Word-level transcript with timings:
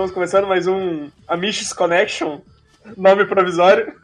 Estamos 0.00 0.14
começando 0.14 0.46
mais 0.46 0.66
um 0.66 1.10
Amish 1.28 1.74
Connection, 1.74 2.40
nome 2.96 3.26
provisório. 3.26 3.94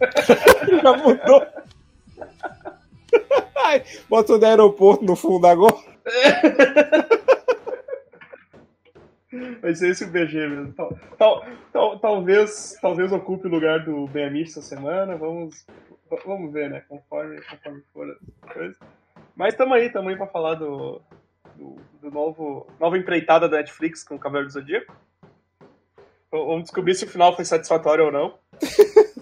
Já 0.82 0.96
mudou. 0.96 1.46
Ai, 3.64 3.84
bota 4.08 4.32
o 4.32 4.44
aeroporto 4.44 5.04
no 5.04 5.14
fundo 5.14 5.46
agora. 5.46 5.76
Vai 9.62 9.76
ser 9.76 9.90
esse 9.90 10.02
o 10.02 10.08
BG 10.08 10.48
mesmo. 10.48 10.72
Tal, 10.72 10.98
tal, 11.16 11.46
tal, 11.72 12.00
talvez, 12.00 12.76
talvez 12.82 13.12
ocupe 13.12 13.46
o 13.46 13.50
lugar 13.50 13.84
do 13.84 14.08
Ben 14.08 14.26
Amish 14.26 14.50
essa 14.50 14.62
semana. 14.62 15.16
Vamos, 15.16 15.64
vamos 16.26 16.52
ver, 16.52 16.68
né? 16.68 16.82
Conforme, 16.88 17.40
conforme 17.42 17.80
for 17.94 18.18
a 18.42 18.52
coisa. 18.52 18.76
Mas 19.36 19.54
tamo 19.54 19.72
aí, 19.72 19.88
tamo 19.88 20.08
aí 20.08 20.16
pra 20.16 20.26
falar 20.26 20.54
do, 20.54 21.00
do, 21.54 21.76
do 22.02 22.10
novo 22.10 22.66
nova 22.80 22.98
empreitada 22.98 23.48
da 23.48 23.58
Netflix 23.58 24.02
com 24.02 24.16
o 24.16 24.18
Cavaleiro 24.18 24.48
do 24.48 24.52
Zodíaco. 24.52 24.92
Vamos 26.30 26.64
descobrir 26.64 26.94
se 26.94 27.04
o 27.04 27.08
final 27.08 27.34
foi 27.34 27.44
satisfatório 27.44 28.06
ou 28.06 28.12
não. 28.12 28.34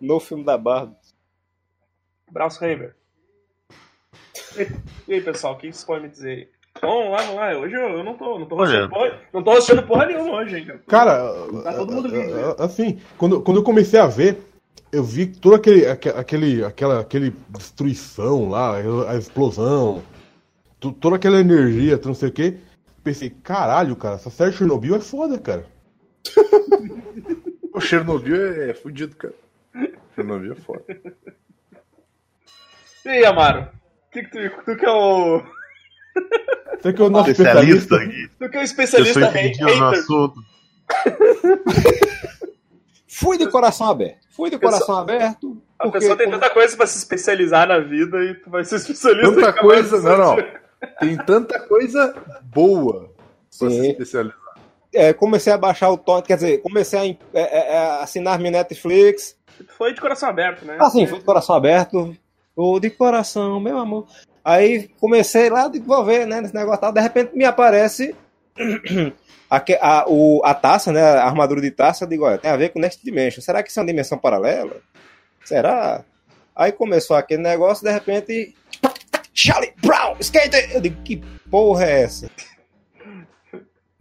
No 0.00 0.18
filme 0.18 0.42
da 0.42 0.56
Barba. 0.56 0.96
Braço 2.32 2.64
Heimer. 2.64 2.96
E, 5.06 5.12
aí, 5.12 5.20
pessoal, 5.20 5.52
o 5.52 5.56
que 5.58 5.66
vocês 5.66 5.84
podem 5.84 6.04
me 6.04 6.08
dizer 6.08 6.30
aí? 6.30 6.48
Vamos 6.80 7.10
lá, 7.10 7.18
vamos 7.18 7.34
lá. 7.36 7.58
Hoje 7.58 7.74
eu, 7.74 7.88
eu 7.98 8.02
não 8.04 8.16
tô, 8.16 8.38
não 8.38 8.46
tô 8.46 8.56
rosteando 8.56 8.88
porra, 8.88 9.20
não 9.32 9.42
tô 9.42 9.82
porra 9.86 10.06
nenhuma 10.06 10.36
hoje, 10.36 10.56
hein, 10.58 10.80
cara. 10.86 11.34
Tá 11.62 11.74
todo 11.74 11.92
mundo 11.92 12.08
vindo, 12.08 12.34
né? 12.34 12.54
assim, 12.58 12.98
quando, 13.18 13.42
quando 13.42 13.58
eu 13.58 13.62
comecei 13.62 14.00
a 14.00 14.06
ver, 14.06 14.38
eu 14.90 15.04
vi 15.04 15.26
toda 15.26 15.56
aquele, 15.56 15.86
aque- 15.86 16.08
aquele, 16.08 16.64
aquela 16.64 17.00
aquele 17.00 17.34
destruição 17.50 18.48
lá, 18.48 18.76
a 19.08 19.16
explosão, 19.16 20.02
toda 21.00 21.16
aquela 21.16 21.40
energia, 21.40 22.00
não 22.02 22.14
sei 22.14 22.30
o 22.30 22.32
que. 22.32 22.58
Pensei, 23.02 23.30
caralho, 23.30 23.96
cara, 23.96 24.16
essa 24.16 24.30
série 24.30 24.52
Chernobyl 24.52 24.94
é 24.96 25.00
foda, 25.00 25.38
cara. 25.38 25.64
O 27.72 27.80
Chernobyl 27.80 28.34
é 28.68 28.74
fudido, 28.74 29.14
cara. 29.16 29.32
Chernobyl 30.14 30.52
é 30.52 30.56
foda. 30.56 30.84
E 33.04 33.08
aí, 33.08 33.24
Amaro? 33.24 33.68
Que 34.10 34.24
que 34.24 34.50
tu, 34.50 34.64
tu 34.64 34.76
que 34.76 34.84
é 34.84 34.90
o. 34.90 35.40
Você 36.82 36.92
que 36.92 37.00
é 37.00 37.04
o 37.04 37.08
nosso 37.10 37.30
Especialista 37.30 37.94
especialista. 37.94 37.96
aqui. 37.96 38.28
Tu 38.38 38.50
que 38.50 38.56
é 38.56 38.60
o 38.60 38.64
especialista 38.64 39.20
entendido 39.28 39.66
no 39.66 39.72
hater. 39.90 40.00
assunto. 40.00 40.40
Fui 43.08 43.38
de 43.38 43.48
coração 43.48 43.88
aberto. 43.88 44.18
Fui 44.30 44.50
de 44.50 44.58
coração 44.58 44.96
aberto. 44.96 45.62
A 45.78 45.84
porque- 45.84 45.98
pessoa 46.00 46.16
tem 46.16 46.28
tanta 46.30 46.50
coisa 46.50 46.76
pra 46.76 46.86
se 46.86 46.98
especializar 46.98 47.68
na 47.68 47.78
vida 47.78 48.18
e 48.24 48.34
tu 48.34 48.50
vai 48.50 48.64
ser 48.64 48.76
especialista 48.76 49.32
Tanta 49.34 49.52
coisa, 49.54 49.96
do 50.00 50.02
não, 50.08 50.18
não. 50.36 50.59
Tem 50.98 51.16
tanta 51.16 51.58
coisa 51.60 52.14
boa 52.42 53.12
pra 53.58 53.68
se 53.68 53.70
Sim. 53.70 53.90
especializar. 53.90 54.38
É, 54.92 55.12
comecei 55.12 55.52
a 55.52 55.58
baixar 55.58 55.90
o 55.90 55.96
tom, 55.96 56.20
quer 56.20 56.34
dizer, 56.34 56.62
comecei 56.62 56.98
a, 56.98 57.04
é, 57.04 57.42
é, 57.42 57.72
é, 57.74 57.78
assinar 58.02 58.38
minha 58.38 58.50
Netflix. 58.50 59.36
Foi 59.76 59.92
de 59.94 60.00
coração 60.00 60.28
aberto, 60.28 60.64
né? 60.64 60.76
Assim, 60.80 61.06
fui 61.06 61.18
de 61.18 61.24
coração 61.24 61.54
aberto. 61.54 62.16
Ou 62.56 62.80
de 62.80 62.90
coração, 62.90 63.60
meu 63.60 63.78
amor. 63.78 64.06
Aí 64.44 64.88
comecei 64.98 65.48
lá 65.48 65.64
a 65.64 65.68
desenvolver, 65.68 66.26
né, 66.26 66.40
nesse 66.40 66.54
negócio 66.54 66.80
tal. 66.80 66.92
De 66.92 67.00
repente 67.00 67.36
me 67.36 67.44
aparece 67.44 68.14
a, 69.48 69.60
que- 69.60 69.78
a, 69.80 70.04
o, 70.08 70.40
a 70.44 70.54
taça, 70.54 70.90
né, 70.92 71.02
a 71.02 71.24
armadura 71.24 71.60
de 71.60 71.70
taça. 71.70 72.04
Eu 72.04 72.08
digo, 72.08 72.24
olha, 72.24 72.38
tem 72.38 72.50
a 72.50 72.56
ver 72.56 72.70
com 72.70 72.80
Next 72.80 73.04
Dimension. 73.04 73.40
Será 73.42 73.62
que 73.62 73.70
isso 73.70 73.78
é 73.78 73.82
uma 73.82 73.86
dimensão 73.86 74.18
paralela? 74.18 74.76
Será? 75.44 76.04
Aí 76.56 76.72
começou 76.72 77.16
aquele 77.16 77.42
negócio, 77.42 77.84
de 77.84 77.92
repente... 77.92 78.54
Charlie 79.42 79.72
Brown, 79.82 80.16
skater! 80.20 80.70
Eu 80.74 80.80
digo, 80.80 81.00
que 81.02 81.16
porra 81.50 81.84
é 81.86 82.02
essa? 82.02 82.30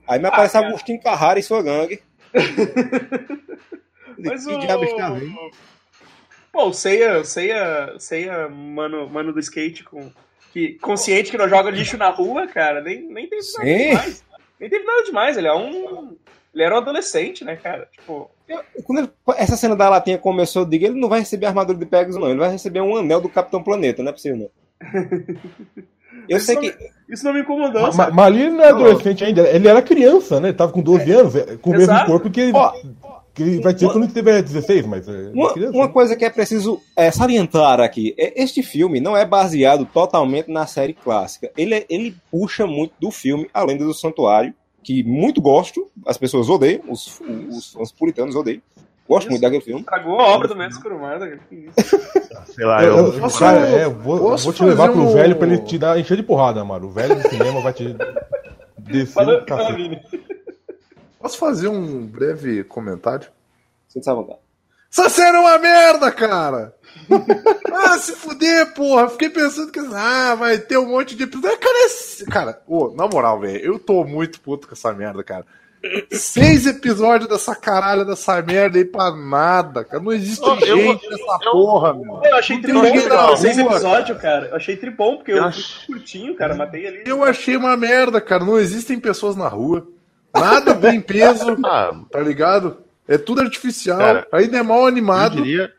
Aí 0.07 0.19
me 0.19 0.27
aparece 0.27 0.57
Ah. 0.57 0.67
Agostinho 0.67 1.01
Carrara 1.01 1.39
e 1.39 1.43
sua 1.43 1.61
gangue. 1.61 2.01
Eu 2.33 2.41
digo, 4.17 4.29
Mas 4.29 4.45
que 4.45 4.53
o. 4.53 4.59
diabo 4.59 4.83
está 4.83 5.09
vendo? 5.11 5.33
Pô, 6.51 6.65
o 6.65 6.73
Seiya, 6.73 7.19
o 7.19 7.23
Seiya, 7.25 7.95
Seiya 7.99 8.49
mano, 8.49 9.07
mano 9.09 9.31
do 9.31 9.39
skate 9.39 9.83
com. 9.83 10.11
Que, 10.51 10.73
consciente 10.79 11.29
que 11.31 11.37
não 11.37 11.47
joga 11.47 11.69
lixo 11.69 11.95
na 11.95 12.09
rua, 12.09 12.47
cara, 12.47 12.81
nem, 12.81 13.01
nem 13.03 13.29
teve 13.29 13.43
nada 13.53 13.63
Sim. 13.69 13.87
demais. 13.89 14.23
Nem 14.59 14.69
teve 14.69 14.83
nada 14.83 15.03
demais, 15.03 15.37
ele 15.37 15.47
é 15.47 15.53
um. 15.53 16.17
Ele 16.53 16.63
era 16.63 16.73
um 16.75 16.79
adolescente, 16.79 17.45
né, 17.45 17.55
cara? 17.55 17.87
Tipo. 17.91 18.29
Quando 18.83 18.99
ele- 18.99 19.11
essa 19.37 19.55
cena 19.55 19.75
da 19.75 19.87
latinha 19.87 20.17
começou, 20.17 20.63
eu 20.63 20.67
digo, 20.67 20.85
ele 20.85 20.99
não 20.99 21.07
vai 21.07 21.19
receber 21.19 21.45
armadura 21.45 21.77
de 21.77 21.85
Pegasus, 21.85 22.19
não. 22.19 22.29
Ele 22.31 22.39
vai 22.39 22.49
receber 22.49 22.81
um 22.81 22.97
anel 22.97 23.21
do 23.21 23.29
Capitão 23.29 23.63
Planeta, 23.63 24.01
não 24.01 24.09
é 24.09 24.13
possível, 24.13 24.37
não. 24.37 24.49
Eu 26.27 26.35
Mas 26.37 26.43
sei 26.43 26.55
isso 26.55 26.77
que. 26.77 26.89
Isso 27.13 27.25
não 27.25 27.33
me 27.33 27.41
incomodou, 27.41 27.81
Mas, 27.81 27.95
sabe? 27.95 28.15
mas 28.15 28.25
ali 28.25 28.49
não 28.49 28.63
é 28.63 28.69
adolescente 28.69 29.23
ainda, 29.23 29.41
ele 29.49 29.67
era 29.67 29.81
criança, 29.81 30.39
né? 30.39 30.49
Ele 30.49 30.57
tava 30.57 30.71
com 30.71 30.81
12 30.81 31.11
anos, 31.11 31.35
é, 31.35 31.57
com 31.57 31.69
o 31.71 31.73
mesmo 31.73 31.91
Exato. 31.91 32.05
corpo 32.11 32.29
que, 32.29 32.51
Ó, 32.53 32.71
que 33.33 33.41
ele 33.43 33.61
vai 33.61 33.73
ter 33.73 33.87
quando 33.87 34.03
ele 34.03 34.13
tiver 34.13 34.41
16, 34.43 34.85
mas 34.85 35.07
é 35.07 35.31
uma, 35.33 35.53
criança. 35.53 35.75
uma 35.75 35.87
né? 35.87 35.91
coisa 35.93 36.15
que 36.15 36.23
é 36.25 36.29
preciso 36.29 36.79
é, 36.95 37.09
salientar 37.09 37.79
aqui: 37.79 38.13
é, 38.17 38.41
este 38.43 38.61
filme 38.61 38.99
não 38.99 39.17
é 39.17 39.25
baseado 39.25 39.85
totalmente 39.85 40.51
na 40.51 40.67
série 40.67 40.93
clássica. 40.93 41.51
Ele, 41.57 41.73
é- 41.75 41.85
ele 41.89 42.15
puxa 42.31 42.67
muito 42.67 42.93
do 42.99 43.09
filme 43.11 43.49
A 43.53 43.63
Lenda 43.63 43.85
do 43.85 43.93
Santuário, 43.93 44.53
que 44.83 45.03
muito 45.03 45.41
gosto, 45.41 45.87
as 46.05 46.17
pessoas 46.17 46.47
odeiam, 46.47 46.81
os, 46.89 47.19
os, 47.49 47.75
os 47.75 47.91
puritanos 47.91 48.35
odeiam. 48.35 48.61
Gosto 49.09 49.23
Isso. 49.23 49.29
muito 49.31 49.41
daquele 49.41 49.61
filme. 49.63 49.79
Estragou 49.81 50.19
a 50.19 50.27
obra 50.27 50.47
do 50.47 50.55
Mestre 50.55 50.83
Kurumada, 50.83 51.39
isso? 51.51 51.99
Sei 52.53 52.63
lá, 52.63 52.83
Eu, 52.83 52.95
eu. 52.95 53.13
eu- 53.13 53.19
Posso- 53.19 53.39
cara, 53.39 53.67
é, 53.67 53.85
eu 53.85 53.91
vou, 53.91 54.37
vou 54.37 54.53
te 54.53 54.63
levar 54.63 54.89
pro 54.91 55.01
um- 55.01 55.13
velho 55.13 55.35
pra 55.35 55.47
ele 55.47 55.57
te 55.57 55.79
dar 55.79 55.99
encher 55.99 56.15
de 56.15 56.21
porrada, 56.21 56.63
mano. 56.63 56.85
O 56.85 56.91
velho 56.91 57.15
do 57.15 57.27
cinema 57.27 57.59
vai 57.59 57.73
te 57.73 57.95
descer 58.77 59.13
Fala, 59.13 59.41
o 59.41 59.47
fala, 59.47 59.61
cacete. 59.63 59.75
Vini. 59.81 60.01
Posso 61.19 61.37
fazer 61.39 61.67
um 61.69 62.05
breve 62.05 62.63
comentário? 62.63 63.27
Sinta-se 63.87 64.11
à 64.11 64.13
vontade. 64.13 64.39
Essa 64.91 65.09
série 65.09 65.37
é 65.37 65.39
uma 65.39 65.57
merda, 65.57 66.11
cara! 66.11 66.73
ah, 67.73 67.97
se 67.97 68.13
fuder, 68.13 68.73
porra! 68.73 69.09
Fiquei 69.09 69.29
pensando 69.29 69.71
que 69.71 69.79
ah, 69.79 70.35
vai 70.35 70.57
ter 70.59 70.77
um 70.77 70.87
monte 70.87 71.15
de 71.15 71.23
episódio. 71.23 71.57
Cara, 71.59 71.85
esse... 71.85 72.25
cara 72.25 72.61
ô, 72.67 72.93
na 72.95 73.07
moral, 73.07 73.39
velho, 73.39 73.59
eu 73.59 73.79
tô 73.79 74.03
muito 74.03 74.39
puto 74.39 74.67
com 74.67 74.73
essa 74.75 74.93
merda, 74.93 75.23
cara. 75.23 75.45
Seis 76.11 76.65
episódios 76.65 77.29
dessa 77.29 77.55
caralho 77.55 78.03
dessa 78.05 78.41
merda 78.41 78.77
aí 78.77 78.83
pra 78.85 79.15
nada, 79.15 79.83
cara. 79.85 80.03
Não 80.03 80.11
existe 80.11 80.45
Eu- 80.45 80.55
eu- 80.59 80.77
gente 80.77 81.09
nessa 81.09 81.39
eu- 81.45 81.51
porra, 81.51 81.93
meu. 81.93 82.21
Eu 82.23 82.35
achei 82.35 82.61
tribom 82.61 82.81
na 82.81 83.37
seis 83.37 83.57
episódios, 83.57 84.17
cara. 84.21 84.47
Eu 84.47 84.55
achei 84.57 84.75
tribom, 84.75 85.15
porque 85.17 85.31
eu, 85.31 85.37
Eu 85.37 85.43
fui 85.43 85.49
acho- 85.49 85.87
curtinho, 85.87 86.35
cara. 86.35 86.53
Matei 86.55 86.85
ali. 86.85 87.03
Eu 87.05 87.23
achei 87.23 87.55
uma 87.55 87.77
merda, 87.77 88.19
cara. 88.19 88.43
Não 88.43 88.57
existem 88.59 88.99
pessoas 88.99 89.35
na 89.37 89.47
rua. 89.47 89.87
Nada 90.35 90.75
tem 90.75 90.99
peso, 90.99 91.45
Ah, 91.65 91.91
tá 92.11 92.19
ligado? 92.19 92.77
É 93.07 93.17
tudo 93.17 93.41
artificial. 93.41 93.97
Cara, 93.97 94.27
Ainda 94.33 94.57
é 94.57 94.63
mal 94.63 94.79
eu 94.81 94.85
animado. 94.87 95.37
diria, 95.37 95.71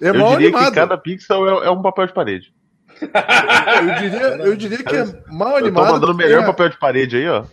é 0.00 0.08
eu 0.10 0.14
mal 0.14 0.30
diria 0.30 0.48
animado. 0.48 0.68
que 0.70 0.74
cada 0.78 0.96
pixel 0.96 1.62
é, 1.62 1.66
é 1.66 1.70
um 1.70 1.82
papel 1.82 2.06
de 2.06 2.12
parede. 2.14 2.54
Eu 3.02 3.94
diria, 4.00 4.26
eu 4.46 4.56
diria 4.56 4.78
que 4.84 4.94
é 4.96 5.04
mal 5.28 5.48
Eu 5.48 5.58
tô 5.60 5.64
animado. 5.66 5.92
mandando 5.92 6.12
o 6.12 6.16
melhor 6.16 6.42
é- 6.42 6.46
papel 6.46 6.68
de 6.68 6.78
parede 6.78 7.16
aí, 7.16 7.28
ó. 7.28 7.44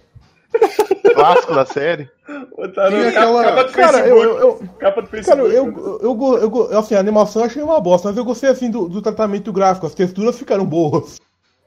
Clássico 1.17 1.53
da 1.55 1.65
série. 1.65 2.09
Botaram 2.55 2.89
Tinha 2.91 3.11
capa, 3.11 3.19
aquela- 3.41 3.43
capa 3.43 3.63
do 3.63 3.71
Cara, 3.73 3.97
Facebook. 3.97 4.23
eu, 4.25 4.39
eu, 4.39 4.59
Capa 4.79 5.01
do 5.01 5.07
Cara, 5.07 5.23
Facebook. 5.23 5.55
eu, 5.55 5.65
eu, 5.65 5.99
eu, 6.01 6.37
eu 6.41 6.49
go- 6.49 6.77
assim, 6.77 6.95
a 6.95 6.99
animação 6.99 7.41
eu 7.41 7.45
achei 7.47 7.61
uma 7.63 7.79
bosta, 7.79 8.07
mas 8.09 8.17
eu 8.17 8.25
gostei 8.25 8.49
assim 8.49 8.69
do, 8.71 8.87
do 8.87 9.01
tratamento 9.01 9.51
gráfico, 9.51 9.85
as 9.87 9.93
texturas 9.95 10.37
ficaram 10.37 10.65
boas. 10.65 11.19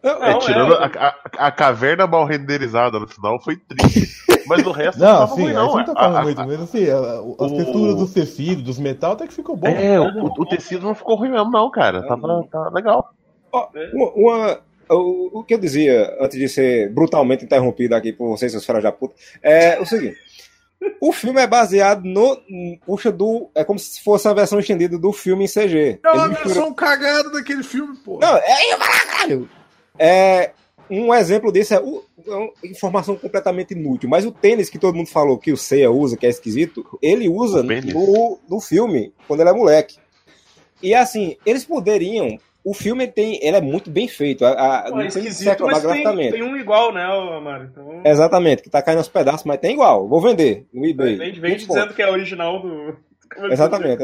Não, 0.02 0.22
É, 0.24 0.38
tirando 0.38 0.74
é. 0.74 0.76
A, 0.78 1.08
a, 1.38 1.46
a 1.48 1.50
caverna 1.52 2.06
mal 2.06 2.24
renderizada 2.24 2.98
no 2.98 3.06
final 3.06 3.38
foi 3.42 3.56
triste. 3.56 4.08
Mas 4.48 4.66
o 4.66 4.72
resto 4.72 4.98
Não, 4.98 5.18
tava 5.20 5.34
sim, 5.36 5.42
ruim, 5.42 5.52
não. 5.52 5.76
não 5.76 5.84
tá 5.84 5.92
A- 5.92 5.94
falando 5.96 6.16
a- 6.16 6.22
muito, 6.22 6.38
mas 6.44 6.60
assim, 6.62 6.88
a- 6.90 6.96
a- 6.96 7.18
as 7.44 7.52
o- 7.52 7.56
texturas 7.56 7.94
dos 7.94 8.12
tecidos, 8.12 8.64
dos 8.64 8.78
metal, 8.80 9.12
até 9.12 9.26
que 9.28 9.34
ficou 9.34 9.54
bom. 9.54 9.68
É, 9.68 10.00
o, 10.00 10.24
o 10.26 10.46
tecido 10.46 10.86
não 10.86 10.94
ficou 10.94 11.14
ruim 11.16 11.28
mesmo, 11.30 11.50
não, 11.52 11.70
cara. 11.70 12.02
Tava, 12.08 12.42
tava 12.50 12.70
legal. 12.70 13.10
Ó, 13.52 13.68
uma, 13.92 14.10
uma- 14.16 14.58
o, 14.94 15.40
o 15.40 15.44
que 15.44 15.54
eu 15.54 15.58
dizia 15.58 16.16
antes 16.20 16.38
de 16.38 16.48
ser 16.48 16.90
brutalmente 16.92 17.44
interrompido 17.44 17.94
aqui 17.94 18.12
por 18.12 18.28
vocês, 18.28 18.50
seus 18.52 18.64
filhos 18.66 18.82
da 18.82 18.92
puta, 18.92 19.14
é 19.42 19.78
o 19.80 19.86
seguinte. 19.86 20.16
O 21.00 21.12
filme 21.12 21.40
é 21.40 21.46
baseado 21.46 22.04
no. 22.04 22.40
Puxa 22.86 23.12
do. 23.12 23.50
É 23.54 23.62
como 23.62 23.78
se 23.78 24.02
fosse 24.02 24.26
a 24.26 24.32
versão 24.32 24.58
estendida 24.58 24.98
do 24.98 25.12
filme 25.12 25.44
em 25.44 25.48
CG. 25.48 26.00
É 26.02 26.10
uma 26.10 26.28
mistura- 26.28 26.54
versão 26.54 26.72
cagada 26.74 27.30
daquele 27.30 27.62
filme, 27.62 27.96
pô. 28.04 28.18
Não, 28.18 28.36
é 28.36 28.76
caralho! 28.78 29.48
É. 29.98 30.52
Um 30.92 31.14
exemplo 31.14 31.52
disso 31.52 31.72
é, 31.74 31.78
o- 31.80 32.02
é 32.26 32.34
uma 32.34 32.50
informação 32.64 33.14
completamente 33.14 33.74
inútil, 33.74 34.08
mas 34.08 34.24
o 34.26 34.32
tênis 34.32 34.68
que 34.68 34.78
todo 34.78 34.96
mundo 34.96 35.06
falou 35.08 35.38
que 35.38 35.52
o 35.52 35.56
Seiya 35.56 35.88
usa, 35.90 36.16
que 36.16 36.26
é 36.26 36.30
esquisito, 36.30 36.84
ele 37.00 37.28
usa 37.28 37.62
no, 37.62 38.40
no 38.48 38.60
filme, 38.60 39.12
quando 39.28 39.40
ele 39.40 39.50
é 39.50 39.52
moleque. 39.52 39.98
E 40.82 40.92
assim, 40.94 41.36
eles 41.46 41.64
poderiam. 41.64 42.36
O 42.62 42.74
filme 42.74 43.06
tem, 43.06 43.38
ele 43.42 43.56
é 43.56 43.60
muito 43.60 43.90
bem 43.90 44.06
feito. 44.06 44.44
A, 44.44 44.50
a, 44.50 44.82
Pô, 44.82 44.90
não 44.90 45.00
é 45.00 45.08
tem 45.08 45.22
que 45.22 45.28
esquisito, 45.28 45.48
reclamar 45.48 45.82
mas 45.82 46.16
tem, 46.16 46.30
tem 46.30 46.42
um 46.42 46.56
igual, 46.56 46.92
né, 46.92 47.02
Amaro? 47.04 47.64
Então, 47.64 48.02
Exatamente, 48.04 48.62
que 48.62 48.68
tá 48.68 48.82
caindo 48.82 48.98
aos 48.98 49.08
pedaços, 49.08 49.44
mas 49.44 49.58
tem 49.58 49.72
igual. 49.72 50.06
Vou 50.06 50.20
vender 50.20 50.66
no 50.72 50.84
eBay. 50.84 51.16
vem, 51.16 51.32
vem 51.32 51.52
20 51.52 51.66
pontos. 51.66 51.66
dizendo 51.66 51.94
que 51.94 52.02
é 52.02 52.10
original 52.10 52.60
do. 52.60 52.96
Exatamente. 53.50 54.02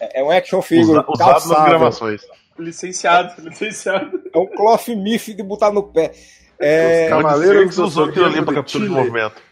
É 0.00 0.22
um 0.22 0.30
action 0.30 0.62
figure 0.62 0.98
Usa, 0.98 1.04
usado 1.08 1.48
nas 1.48 1.64
gravações. 1.68 2.22
Licenciado, 2.58 3.34
licenciado. 3.48 4.20
É 4.32 4.38
um 4.38 4.46
cloth 4.46 4.88
mif 4.88 5.32
de 5.32 5.42
botar 5.42 5.70
no 5.70 5.82
pé. 5.82 6.12
É, 6.58 7.10
Fênix 7.38 7.76
do 7.76 7.84
usou 7.84 8.06
aquilo 8.06 8.24
ali 8.24 8.42
pra 8.42 8.54
captura 8.54 8.84
de 8.84 8.90
movimento. 8.90 9.42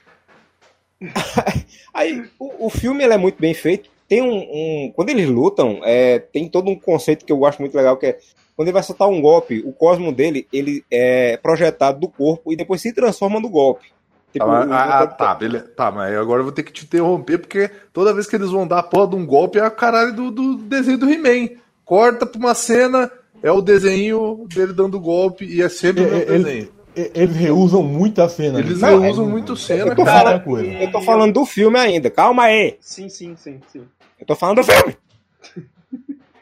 Aí, 1.92 2.24
o, 2.38 2.66
o 2.66 2.70
filme 2.70 3.04
ele 3.04 3.12
é 3.12 3.18
muito 3.18 3.38
bem 3.38 3.52
feito. 3.52 3.90
Tem 4.14 4.22
um, 4.22 4.32
um- 4.36 4.92
Quando 4.94 5.10
eles 5.10 5.28
lutam, 5.28 5.80
é, 5.82 6.18
tem 6.18 6.48
todo 6.48 6.70
um 6.70 6.78
conceito 6.78 7.24
que 7.24 7.32
eu 7.32 7.44
acho 7.44 7.60
muito 7.60 7.76
legal, 7.76 7.96
que 7.96 8.06
é 8.06 8.18
quando 8.56 8.68
ele 8.68 8.72
vai 8.74 8.82
soltar 8.84 9.08
um 9.08 9.20
golpe, 9.20 9.60
o 9.66 9.72
cosmo 9.72 10.12
dele 10.12 10.46
ele 10.52 10.84
é 10.88 11.36
projetado 11.38 11.98
do 11.98 12.08
corpo 12.08 12.52
e 12.52 12.56
depois 12.56 12.80
se 12.80 12.92
transforma 12.92 13.40
no 13.40 13.48
golpe. 13.48 13.86
Tipo, 14.32 14.46
Ah, 14.46 15.00
ah, 15.00 15.04
o- 15.04 15.16
tá, 15.16 15.34
beleza. 15.34 15.66
Tá, 15.76 15.90
mas 15.90 16.14
agora 16.16 16.40
eu 16.40 16.44
vou 16.44 16.52
ter 16.52 16.62
que 16.62 16.72
te 16.72 16.84
interromper, 16.84 17.38
porque 17.38 17.68
toda 17.92 18.14
vez 18.14 18.26
que 18.28 18.36
eles 18.36 18.50
vão 18.50 18.66
dar 18.66 18.78
a 18.78 18.82
porra 18.84 19.08
de 19.08 19.16
um 19.16 19.26
golpe 19.26 19.58
é 19.58 19.62
a 19.62 19.70
caralho 19.70 20.12
do, 20.12 20.30
do 20.30 20.56
desenho 20.56 20.98
do 20.98 21.10
He-Man. 21.10 21.48
Corta 21.84 22.24
pra 22.26 22.38
uma 22.38 22.54
cena, 22.54 23.10
é 23.42 23.50
o 23.50 23.60
desenho 23.60 24.46
dele 24.54 24.72
dando 24.72 25.00
golpe 25.00 25.44
e 25.44 25.60
é 25.60 25.68
sempre 25.68 26.04
o 26.04 26.10
mesmo 26.10 26.32
Eles, 26.32 26.44
desenho. 26.44 26.68
eles 27.14 27.36
reusam 27.36 27.82
muita 27.82 28.28
cena. 28.28 28.58
Eles 28.60 28.82
ali. 28.82 29.00
reusam 29.02 29.26
muito 29.28 29.56
cena, 29.56 29.90
eu 29.90 29.96
tô 29.96 30.04
cara. 30.04 30.20
falando- 30.24 30.44
coisa. 30.44 30.68
Eu 30.72 30.90
tô 30.92 31.00
falando 31.02 31.32
do 31.32 31.44
filme 31.44 31.78
ainda, 31.78 32.08
calma 32.10 32.44
aí. 32.44 32.76
Sim, 32.80 33.08
sim, 33.08 33.34
sim, 33.36 33.60
sim. 33.72 33.82
Eu 34.18 34.26
tô 34.26 34.34
falando 34.34 34.56
do 34.56 34.64
filme. 34.64 34.96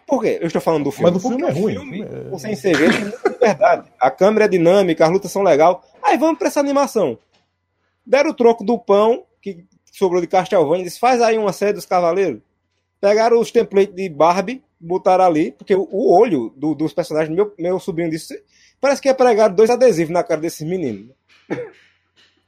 Por 0.07 0.23
quê? 0.23 0.39
Eu 0.41 0.47
estou 0.47 0.61
falando 0.61 0.85
do 0.85 0.91
filme. 0.91 1.11
Mas 1.11 1.25
o 1.25 1.29
filme 1.29 1.43
Porque 1.43 1.59
é 1.59 1.63
ruim. 1.63 1.75
filme, 1.75 2.03
é- 2.03 2.55
CV 2.57 2.91
tem 2.91 3.01
muita 3.01 3.29
liberdade. 3.29 3.91
A 3.99 4.11
câmera 4.11 4.45
é 4.45 4.49
dinâmica, 4.49 5.05
as 5.05 5.11
lutas 5.11 5.31
são 5.33 5.43
legal. 5.43 5.83
Aí 6.03 6.19
vamos 6.19 6.39
pra 6.39 6.49
essa 6.49 6.61
animação. 6.61 7.19
Deram 8.05 8.31
o 8.31 8.35
troco 8.35 8.63
do 8.65 8.79
pão 8.79 9.25
que 9.41 9.65
sobrou 9.91 10.21
de 10.21 10.27
Castlevania 10.27 10.83
e 10.83 10.85
disse: 10.85 10.99
faz 11.01 11.21
aí 11.23 11.39
uma 11.39 11.53
série 11.53 11.73
dos 11.73 11.87
Cavaleiros. 11.87 12.41
Pegaram 13.01 13.41
os 13.41 13.51
templates 13.51 13.95
de 13.95 14.09
Barbie, 14.09 14.63
botaram 14.79 15.25
ali, 15.25 15.53
porque 15.53 15.75
o, 15.75 16.13
olho 16.13 16.53
do- 16.57 16.75
dos 16.75 16.93
personagens, 16.93 17.35
meu, 17.35 17.53
meu 17.59 17.81
sobrinho 17.81 18.11
disse: 18.11 18.43
parece 18.81 19.01
que 19.01 19.09
é 19.09 19.15
pregado 19.15 19.57
dois 19.57 19.71
adesivos 19.71 20.13
na 20.13 20.23
cara 20.23 20.41
desses 20.41 20.67
meninos. 20.69 21.09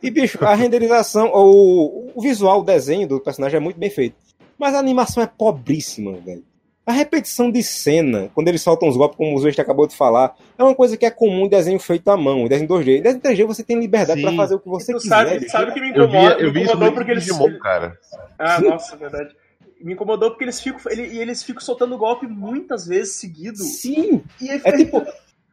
E, 0.02 0.10
bicho, 0.10 0.44
a 0.44 0.54
renderização, 0.54 1.30
o, 1.32 2.12
o 2.14 2.20
visual, 2.20 2.60
o 2.60 2.64
desenho 2.64 3.08
do 3.08 3.20
personagem 3.20 3.56
é 3.56 3.60
muito 3.60 3.78
bem 3.78 3.88
feito. 3.88 4.16
Mas 4.64 4.74
a 4.74 4.78
animação 4.78 5.22
é 5.22 5.26
pobríssima, 5.26 6.12
velho. 6.12 6.42
A 6.86 6.92
repetição 6.92 7.50
de 7.50 7.62
cena, 7.62 8.30
quando 8.34 8.48
eles 8.48 8.62
soltam 8.62 8.88
os 8.88 8.96
golpes, 8.96 9.18
como 9.18 9.34
o 9.36 9.38
Zueste 9.38 9.60
acabou 9.60 9.86
de 9.86 9.94
falar, 9.94 10.34
é 10.58 10.62
uma 10.64 10.74
coisa 10.74 10.96
que 10.96 11.04
é 11.04 11.10
comum 11.10 11.44
em 11.44 11.48
desenho 11.50 11.78
feito 11.78 12.08
à 12.08 12.16
mão, 12.16 12.40
em 12.40 12.48
desenho 12.48 12.66
2D. 12.68 12.98
Em 12.98 13.02
desenho 13.02 13.20
3D 13.22 13.44
você 13.46 13.62
tem 13.62 13.78
liberdade 13.78 14.20
Sim. 14.20 14.26
pra 14.26 14.36
fazer 14.36 14.54
o 14.54 14.58
que 14.58 14.68
você 14.70 14.92
tu 14.94 14.98
quiser. 15.00 15.08
sabe, 15.28 15.48
sabe 15.50 15.72
que 15.72 15.80
me 15.82 15.88
Eu 15.90 16.08
vi, 16.08 16.16
incomoda, 16.16 16.34
eu 16.40 16.52
me 16.52 16.62
incomodou 16.62 16.92
porque 16.92 17.10
eles. 17.10 17.24
Digimon, 17.26 17.58
cara. 17.58 17.98
Ah, 18.38 18.58
nossa, 18.62 18.96
verdade. 18.96 19.36
Me 19.82 19.92
incomodou 19.92 20.30
porque 20.30 20.44
eles 20.44 20.58
ficam. 20.58 20.80
Ele, 20.90 21.08
e 21.08 21.18
eles 21.18 21.42
ficam 21.42 21.60
soltando 21.60 21.98
golpe 21.98 22.26
muitas 22.26 22.86
vezes 22.86 23.16
seguido. 23.16 23.58
Sim, 23.58 24.22
E 24.40 24.48
aí 24.50 24.56
é 24.56 24.60
fica- 24.60 24.76
tipo, 24.78 25.06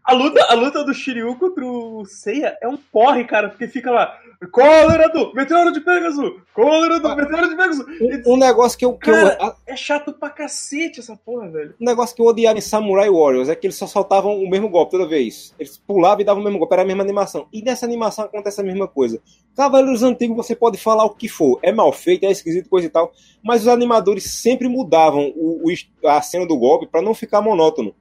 A 0.05 0.13
luta, 0.13 0.41
a 0.49 0.53
luta 0.53 0.83
do 0.85 0.93
Shiryu 0.93 1.35
contra 1.35 1.65
o 1.65 2.05
Seiya 2.05 2.57
é 2.61 2.67
um 2.67 2.77
porre, 2.77 3.25
cara, 3.25 3.49
porque 3.49 3.67
fica 3.67 3.91
lá. 3.91 4.17
Cólera 4.49 5.07
do 5.09 5.31
Meteoro 5.33 5.71
de 5.71 5.79
Pegasus! 5.81 6.31
Cólera 6.53 6.99
do 6.99 7.15
Meteoro 7.15 7.47
de 7.49 7.55
Pegasus! 7.55 7.85
Um, 8.25 8.33
um 8.33 8.37
negócio 8.37 8.77
que 8.77 8.83
eu, 8.83 8.93
que 8.93 9.09
eu 9.09 9.13
Cara, 9.13 9.37
a- 9.39 9.55
É 9.67 9.75
chato 9.75 10.11
pra 10.13 10.29
cacete 10.31 10.99
essa 10.99 11.15
porra, 11.15 11.47
velho. 11.49 11.75
um 11.79 11.85
negócio 11.85 12.15
que 12.15 12.21
eu 12.21 12.25
odiava 12.25 12.57
em 12.57 12.61
Samurai 12.61 13.09
Warriors 13.09 13.49
é 13.49 13.55
que 13.55 13.67
eles 13.67 13.75
só 13.75 13.85
soltavam 13.85 14.35
o 14.41 14.49
mesmo 14.49 14.67
golpe 14.67 14.91
toda 14.91 15.07
vez. 15.07 15.53
Eles 15.59 15.77
pulavam 15.77 16.21
e 16.21 16.23
davam 16.23 16.41
o 16.41 16.43
mesmo 16.43 16.57
golpe, 16.57 16.73
era 16.73 16.81
a 16.81 16.85
mesma 16.85 17.03
animação. 17.03 17.47
E 17.53 17.61
nessa 17.61 17.85
animação 17.85 18.25
acontece 18.25 18.59
a 18.59 18.63
mesma 18.63 18.87
coisa. 18.87 19.21
Cavaleiros 19.55 20.01
Antigos 20.01 20.35
você 20.35 20.55
pode 20.55 20.77
falar 20.77 21.05
o 21.05 21.11
que 21.11 21.27
for, 21.29 21.59
é 21.61 21.71
mal 21.71 21.91
feito, 21.93 22.25
é 22.25 22.31
esquisito, 22.31 22.67
coisa 22.69 22.87
e 22.87 22.89
tal, 22.89 23.11
mas 23.43 23.61
os 23.61 23.67
animadores 23.67 24.23
sempre 24.41 24.67
mudavam 24.67 25.31
o, 25.35 25.61
o 25.69 26.07
a 26.07 26.21
cena 26.21 26.47
do 26.47 26.57
golpe 26.57 26.87
pra 26.87 27.01
não 27.01 27.13
ficar 27.13 27.41
monótono. 27.41 27.93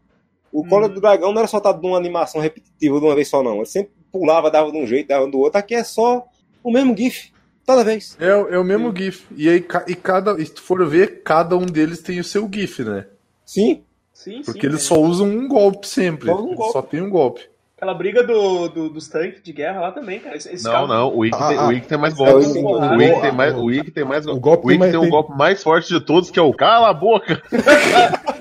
O 0.53 0.67
Cola 0.67 0.89
do 0.89 1.01
Dragão 1.01 1.33
não 1.33 1.39
era 1.41 1.47
soltado 1.49 1.81
de 1.81 1.87
uma 1.87 1.97
animação 1.97 2.41
repetitiva 2.41 2.99
de 2.99 3.05
uma 3.05 3.15
vez 3.15 3.29
só, 3.29 3.41
não. 3.41 3.57
Ele 3.59 3.67
sempre 3.67 3.93
pulava, 4.11 4.51
dava 4.51 4.73
de 4.73 4.79
um 4.79 4.85
jeito, 4.85 5.07
dava 5.07 5.25
do 5.29 5.39
outro. 5.39 5.57
Aqui 5.61 5.77
é 5.77 5.85
só 5.85 6.25
o 6.62 6.71
mesmo 6.73 6.97
GIF, 6.97 7.31
toda 7.67 7.85
vez. 7.85 8.17
É, 8.21 8.35
o- 8.35 8.49
é 8.49 8.59
o 8.59 8.65
mesmo 8.65 8.95
GIF. 8.97 9.27
E 9.37 9.49
aí, 9.49 9.65
e 9.89 9.95
cada, 9.95 10.41
e 10.41 10.47
se 10.47 10.53
tu 10.55 10.62
for 10.62 10.87
ver, 10.87 11.23
cada 11.25 11.57
um 11.57 11.67
deles 11.67 12.01
tem 12.03 12.19
o 12.21 12.25
seu 12.25 12.49
GIF, 12.53 12.81
né? 12.85 13.07
Sim, 13.45 13.83
Sim, 14.12 14.43
Porque 14.45 14.61
sim. 14.61 14.67
eles 14.67 14.81
é. 14.83 14.85
só 14.85 15.01
usam 15.01 15.27
um 15.27 15.49
golpe 15.49 15.87
sempre. 15.89 16.27
Só 16.27 16.37
um 16.43 16.55
golpe. 16.55 16.73
só 16.73 16.83
tem 16.83 17.01
um 17.01 17.09
golpe. 17.09 17.41
Aquela 17.75 17.95
briga 17.95 18.23
do, 18.23 18.69
do- 18.69 18.91
dos 18.91 19.09
tanques 19.09 19.43
de 19.43 19.51
guerra 19.55 19.81
lá 19.81 19.93
também, 19.93 20.21
cara. 20.21 20.37
Esse, 20.37 20.53
esse 20.53 20.62
Não, 20.65 20.73
cara- 20.73 20.87
não, 20.87 21.17
o 21.17 21.25
Ikki 21.25 21.39
Ah, 21.43 21.49
tem, 21.49 21.57
ah. 21.59 21.81
tem 21.89 21.99
mais 21.99 22.12
É, 22.12 22.17
golpes. 22.19 22.47
o 22.49 22.51
Ikki- 22.51 22.61
O 22.67 23.03
Ikki 23.03 23.21
tem 23.23 23.33
mais, 23.33 23.55
o 23.55 23.71
Ikki 23.71 23.91
tem 23.91 24.05
mais, 24.05 24.27
O 24.27 24.39
golpe 24.39 24.67
o 24.67 24.71
Ikki 24.71 24.79
mais- 24.79 24.91
tem 24.91 24.99
um 25.01 25.05
tem- 25.05 25.11
golpe 25.11 25.33
mais 25.39 25.62
forte 25.62 25.89
de 25.89 26.05
todos, 26.05 26.31
que 26.31 26.39
é 26.39 26.43
o 26.43 26.53
cala 26.53 26.91
a 26.91 26.93
boca. 26.93 27.43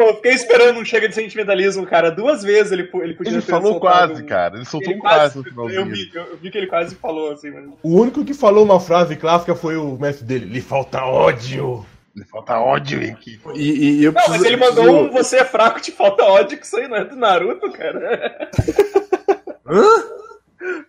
Pô, 0.00 0.06
eu 0.08 0.14
fiquei 0.16 0.32
esperando 0.32 0.80
um 0.80 0.84
chega 0.84 1.06
de 1.10 1.14
sentimentalismo, 1.14 1.84
cara. 1.86 2.10
Duas 2.10 2.42
vezes 2.42 2.72
ele, 2.72 2.88
ele 3.02 3.12
podia 3.12 3.32
Ele 3.34 3.42
ter 3.42 3.50
falou 3.50 3.78
quase, 3.78 4.22
um- 4.22 4.26
cara. 4.26 4.56
Ele 4.56 4.64
soltou 4.64 4.92
Ele 4.92 4.98
um 4.98 5.02
quase 5.02 5.36
no 5.36 5.44
eu, 5.44 5.50
finalzinho. 5.50 5.84
vi, 5.86 6.10
eu, 6.14 6.22
eu 6.22 6.36
vi 6.38 6.50
que 6.50 6.56
ele 6.56 6.66
quase 6.68 6.94
falou 6.94 7.30
assim, 7.32 7.50
mas. 7.50 7.66
O 7.82 8.00
único 8.00 8.24
que 8.24 8.32
falou 8.32 8.64
uma 8.64 8.80
frase 8.80 9.14
clássica 9.14 9.54
foi 9.54 9.76
o 9.76 9.98
mestre 9.98 10.24
dele. 10.24 10.46
Lhe 10.46 10.62
falta 10.62 11.04
ódio. 11.04 11.84
Ele 12.16 12.24
falta 12.24 12.58
ódio, 12.58 13.02
Ikki. 13.02 13.38
E, 13.54 13.98
e 14.00 14.04
eu 14.04 14.12
Não, 14.12 14.22
mas 14.30 14.42
ele 14.42 14.56
mandou 14.56 15.02
um 15.02 15.10
você 15.10 15.36
é 15.36 15.44
fraco, 15.44 15.78
te 15.82 15.92
falta 15.92 16.24
ódio, 16.24 16.56
que 16.58 16.64
isso 16.64 16.78
aí 16.78 16.88
não 16.88 16.96
é 16.96 17.04
do 17.04 17.14
Naruto, 17.16 17.70
cara. 17.70 18.48
Hã? 19.68 19.84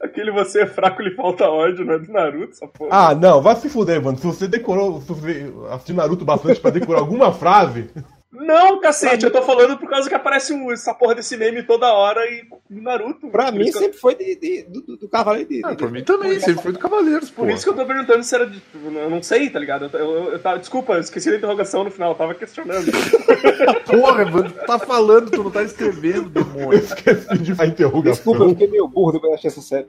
Aquele 0.01 0.31
você 0.31 0.61
é 0.61 0.65
fraco, 0.67 1.01
lhe 1.01 1.11
falta 1.15 1.49
ódio, 1.49 1.83
não 1.85 1.95
é 1.95 1.99
do 1.99 2.11
Naruto, 2.11 2.51
essa 2.53 2.65
porra. 2.67 2.89
Ah, 3.09 3.13
não, 3.15 3.41
vai 3.41 3.55
se 3.57 3.67
fuder, 3.69 4.01
mano. 4.01 4.17
Se 4.17 4.25
você 4.25 4.47
decorou, 4.47 5.01
se 5.01 5.07
você 5.09 5.51
assistiu 5.69 5.95
Naruto 5.95 6.23
bastante 6.23 6.59
pra 6.61 6.71
decorar 6.71 6.99
alguma 6.99 7.31
frase, 7.33 7.89
Não, 8.31 8.79
cacete, 8.79 9.25
eu 9.25 9.31
tô 9.31 9.41
falando 9.41 9.77
por 9.77 9.89
causa 9.89 10.07
que 10.07 10.15
aparece 10.15 10.53
um- 10.53 10.71
essa 10.71 10.93
porra 10.93 11.15
desse 11.15 11.35
meme 11.35 11.63
toda 11.63 11.91
hora 11.91 12.21
e 12.25 12.43
no 12.69 12.81
Naruto. 12.81 13.27
pra 13.29 13.51
mim 13.51 13.67
eu- 13.67 13.73
sempre 13.73 13.97
foi 13.97 14.15
de, 14.15 14.35
de- 14.37 14.63
do, 14.63 14.95
do- 14.97 15.09
Cavaleiro 15.09 15.49
de. 15.49 15.61
Ah, 15.65 15.71
de- 15.71 15.75
pra 15.77 15.89
mim 15.89 16.01
também, 16.01 16.39
sempre 16.39 16.63
foi 16.63 16.71
do 16.71 16.79
Cavaleiros, 16.79 17.29
pô. 17.29 17.41
Por 17.43 17.51
isso 17.51 17.63
que 17.65 17.69
eu 17.69 17.75
tô 17.75 17.85
perguntando 17.85 18.23
se 18.23 18.33
era 18.33 18.47
de. 18.47 18.61
Eu 18.73 19.09
não 19.09 19.21
sei, 19.21 19.49
tá 19.49 19.59
ligado? 19.59 19.89
Eu, 19.93 19.99
eu- 19.99 20.31
eu 20.33 20.39
tava- 20.39 20.59
desculpa, 20.59 20.93
eu 20.93 21.01
esqueci 21.01 21.29
da 21.29 21.35
interrogação 21.35 21.83
no 21.83 21.91
final, 21.91 22.11
eu 22.11 22.15
tava 22.15 22.33
questionando. 22.33 22.85
Porra, 23.85 24.23
mano, 24.25 24.49
tu 24.49 24.65
tá 24.65 24.79
falando, 24.79 25.29
tu 25.29 25.43
não 25.43 25.51
tá 25.51 25.63
escrevendo, 25.63 26.31
eu 26.33 26.43
demônio. 26.45 26.79
esqueci 26.79 27.37
de 27.37 27.53
fazer 27.53 27.71
interrogação. 27.71 28.11
Desculpa, 28.13 28.43
eu 28.45 28.49
fiquei 28.51 28.67
meio 28.67 28.87
burro 28.87 29.11
depois 29.11 29.31
de 29.41 29.47
assistir 29.47 29.59
essa 29.59 29.67
série. 29.67 29.87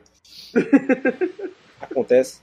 Acontece. 1.80 2.40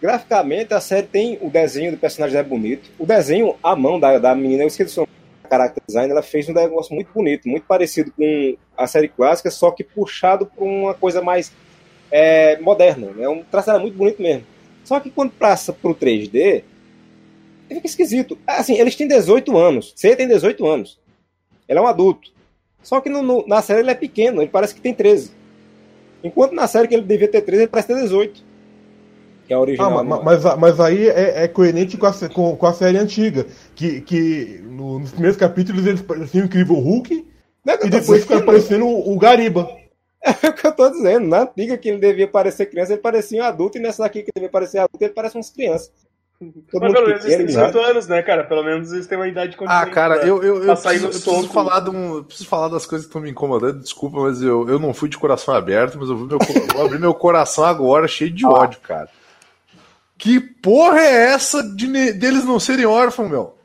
Graficamente, 0.00 0.74
a 0.74 0.80
série 0.80 1.06
tem 1.06 1.38
o 1.40 1.48
desenho 1.48 1.92
do 1.92 1.96
personagem 1.98 2.38
é 2.38 2.42
bonito. 2.42 2.90
O 2.98 3.06
desenho, 3.06 3.54
a 3.62 3.74
mão 3.74 3.98
da, 3.98 4.18
da 4.18 4.34
menina, 4.34 4.62
eu 4.64 4.66
esqueci 4.66 4.98
o 4.98 5.02
nome, 5.02 5.08
character 5.48 5.82
design, 5.86 6.10
ela 6.10 6.22
fez 6.22 6.48
um 6.48 6.52
negócio 6.52 6.94
muito 6.94 7.10
bonito, 7.12 7.48
muito 7.48 7.64
parecido 7.66 8.12
com 8.12 8.56
a 8.76 8.86
série 8.86 9.08
clássica, 9.08 9.50
só 9.50 9.70
que 9.70 9.82
puxado 9.84 10.46
para 10.46 10.64
uma 10.64 10.94
coisa 10.94 11.22
mais 11.22 11.52
é, 12.10 12.58
moderna. 12.60 13.12
É 13.18 13.28
um 13.28 13.42
traçado 13.42 13.80
muito 13.80 13.96
bonito 13.96 14.20
mesmo. 14.20 14.44
Só 14.84 15.00
que 15.00 15.10
quando 15.10 15.30
passa 15.32 15.72
pro 15.72 15.94
3D, 15.94 16.62
fica 17.68 17.86
esquisito. 17.86 18.36
Assim, 18.46 18.74
eles 18.78 18.94
têm 18.96 19.08
18 19.08 19.56
anos. 19.56 19.92
Você 19.96 20.14
tem 20.14 20.28
18 20.28 20.66
anos. 20.66 20.98
Ele 21.66 21.78
é 21.78 21.82
um 21.82 21.86
adulto. 21.86 22.30
Só 22.82 23.00
que 23.00 23.08
no- 23.08 23.22
no- 23.22 23.46
na 23.46 23.62
série 23.62 23.80
ele 23.80 23.90
é 23.90 23.94
pequeno, 23.94 24.42
ele 24.42 24.50
parece 24.50 24.74
que 24.74 24.80
tem 24.82 24.92
13. 24.92 25.32
Enquanto 26.22 26.52
na 26.52 26.66
série 26.66 26.86
que 26.88 26.94
ele 26.94 27.04
devia 27.04 27.28
ter 27.28 27.40
13, 27.40 27.62
ele 27.62 27.70
parece 27.70 27.88
ter 27.88 27.94
18. 27.94 28.44
Que 29.46 29.52
é 29.52 29.56
a 29.56 29.58
Ah, 29.58 29.62
original. 29.62 29.90
ma- 29.90 30.02
ma- 30.04 30.22
mas, 30.22 30.44
mas 30.58 30.80
aí 30.80 31.08
é, 31.08 31.44
é 31.44 31.48
coerente 31.48 31.96
com 31.96 32.06
a, 32.06 32.12
com, 32.32 32.56
com 32.56 32.66
a 32.66 32.72
série 32.72 32.98
antiga. 32.98 33.46
Que, 33.74 34.00
que 34.00 34.60
no- 34.64 34.98
nos 34.98 35.10
primeiros 35.10 35.36
capítulos 35.36 35.86
eles 35.86 36.02
pareciam 36.02 36.44
o 36.44 36.46
Incrível 36.46 36.76
Hulk 36.76 37.26
é 37.66 37.86
e 37.86 37.90
depois 37.90 38.22
ficaram 38.22 38.42
aparecendo 38.42 38.86
o, 38.86 39.14
o 39.14 39.18
Gariba. 39.18 39.68
É 40.42 40.48
o 40.48 40.54
que 40.54 40.66
eu 40.66 40.72
tô 40.72 40.88
dizendo. 40.88 41.26
Na 41.28 41.42
antiga 41.42 41.76
que 41.76 41.86
ele 41.86 41.98
devia 41.98 42.26
parecer 42.26 42.64
criança, 42.64 42.94
ele 42.94 43.02
parecia 43.02 43.42
um 43.42 43.44
adulto, 43.44 43.76
e 43.76 43.80
nessa 43.82 44.02
daqui 44.04 44.22
que 44.22 44.30
ele 44.30 44.36
devia 44.36 44.48
parecer 44.48 44.78
adulto, 44.78 45.04
ele 45.04 45.12
parece 45.12 45.36
umas 45.36 45.50
crianças. 45.50 45.92
Todo 46.70 46.80
Mas 46.82 46.92
pelo 46.92 47.06
menos 47.06 47.24
eles 47.24 47.36
têm 47.36 47.46
pequeno, 47.46 47.66
18 47.68 47.78
anos, 47.90 48.08
né, 48.08 48.22
cara? 48.22 48.44
Pelo 48.44 48.62
menos 48.64 48.92
eles 48.92 49.06
têm 49.06 49.16
uma 49.18 49.28
idade 49.28 49.56
Ah, 49.66 49.86
cara, 49.86 50.16
eu, 50.26 50.42
eu, 50.42 50.64
eu, 50.64 50.76
preciso, 50.76 51.04
eu 51.06 51.10
preciso 51.10 51.48
falar 51.48 51.80
de 51.80 51.90
um, 51.90 52.16
eu 52.16 52.24
preciso 52.24 52.48
falar 52.48 52.68
das 52.68 52.86
coisas 52.86 53.06
que 53.06 53.10
estão 53.10 53.20
me 53.22 53.30
incomodando. 53.30 53.80
Desculpa, 53.80 54.18
mas 54.20 54.42
eu, 54.42 54.68
eu 54.68 54.78
não 54.78 54.92
fui 54.92 55.08
de 55.08 55.16
coração 55.18 55.54
aberto, 55.54 55.98
mas 55.98 56.08
eu 56.08 56.16
vou, 56.16 56.26
meu, 56.26 56.38
vou 56.74 56.84
abrir 56.86 56.98
meu 56.98 57.14
coração 57.14 57.64
agora, 57.64 58.08
cheio 58.08 58.30
de 58.30 58.44
ódio, 58.46 58.80
cara. 58.80 59.08
Que 60.16 60.40
porra 60.40 61.00
é 61.00 61.32
essa 61.32 61.62
de 61.62 61.86
deles 62.12 62.44
não 62.44 62.60
serem 62.60 62.86
órfãos, 62.86 63.30
meu? 63.30 63.58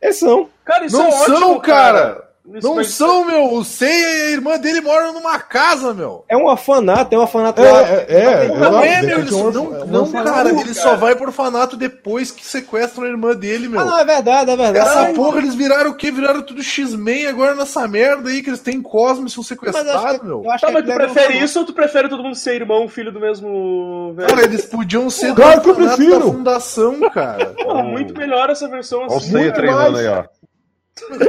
Eles 0.00 0.16
são. 0.16 0.48
Cara, 0.64 0.86
isso 0.86 0.96
não 0.96 1.06
é 1.06 1.14
ótimo, 1.14 1.38
são, 1.38 1.60
cara! 1.60 2.10
Isso, 2.10 2.25
Não 2.62 2.84
são, 2.84 3.24
meu! 3.24 3.54
O 3.54 3.64
Seiya 3.64 3.92
e 3.92 4.22
a 4.22 4.30
irmã 4.30 4.56
dele 4.56 4.80
moram 4.80 5.12
numa 5.12 5.36
casa, 5.40 5.92
meu! 5.92 6.24
É 6.28 6.36
um 6.36 6.46
orfanato, 6.46 7.12
é 7.12 7.18
um 7.18 7.22
orfanato 7.22 7.60
É, 7.60 7.72
lá. 7.72 7.80
é, 7.82 8.06
é, 8.08 8.48
Não, 8.48 8.80
é, 8.82 9.02
meu, 9.02 9.18
eles, 9.18 9.30
não, 9.32 9.50
não 9.86 10.12
cara, 10.12 10.24
cara. 10.30 10.50
ele 10.50 10.72
só 10.72 10.94
vai 10.94 11.16
pro 11.16 11.26
orfanato 11.26 11.76
depois 11.76 12.30
que 12.30 12.46
sequestram 12.46 13.04
a 13.04 13.08
irmã 13.08 13.34
dele, 13.34 13.68
meu. 13.68 13.80
Ah, 13.80 13.84
não, 13.84 13.98
é 13.98 14.04
verdade, 14.04 14.50
é 14.52 14.56
verdade. 14.56 14.78
Essa 14.78 15.00
Ai, 15.00 15.12
porra, 15.12 15.38
eles 15.38 15.56
viraram 15.56 15.90
o 15.90 15.94
quê? 15.96 16.10
Viraram 16.12 16.40
tudo 16.40 16.62
X-Men 16.62 17.26
agora 17.26 17.54
nessa 17.56 17.88
merda 17.88 18.28
aí 18.30 18.40
que 18.42 18.50
eles 18.50 18.60
têm 18.60 18.80
Cosmo 18.80 19.26
e 19.26 19.30
são 19.30 19.42
mas 19.42 19.50
eu 19.50 19.56
acho 19.66 19.72
sequestrados, 19.72 20.20
que- 20.20 20.26
meu. 20.26 20.42
eu 20.44 20.50
acho 20.50 20.60
Tá, 20.60 20.66
que 20.68 20.72
mas 20.74 20.84
tu 20.84 20.90
um 20.92 20.94
prefere 20.94 21.38
isso 21.42 21.58
ou 21.58 21.64
tu 21.66 21.72
prefere 21.72 22.08
todo 22.08 22.22
mundo 22.22 22.36
ser 22.36 22.54
irmão, 22.54 22.88
filho 22.88 23.10
do 23.10 23.18
mesmo 23.18 24.14
velho? 24.14 24.28
Cara, 24.28 24.44
eles 24.44 24.64
podiam 24.64 25.10
ser 25.10 25.34
Claro 25.34 25.60
que 25.60 25.70
eu 25.70 25.74
prefiro. 25.74 26.18
da 26.20 26.24
fundação, 26.26 27.00
cara. 27.10 27.54
Muito 27.84 28.14
melhor 28.16 28.50
essa 28.50 28.68
versão 28.68 29.00
Olha 29.00 29.10
o 29.10 29.16
assim. 29.16 29.50
Treinando 29.50 29.98
aí, 29.98 30.06
ó. 30.06 30.24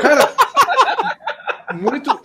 Cara, 0.02 0.30
muito, 1.78 2.20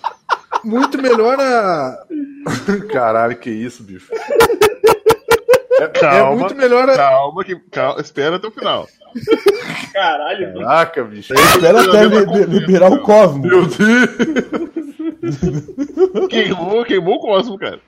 muito 0.64 1.00
melhor 1.00 1.38
a, 1.40 2.04
Caralho, 2.92 3.36
que 3.36 3.50
isso, 3.50 3.82
bicho. 3.82 4.08
É, 5.80 5.84
é 5.84 5.88
Calma, 5.88 6.36
muito 6.36 6.54
melhor. 6.56 6.88
a- 6.88 6.96
Calma, 6.96 7.44
que, 7.44 7.56
calma, 7.70 8.00
espera 8.00 8.36
até 8.36 8.48
o 8.48 8.52
final. 8.52 8.88
Caralho. 9.92 10.54
Caraca, 10.58 11.04
bicho. 11.04 11.34
Espera 11.34 11.82
até 11.82 12.04
li- 12.04 12.24
li- 12.24 12.58
liberar 12.60 12.90
o 12.90 13.00
Cosmo. 13.02 13.42
Meu 13.46 13.66
Deus. 13.66 13.76
Queimou, 16.28 16.84
queimou 16.84 17.16
o 17.16 17.20
Cosmo, 17.20 17.58
cara. 17.58 17.80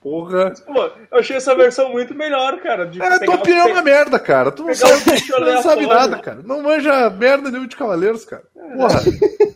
Porra. 0.00 0.52
Pô, 0.66 0.84
eu 1.10 1.18
achei 1.18 1.36
essa 1.36 1.54
versão 1.54 1.90
muito 1.90 2.14
melhor, 2.14 2.58
cara. 2.60 2.86
De 2.86 3.02
É, 3.02 3.18
tua 3.18 3.34
opinião 3.34 3.68
é 3.68 3.72
uma 3.72 3.82
merda, 3.82 4.18
cara. 4.18 4.50
Tu 4.52 4.62
não 4.62 4.74
sabe, 4.74 5.02
não 5.40 5.62
sabe 5.62 5.86
nada, 5.86 6.18
cara. 6.18 6.40
Não 6.44 6.62
manja 6.62 7.10
merda 7.10 7.50
nenhuma 7.50 7.68
de 7.68 7.76
Cavaleiros, 7.76 8.24
cara. 8.24 8.44
Porra. 8.76 9.02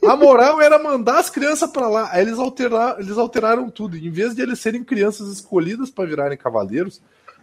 A 0.07 0.17
moral 0.17 0.61
era 0.61 0.79
mandar 0.79 1.19
as 1.19 1.31
crianças 1.31 1.71
pra 1.71 1.89
lá. 1.89 2.09
Aí 2.13 2.23
eles, 2.23 2.39
alterar, 2.39 2.97
eles 2.99 3.17
alteraram 3.17 3.71
tudo. 3.71 3.97
Em 3.97 4.11
vez 4.11 4.35
de 4.35 4.43
eles 4.43 4.59
serem 4.59 4.83
crianças 4.83 5.29
escolhidas 5.29 5.91
pra 5.91 6.05
virarem 6.05 6.37
cavaleiros, 6.37 7.01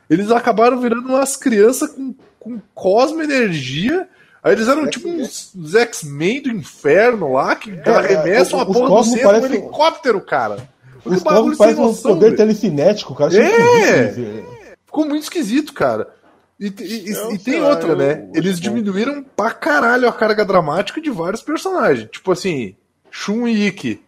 eles 0.09 0.31
acabaram 0.31 0.79
virando 0.79 1.07
umas 1.07 1.35
crianças 1.35 1.91
com, 1.91 2.13
com 2.39 2.59
cosmo 2.73 3.21
energia. 3.21 4.07
Aí 4.43 4.53
eles 4.53 4.67
eram 4.67 4.87
tipo 4.87 5.07
uns, 5.07 5.53
uns 5.55 5.75
X-Men 5.75 6.41
do 6.43 6.49
inferno 6.49 7.33
lá, 7.33 7.55
que 7.55 7.71
arremessam 7.85 8.59
é, 8.59 8.63
a 8.63 8.65
porra 8.65 8.89
do 8.89 9.03
centro 9.03 9.29
com 9.29 9.39
um 9.39 9.45
helicóptero, 9.45 10.21
cara. 10.21 10.69
Os 11.05 11.23
Cosmos 11.23 11.57
parecem 11.57 11.83
um 11.83 11.95
poder 11.95 12.25
velho. 12.25 12.37
telecinético, 12.37 13.15
cara. 13.15 13.33
É! 13.35 14.09
Achei 14.09 14.43
Ficou 14.85 15.05
muito 15.05 15.23
esquisito, 15.23 15.73
cara. 15.73 16.09
E, 16.59 16.67
e- 16.79 17.11
Eu 17.13 17.31
e 17.33 17.37
tem 17.39 17.59
lá, 17.61 17.69
outra, 17.69 17.89
eu- 17.89 17.95
né? 17.97 18.29
Eles 18.33 18.59
diminuíram 18.59 19.23
pra 19.23 19.51
caralho 19.51 20.07
a 20.07 20.11
carga 20.13 20.43
dramática 20.43 20.99
de 20.99 21.09
vários 21.09 21.41
personagens. 21.41 22.09
Tipo 22.11 22.31
assim, 22.33 22.75
Shun 23.09 23.47
e 23.47 23.67
Ikki. 23.67 24.01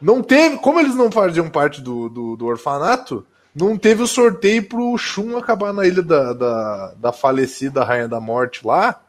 Não 0.00 0.22
teve. 0.22 0.56
Como 0.58 0.78
eles 0.78 0.94
não 0.94 1.10
faziam 1.10 1.48
parte 1.50 1.80
do, 1.80 2.08
do, 2.08 2.36
do 2.36 2.46
orfanato, 2.46 3.26
não 3.54 3.76
teve 3.76 4.02
o 4.02 4.06
sorteio 4.06 4.62
pro 4.68 4.96
Shun 4.98 5.36
acabar 5.36 5.72
na 5.72 5.86
ilha 5.86 6.02
da, 6.02 6.32
da, 6.32 6.94
da 6.96 7.12
falecida 7.12 7.82
Rainha 7.84 8.06
da 8.08 8.20
Morte 8.20 8.64
lá. 8.66 9.00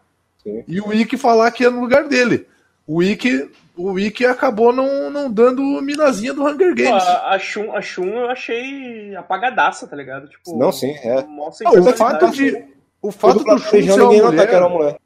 Sim. 0.43 0.63
E 0.67 0.79
o 0.81 0.93
Ikki 0.93 1.17
falar 1.17 1.51
que 1.51 1.63
ia 1.63 1.69
no 1.72 1.81
lugar 1.81 2.07
dele. 2.07 2.48
O 2.88 3.01
Ikki, 3.03 3.50
o 3.77 4.00
Ikki 4.00 4.25
acabou 4.25 4.72
não, 4.74 5.10
não 5.10 5.32
dando 5.32 5.62
minazinha 5.82 6.34
do 6.34 6.44
Hunger 6.46 6.70
Pô, 6.75 6.84
Games. 6.84 7.03
a, 7.03 7.29
a, 7.36 7.39
Shun, 7.39 7.72
a 7.75 7.82
Shun 7.82 8.08
eu 8.08 8.29
achei 8.29 9.15
apagadaça, 9.15 9.88
tá 9.88 9.96
ligado? 9.96 10.27
Tipo, 10.27 10.58
Não, 10.58 10.72
sim, 10.72 10.91
é. 11.03 11.24
Não, 11.24 11.48
o 11.50 11.94
fato 11.94 12.29
de. 12.32 12.65
O 13.01 13.12
fato 13.12 13.44
do 13.44 13.58
Shun 13.58 13.82
ser 13.84 14.01
uma 14.01 14.12
mulher, 14.29 14.48
que 14.48 14.55
era 14.55 14.67
uma 14.67 14.75
mulher. 14.77 14.98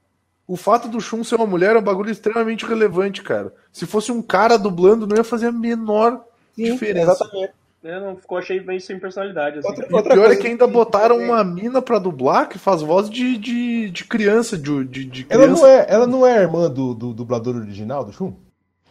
O 0.48 0.56
fato 0.56 0.88
do 0.88 1.00
Shun 1.00 1.24
ser 1.24 1.36
uma 1.36 1.46
mulher 1.46 1.76
é 1.76 1.80
um 1.80 1.84
bagulho 1.84 2.10
extremamente 2.12 2.66
relevante, 2.66 3.22
cara. 3.22 3.54
Se 3.72 3.86
fosse 3.86 4.12
um 4.12 4.22
cara 4.22 4.58
dublando, 4.58 5.06
não 5.06 5.16
ia 5.18 5.24
fazer 5.24 5.48
a 5.48 5.52
menor 5.52 6.24
Sim, 6.56 6.64
diferença. 6.72 7.12
exatamente. 7.12 7.54
É, 7.82 7.98
não, 8.00 8.18
ficou, 8.18 8.38
achei 8.38 8.60
bem 8.60 8.78
sem 8.80 9.00
personalidade, 9.00 9.60
assim. 9.60 9.68
Outra- 9.70 9.86
E 9.90 9.94
o 9.94 10.04
pior 10.04 10.32
é 10.32 10.36
que 10.36 10.48
ainda 10.48 10.66
que- 10.68 10.74
botaram 10.74 11.18
uma 11.18 11.42
mina 11.46 11.82
pra 11.82 11.98
dublar 11.98 12.50
que 12.50 12.58
faz 12.58 12.82
voz 12.82 13.10
de, 13.10 13.38
de, 13.38 13.90
de 13.90 14.04
criança, 14.04 14.58
de, 14.58 14.84
de, 14.84 15.06
de 15.06 15.26
Ela 15.30 15.44
criança. 15.44 15.62
não 15.62 15.70
é, 15.70 15.86
ela 15.88 16.08
não 16.08 16.28
é 16.28 16.38
a 16.40 16.42
irmã 16.42 16.70
do, 16.70 16.94
do 16.94 17.14
dublador 17.14 17.56
original 17.56 18.04
do 18.04 18.12
Shun? 18.12 18.34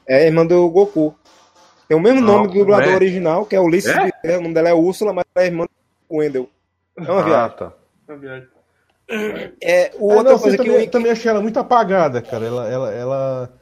É 0.09 0.17
a 0.17 0.25
irmã 0.25 0.47
do 0.47 0.69
Goku. 0.71 1.15
Tem 1.87 1.97
o 1.97 2.01
mesmo 2.01 2.21
Não, 2.21 2.35
nome 2.37 2.49
do 2.49 2.55
dublador 2.55 2.93
é. 2.93 2.95
original, 2.97 3.47
que 3.47 3.55
é 3.57 3.61
Ulisses. 3.61 3.91
É? 3.95 4.11
É? 4.25 4.39
O 4.39 4.43
nome 4.43 4.55
dela 4.55 4.69
é 4.71 4.75
Úrsula, 4.75 5.13
mas 5.13 5.25
ela 5.35 5.45
é 5.45 5.49
irmã 5.49 5.65
do 6.11 6.17
Wendel. 6.17 6.49
É 6.97 7.03
uma 7.11 7.21
Ah, 7.21 7.25
viagem. 7.25 7.57
tá. 7.57 7.73
Uma 8.09 8.19
viagem. 8.19 8.49
É, 9.63 9.93
o 9.99 10.13
É, 10.13 10.17
outra 10.17 10.33
não, 10.33 10.39
coisa 10.39 10.57
eu 10.57 10.63
que 10.63 10.69
também, 10.69 10.87
o 10.87 10.91
também 10.91 11.13
achei 11.13 11.31
ela 11.31 11.41
muito 11.41 11.59
apagada, 11.59 12.21
cara. 12.21 12.45
Ela, 12.45 12.69
ela, 12.69 12.93
ela, 12.93 13.53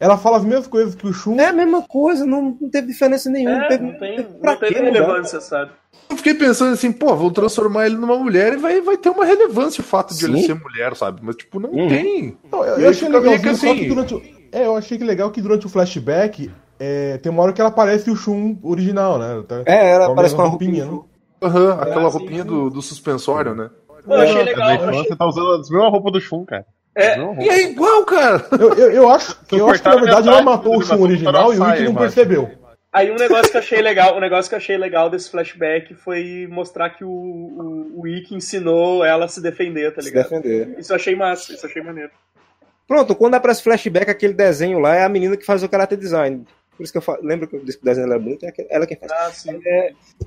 ela 0.00 0.16
fala 0.18 0.38
as 0.38 0.44
mesmas 0.44 0.66
coisas 0.66 0.94
que 0.94 1.06
o 1.06 1.12
Shun. 1.12 1.38
É 1.38 1.46
a 1.48 1.52
mesma 1.52 1.82
coisa, 1.82 2.24
não, 2.24 2.56
não 2.60 2.70
teve 2.70 2.86
diferença 2.88 3.28
nenhuma. 3.28 3.58
não 3.58 3.64
É, 3.64 3.68
teve, 3.68 3.84
não 3.84 3.98
tem, 3.98 4.22
pra 4.22 4.52
não 4.52 4.58
teve 4.60 4.80
relevância, 4.80 5.40
sabe? 5.40 5.72
Eu 6.08 6.16
fiquei 6.16 6.34
pensando 6.34 6.72
assim, 6.72 6.92
pô, 6.92 7.14
vou 7.16 7.30
transformar 7.30 7.86
ele 7.86 7.96
numa 7.96 8.16
mulher 8.16 8.54
e 8.54 8.56
vai, 8.56 8.80
vai 8.80 8.96
ter 8.96 9.10
uma 9.10 9.24
relevância 9.24 9.80
o 9.82 9.84
fato 9.84 10.14
de 10.14 10.24
ele 10.24 10.38
Sim. 10.38 10.46
ser 10.46 10.54
mulher, 10.54 10.94
sabe? 10.96 11.20
Mas, 11.22 11.36
tipo, 11.36 11.58
não 11.60 11.70
Uhum. 11.70 11.88
tem. 11.88 12.38
Não, 12.50 12.64
eu, 12.64 12.78
eu 12.78 12.88
achei 12.90 13.08
legalzinho, 13.08 13.42
que 13.42 13.54
só 13.56 13.66
assim- 13.70 13.78
que 13.80 13.88
durante 13.88 14.14
o... 14.14 14.22
É, 14.54 14.66
eu 14.66 14.76
achei 14.76 14.96
que 14.96 15.04
legal 15.04 15.30
que 15.30 15.40
durante 15.42 15.66
o 15.66 15.68
flashback 15.68 16.50
é, 16.78 17.18
tem 17.18 17.30
uma 17.32 17.42
hora 17.42 17.52
que 17.52 17.60
ela 17.60 17.70
aparece 17.70 18.10
o 18.10 18.16
Shun 18.16 18.56
original, 18.62 19.18
né? 19.18 19.42
Tá- 19.48 19.62
É, 19.66 19.90
ela 19.92 20.06
com 20.06 20.12
a 20.12 20.14
parece 20.16 20.34
com 20.36 20.42
uma 20.42 20.48
roupinha. 20.48 20.84
né? 20.86 21.00
Aham, 21.42 21.72
aquela 21.80 22.08
roupinha 22.08 22.44
do, 22.44 22.70
do 22.70 22.80
suspensório, 22.80 23.54
né? 23.54 23.68
Pô, 23.86 24.14
eu 24.14 24.20
achei 24.20 24.40
É, 24.40 24.44
legal. 24.44 24.68
Na 24.68 24.74
eu 24.74 24.78
achei- 24.80 24.90
infância 25.00 25.16
tá 25.16 25.26
usando 25.26 25.54
a 25.54 25.58
mesma 25.58 25.88
roupa 25.88 26.10
do 26.10 26.20
Shun, 26.20 26.44
cara. 26.44 26.64
É, 26.96 27.18
E 27.18 27.48
é 27.48 27.62
igual, 27.70 28.04
cara! 28.04 28.46
Eu, 28.52 28.72
eu, 28.74 28.90
eu 28.92 29.08
acho, 29.10 29.36
eu 29.50 29.68
acho 29.68 29.82
que 29.82 29.88
na 29.88 29.96
verdade 29.96 30.28
ela 30.28 30.38
metade, 30.38 30.44
matou 30.44 30.76
o 30.78 30.82
Shun 30.82 31.02
original 31.02 31.52
e 31.52 31.58
o 31.58 31.68
Ikki 31.70 31.82
não 31.84 31.94
percebeu. 31.96 32.50
Aí 32.92 33.10
um 33.10 33.16
negócio 33.16 33.50
que 33.50 33.56
eu 33.56 33.60
achei 33.60 33.82
legal, 33.82 34.16
um 34.16 34.20
negócio 34.20 34.48
que 34.48 34.54
eu 34.54 34.58
achei 34.58 34.76
legal 34.78 35.10
desse 35.10 35.28
flashback 35.28 35.94
foi 35.94 36.46
mostrar 36.48 36.90
que 36.90 37.04
o, 37.04 37.10
o, 37.10 38.02
o 38.02 38.06
Ikki 38.06 38.36
ensinou 38.36 39.04
ela 39.04 39.24
a 39.24 39.28
se 39.28 39.42
defender, 39.42 39.92
tá 39.92 40.00
Se 40.00 40.08
ligado? 40.08 40.28
defender. 40.30 40.76
Isso 40.78 40.92
eu 40.92 40.96
achei 40.96 41.16
massa, 41.16 41.52
isso 41.52 41.66
eu 41.66 41.70
achei 41.70 41.82
maneiro. 41.82 42.10
Pronto, 42.86 43.14
quando 43.14 43.34
aparece 43.34 43.62
flashback, 43.62 44.10
aquele 44.10 44.32
desenho 44.34 44.78
lá 44.78 44.94
é 44.94 45.04
a 45.04 45.08
menina 45.08 45.36
que 45.36 45.44
faz 45.46 45.62
o 45.62 45.68
character 45.68 45.98
design. 45.98 46.44
Por 46.76 46.82
isso 46.82 46.92
que 46.92 46.98
eu 46.98 47.02
falo, 47.02 47.20
lembro 47.22 47.46
que 47.46 47.54
eu 47.56 47.64
disse 47.64 47.78
que 47.78 47.84
o 47.84 47.86
desenho 47.86 48.06
dela 48.08 48.20
é 48.20 48.22
bonito, 48.22 48.44
é 48.44 48.52
ela 48.68 48.86
quem 48.86 48.96
faz. 48.96 49.10
Ah, 49.12 49.30
sim. 49.32 49.60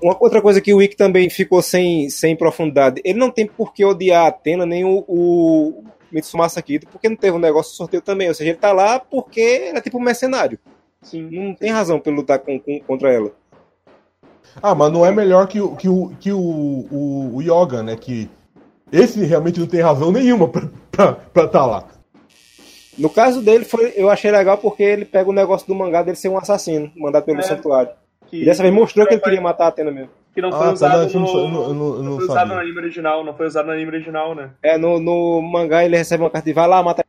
Uma 0.02 0.16
outra 0.20 0.42
coisa 0.42 0.62
que 0.62 0.74
o 0.74 0.78
Wick 0.78 0.96
também 0.96 1.30
ficou 1.30 1.62
sem, 1.62 2.10
sem 2.10 2.36
profundidade, 2.38 3.02
ele 3.04 3.20
não 3.20 3.30
tem 3.30 3.46
por 3.46 3.74
que 3.74 3.84
odiar 3.84 4.26
a 4.26 4.28
Atena 4.30 4.66
nem 4.66 4.86
o, 4.86 5.04
o 5.08 5.84
Mitsumasa 6.12 6.62
Kido, 6.62 6.88
porque 6.88 7.10
não 7.10 7.18
teve 7.18 7.36
um 7.36 7.40
negócio 7.40 7.72
de 7.72 7.78
sorteio 7.78 8.02
também. 8.02 8.30
Ou 8.30 8.34
seja, 8.34 8.50
ele 8.52 8.58
tá 8.58 8.72
lá 8.72 8.98
porque 9.00 9.42
ele 9.42 9.78
é 9.78 9.82
tipo 9.82 9.98
um 9.98 10.02
mercenário. 10.02 10.58
sim. 11.02 11.30
Não 11.30 11.54
tem 11.54 11.70
razão 11.70 12.00
pra 12.00 12.12
ele 12.12 12.22
lutar 12.22 12.40
com, 12.40 12.58
com- 12.60 12.80
contra 12.80 13.12
ela. 13.14 13.32
Ah, 14.64 14.74
mas 14.74 14.92
não 14.92 15.06
é 15.06 15.12
melhor 15.12 15.48
que 15.48 15.60
o, 15.60 15.76
que 15.76 15.90
o, 15.90 16.12
que 16.20 16.32
o, 16.32 16.40
o, 16.40 17.36
o 17.36 17.42
Yoga, 17.42 17.84
né? 17.84 17.96
Que 17.98 18.30
esse 18.92 19.24
realmente 19.26 19.60
não 19.60 19.68
tem 19.68 19.82
razão 19.82 20.12
nenhuma 20.14 20.48
pra 20.48 20.64
estar 20.92 21.14
pra 21.34 21.48
tá 21.48 21.66
lá. 21.66 21.88
No 22.98 23.10
caso 23.10 23.42
dele, 23.42 23.63
foi, 23.66 23.94
eu 23.96 24.10
achei 24.10 24.32
legal 24.32 24.58
porque 24.58 24.82
ele 24.84 25.06
pega 25.06 25.30
o 25.30 25.34
negócio 25.34 25.68
do 25.68 25.75
mangá 25.75 26.01
dele 26.01 26.18
ser 26.18 26.30
um 26.30 26.38
assassino, 26.38 26.92
mandado 26.96 27.24
pelo 27.25 27.39
É. 27.39 27.44
santuário. 27.44 27.92
Que, 28.27 28.42
E 28.42 28.46
dessa 28.46 28.62
vez 28.63 28.74
mostrou 28.74 29.06
que 29.08 29.13
ele 29.13 29.22
queria 29.22 29.39
matar 29.42 29.66
a 29.66 29.68
Atena 29.70 29.92
mesmo. 29.92 30.10
que 30.34 30.42
não 30.42 30.50
Ah, 30.50 30.58
foi 30.58 30.68
tá, 30.68 30.74
usado 30.74 31.13
não 31.13 31.20
no, 31.22 31.74
não- 31.74 32.04
não- 32.04 32.16
foi 32.18 32.25
usado 32.25 32.54
no 32.54 32.60
anime 32.60 32.77
original, 32.77 33.24
não 33.24 33.34
foi 33.34 33.48
usado 33.48 33.66
no 33.68 33.72
anime 33.72 33.89
original, 33.89 34.36
né? 34.36 34.51
É, 34.62 34.77
no, 34.77 35.00
no 35.00 35.42
mangá 35.42 35.84
ele 35.84 35.98
recebe 35.98 36.22
uma 36.24 36.30
carta 36.30 36.46
de 36.48 36.54
vai 36.54 36.68
lá, 36.68 36.84
mata. 36.84 37.04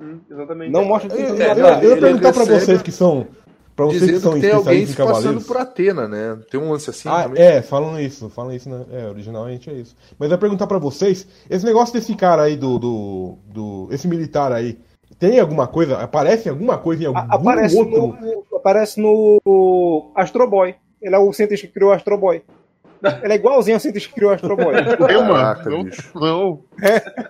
Hum, 0.00 0.20
exatamente. 0.30 0.70
Não 0.70 0.84
mostra 0.84 1.10
que 1.10 1.20
Eu, 1.20 1.36
ia 1.36 1.96
perguntar 1.96 2.32
pra 2.32 2.44
vocês 2.44 2.80
que 2.82 2.92
são. 2.92 3.26
Pra 3.74 3.86
vocês 3.86 4.00
que 4.02 4.06
Dizendo 4.08 4.20
são 4.22 4.34
que 4.34 4.40
tem 4.40 4.52
alguém 4.52 4.86
se 4.86 4.96
passando 4.96 5.40
por 5.40 5.56
Atena, 5.56 6.08
né? 6.08 6.36
Tem 6.50 6.60
um 6.60 6.70
lance 6.72 6.90
assim 6.90 7.08
Ah, 7.08 7.22
também. 7.24 7.42
é, 7.42 7.62
falam 7.62 7.98
isso, 8.00 8.28
falam 8.30 8.52
isso, 8.52 8.68
né? 8.68 8.84
É, 8.92 9.06
originalmente 9.08 9.70
é 9.70 9.72
isso. 9.74 9.96
Mas 10.18 10.28
eu 10.30 10.34
ia 10.34 10.38
perguntar 10.38 10.66
pra 10.66 10.78
vocês, 10.78 11.26
esse 11.48 11.64
negócio 11.64 11.94
desse 11.94 12.14
cara 12.16 12.42
aí 12.42 12.56
do, 12.56 12.78
do, 12.78 13.38
do- 13.46 13.88
esse 13.92 14.06
militar 14.08 14.52
aí, 14.52 14.78
tem 15.18 15.38
alguma 15.40 15.66
coisa, 15.66 15.98
aparece 15.98 16.48
alguma 16.48 16.78
coisa 16.78 17.02
em 17.02 17.06
algum 17.06 17.18
aparece, 17.18 17.76
outro? 17.76 18.16
no, 18.20 18.56
aparece 18.56 19.00
no 19.00 20.10
Astro 20.14 20.48
Boy. 20.48 20.74
Ele 21.00 21.14
é 21.14 21.18
o 21.18 21.32
cientista 21.32 21.66
que 21.66 21.72
criou 21.72 21.90
o 21.90 21.94
Astro 21.94 22.16
Boy. 22.18 22.42
Ele 23.22 23.32
é 23.32 23.36
igualzinho 23.36 23.76
ao 23.76 23.80
cientista 23.80 24.08
que 24.08 24.14
criou 24.16 24.32
o 24.32 24.34
Astro 24.34 24.56
Boy. 24.56 24.74
Eu, 25.10 25.22
mano. 25.22 25.34
Caraca, 25.34 25.70
Não, 25.70 25.84
bicho. 25.84 26.10
não. 26.14 26.60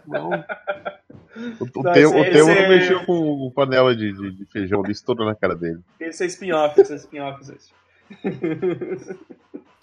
Não. 0.06 0.30
O, 1.60 1.64
o 1.80 1.82
Não, 1.82 1.92
Temo, 1.92 2.18
esse- 2.24 2.40
o 2.42 2.46
não 2.46 2.68
mexeu 2.68 3.04
com 3.06 3.52
panela 3.54 3.94
de, 3.94 4.12
de, 4.12 4.30
de 4.32 4.44
feijão 4.46 4.82
ali, 4.82 4.90
estourou 4.92 5.24
na 5.26 5.34
cara 5.36 5.54
dele. 5.54 5.78
Esse 6.00 6.24
é 6.24 6.26
spin-off, 6.26 6.80
esse 6.80 6.92
é 6.92 6.96
spin-off. 6.96 7.40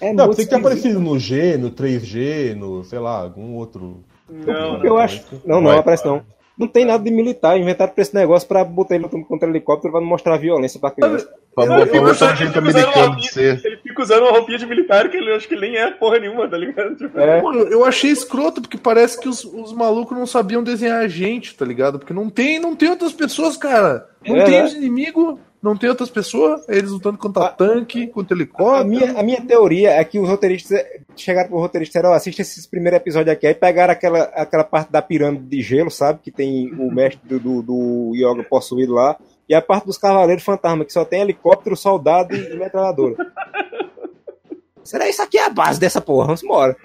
É 0.01 0.11
Não, 0.11 0.33
tem 0.33 0.43
que 0.45 0.49
ter 0.49 0.55
aparecido 0.57 0.99
no 0.99 1.17
G, 1.17 1.57
no 1.57 1.71
3G, 1.71 2.55
no, 2.55 2.83
sei 2.83 2.99
lá, 2.99 3.21
algum 3.21 3.53
outro. 3.53 4.03
Não, 4.29 4.83
Eu 4.83 4.89
não. 4.89 4.97
acho. 4.97 5.23
Não, 5.45 5.61
não, 5.61 5.71
aparece 5.71 6.05
não. 6.05 6.21
Não 6.57 6.67
tem 6.67 6.85
nada 6.85 7.03
de 7.03 7.11
militar. 7.11 7.59
Inventaram 7.59 7.91
pra 7.93 8.01
esse 8.01 8.15
negócio 8.15 8.47
pra 8.47 8.63
botar 8.63 8.95
ele 8.95 9.03
lutando 9.03 9.25
contra 9.25 9.49
helicóptero 9.49 9.91
pra 9.91 10.01
não 10.01 10.07
mostrar 10.07 10.37
violência 10.37 10.79
pra 10.79 10.91
criança. 10.91 11.27
Pra 11.53 11.65
botar 11.65 12.01
um 12.01 12.13
sargento 12.13 12.57
ele 12.59 12.67
fica 12.67 12.79
usando 12.79 12.83
americano 12.87 13.07
uma 13.07 13.15
de 13.17 13.27
ser. 13.31 13.61
Ele 13.65 13.77
fica 13.77 14.01
usando 14.01 14.21
uma 14.23 14.31
roupinha 14.31 14.57
de 14.57 14.65
militar 14.65 15.09
que 15.09 15.17
ele 15.17 15.33
acho 15.33 15.47
que 15.47 15.55
nem 15.55 15.75
é 15.77 15.91
porra 15.91 16.19
nenhuma, 16.19 16.47
tá 16.49 16.57
ligado? 16.57 16.95
Tipo, 16.97 17.19
É. 17.19 17.41
Mano, 17.41 17.59
eu 17.63 17.83
achei 17.85 18.09
escroto, 18.11 18.61
porque 18.61 18.77
parece 18.77 19.19
que 19.19 19.27
os, 19.27 19.43
os 19.43 19.73
malucos 19.73 20.17
não 20.17 20.25
sabiam 20.25 20.63
desenhar 20.63 21.01
a 21.01 21.07
gente, 21.07 21.55
tá 21.55 21.65
ligado? 21.65 21.99
Porque 21.99 22.13
não 22.13 22.29
tem, 22.29 22.59
não 22.59 22.75
tem 22.75 22.89
outras 22.89 23.11
pessoas, 23.13 23.57
cara. 23.57 24.07
Não 24.25 24.37
É, 24.37 24.43
tem 24.43 24.59
né? 24.59 24.63
os 24.65 24.73
inimigos, 24.73 25.37
não 25.61 25.75
tem 25.75 25.89
outras 25.89 26.09
pessoas. 26.09 26.67
Eles 26.69 26.91
lutando 26.91 27.17
contra 27.17 27.45
A- 27.45 27.49
tanque, 27.49 28.07
contra 28.07 28.35
A 28.35 28.37
helicóptero. 28.37 28.87
minha, 28.87 29.19
a 29.19 29.23
minha 29.23 29.41
teoria 29.41 29.91
é 29.91 30.03
que 30.03 30.19
os 30.19 30.29
roteiristas 30.29 30.83
chegaram 31.15 31.49
pro 31.49 31.57
roteirista 31.59 31.97
e 31.97 32.01
disseram, 32.01 32.13
ó, 32.13 32.15
assista 32.15 32.41
esse 32.43 32.69
primeiro 32.69 32.95
episódio 32.97 33.31
aqui, 33.33 33.47
aí 33.47 33.53
pegaram 33.55 33.91
aquela, 33.93 34.23
aquela 34.35 34.63
parte 34.63 34.91
da 34.91 35.01
pirâmide 35.01 35.45
de 35.45 35.61
gelo, 35.61 35.89
sabe? 35.89 36.19
Que 36.21 36.31
tem 36.31 36.71
o 36.75 36.89
mestre 36.93 37.21
do, 37.27 37.39
do, 37.39 37.61
do 37.61 38.11
Yoga 38.15 38.43
possuído 38.43 38.93
lá, 38.93 39.17
e 39.49 39.53
a 39.55 39.61
parte 39.61 39.85
dos 39.85 39.97
cavaleiros 39.97 40.43
fantasma, 40.43 40.85
que 40.85 40.93
só 40.93 41.03
tem 41.05 41.21
helicóptero, 41.21 41.75
soldado 41.75 42.35
e 42.35 42.55
metralhadora. 42.55 43.15
Será 44.83 45.09
isso 45.09 45.21
aqui 45.21 45.37
é 45.37 45.45
a 45.45 45.49
base 45.49 45.79
dessa 45.79 45.99
porra? 45.99 46.27
Vamos 46.27 46.43
embora. 46.43 46.75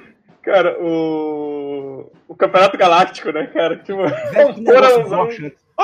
Cara, 0.43 0.79
o. 0.83 2.11
O 2.27 2.35
Campeonato 2.35 2.79
Galáctico, 2.79 3.31
né, 3.31 3.47
cara? 3.49 3.77
Tipo, 3.77 3.99
Velho, 4.33 4.55
que 4.55 4.61
um 4.61 4.65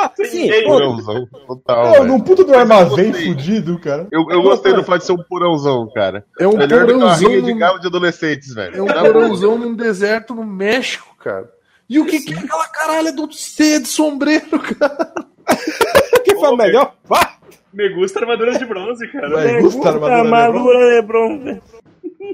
broxante. 0.01 0.29
Sim, 0.31 0.49
pô, 0.65 0.71
Porãozão 0.73 1.29
total. 1.47 1.93
Não, 1.93 2.05
num 2.05 2.21
puto 2.21 2.45
do 2.45 2.55
armazém 2.55 3.13
fudido, 3.13 3.79
cara. 3.79 4.07
Eu, 4.11 4.25
eu 4.31 4.43
gostei 4.43 4.73
do 4.73 4.85
fato 4.85 5.01
de 5.01 5.07
ser 5.07 5.13
um 5.13 5.23
porãozão, 5.29 5.91
cara. 5.95 6.25
É 6.39 6.47
um 6.47 6.57
Melhor 6.57 6.87
porãozão 6.87 7.29
rinha 7.29 7.43
de 7.43 7.53
num- 7.53 7.59
galo 7.59 7.79
de 7.79 7.87
adolescentes, 7.87 8.55
velho. 8.55 8.77
É 8.77 8.83
um 8.83 8.87
boa. 8.87 9.03
porãozão 9.13 9.59
num 9.59 9.75
deserto 9.75 10.35
no 10.35 10.45
México, 10.45 11.15
cara. 11.23 11.49
E 11.89 11.99
o 12.01 12.07
que, 12.07 12.21
que 12.21 12.35
é 12.35 12.39
aquela 12.39 12.67
caralha 12.69 13.13
do 13.13 13.33
C 13.33 13.79
de 13.81 13.87
sombreiro, 13.89 14.59
cara? 14.59 15.13
que 16.25 16.35
foi 16.35 16.57
melhor? 16.57 16.95
Vá! 17.05 17.37
Me 17.73 17.89
gusta 17.91 18.21
armadura 18.21 18.59
de 18.59 18.65
bronze, 18.65 19.07
cara. 19.09 19.29
Vai, 19.29 19.61
Gusta, 19.61 19.89
armadura 19.89 20.17
armadura 20.17 21.01
de 21.01 21.07
bronze. 21.07 21.63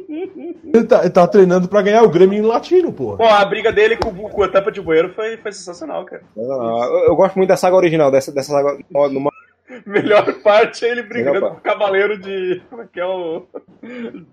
Ele 0.08 0.84
tá, 0.84 1.00
ele 1.00 1.10
tá 1.10 1.26
treinando 1.26 1.68
pra 1.68 1.82
ganhar 1.82 2.02
o 2.02 2.08
Grêmio 2.10 2.38
em 2.38 2.42
latino, 2.46 2.92
porra. 2.92 3.18
Pô, 3.18 3.24
a 3.24 3.44
briga 3.44 3.72
dele 3.72 3.96
com, 3.96 4.12
com 4.12 4.42
a 4.42 4.48
tampa 4.48 4.70
de 4.72 4.80
bueiro 4.80 5.12
foi, 5.14 5.36
foi 5.36 5.52
sensacional, 5.52 6.04
cara. 6.04 6.22
Ah, 6.36 6.86
eu, 6.90 6.98
eu 7.08 7.16
gosto 7.16 7.36
muito 7.36 7.48
da 7.48 7.56
saga 7.56 7.76
original, 7.76 8.10
dessa, 8.10 8.32
dessa 8.32 8.52
saga. 8.52 8.78
no- 8.90 9.08
numa- 9.08 9.30
Melhor 9.86 10.30
parte 10.42 10.84
é 10.84 10.90
ele 10.90 11.02
brigando 11.02 11.34
Melhor 11.36 11.50
com 11.52 11.56
o 11.56 11.60
cavaleiro 11.60 12.18
de. 12.18 12.60
Como 12.68 12.82
é 12.82 12.86
que 12.92 13.00
é 13.00 13.06
o. 13.06 13.46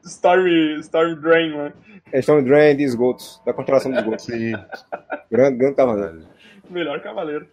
Storm, 0.03 0.45
Storm 0.81 1.15
Drain, 1.15 1.53
mano. 1.55 1.73
Questão 2.11 2.41
de 2.41 2.49
Drain 2.49 2.75
de 2.75 2.83
esgotos, 2.83 3.41
da 3.45 3.53
constelação 3.53 3.89
dos 3.91 4.01
esgotos. 4.01 4.25
Sim. 4.27 4.53
Grande, 5.31 5.57
grande 5.57 5.75
cavaleiro. 5.75 6.19
Melhor 6.69 6.99
cavaleiro. 7.01 7.47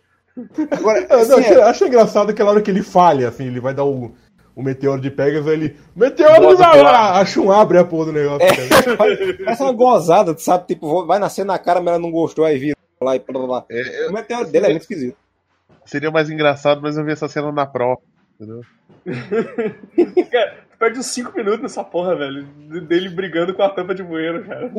Agora, 0.71 1.07
assim, 1.11 1.31
não, 1.31 1.39
é- 1.39 1.55
eu 1.55 1.63
acho 1.65 1.85
engraçado 1.87 2.31
aquela 2.31 2.51
hora 2.51 2.61
que 2.61 2.71
ele 2.71 2.83
falha, 2.83 3.29
assim, 3.29 3.47
ele 3.47 3.61
vai 3.61 3.73
dar 3.73 3.85
o, 3.85 4.13
o 4.57 4.63
meteoro 4.63 5.01
de 5.01 5.11
Pegasus, 5.11 5.47
ele. 5.47 5.77
Meteoro 5.95 6.57
de 6.57 6.63
o 6.63 6.83
lá! 6.83 7.21
Acha 7.21 7.39
um 7.41 7.53
abre 7.53 7.77
a 7.79 7.85
porra 7.85 8.07
do 8.07 8.13
negócio. 8.13 8.49
cara. 8.49 8.97
Parece 9.45 9.63
uma 9.63 9.73
gozada, 9.73 10.35
tu 10.35 10.41
sabe? 10.41 10.67
Tipo, 10.67 11.05
vai 11.05 11.19
nascer 11.19 11.45
na 11.45 11.59
cara, 11.59 11.79
mas 11.79 11.89
ela 11.95 11.99
não 12.03 12.11
gostou, 12.11 12.45
aí 12.45 12.59
vira 12.59 12.77
lá 13.03 13.15
e 13.15 13.19
blá 13.19 13.39
blá 13.39 13.47
blá. 13.47 13.65
É, 13.71 14.09
O 14.09 14.13
meteoro 14.15 14.47
dele 14.51 14.67
é 14.67 14.71
muito 14.71 14.83
esquisito. 14.83 15.17
seria 15.85 16.11
mais 16.11 16.31
engraçado, 16.31 16.81
mas 16.81 16.97
eu 16.97 17.05
vi 17.05 17.13
essa 17.13 17.29
cena 17.29 17.53
na 17.53 17.67
prova. 17.67 18.01
Entendeu? 18.39 18.61
Cara, 20.31 20.55
tu 20.71 20.79
perde 20.79 20.99
uns 20.99 21.07
5 21.07 21.35
minutos 21.37 21.61
nessa 21.63 21.83
porra, 21.83 22.15
velho. 22.15 22.43
de- 22.69 22.81
Dele 22.81 23.09
brigando 23.09 23.55
com 23.55 23.63
a 23.63 23.69
tampa 23.71 23.95
de 23.95 24.03
bueiro, 24.03 24.45
cara. 24.45 24.71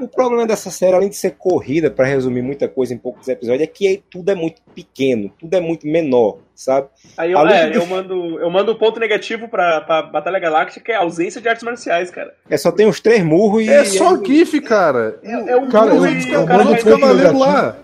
O 0.00 0.06
problema 0.08 0.46
dessa 0.46 0.70
série, 0.70 0.94
além 0.94 1.08
de 1.08 1.16
ser 1.16 1.32
corrida, 1.32 1.90
pra 1.90 2.06
resumir 2.06 2.40
muita 2.42 2.68
coisa 2.68 2.94
em 2.94 2.98
poucos 2.98 3.26
episódios, 3.26 3.62
é 3.62 3.66
que 3.66 4.02
tudo 4.08 4.30
é 4.30 4.34
muito 4.34 4.62
pequeno, 4.74 5.30
tudo 5.38 5.52
é 5.54 5.60
muito 5.60 5.86
menor, 5.88 6.38
sabe? 6.54 6.88
Aí 7.16 7.32
eu, 7.32 7.38
é, 7.48 7.70
do- 7.70 7.78
eu 7.78 7.86
mando 7.86 8.38
eu 8.38 8.50
mando 8.50 8.72
um 8.72 8.78
ponto 8.78 9.00
negativo 9.00 9.48
pra, 9.48 9.80
pra 9.80 10.02
Batalha 10.02 10.38
Galáctica, 10.38 10.80
que 10.84 10.92
é 10.92 10.94
a 10.96 11.00
ausência 11.00 11.40
de 11.40 11.48
artes 11.48 11.64
marciais, 11.64 12.10
cara. 12.12 12.32
É 12.48 12.56
só 12.56 12.70
tem 12.70 12.86
uns 12.86 13.00
três 13.00 13.22
murros 13.24 13.62
e. 13.64 13.68
É 13.70 13.84
só 13.84 14.22
GIF, 14.24 14.60
cara. 14.60 15.18
É, 15.24 15.32
é 15.52 15.56
um 15.56 15.68
Cara, 15.68 15.90
burro 15.90 16.06
eu- 16.06 16.12
e 16.14 16.30
eu 16.32 16.42
o 16.42 16.46
cara 16.46 16.62
vai 16.64 17.32
lá. 17.32 17.76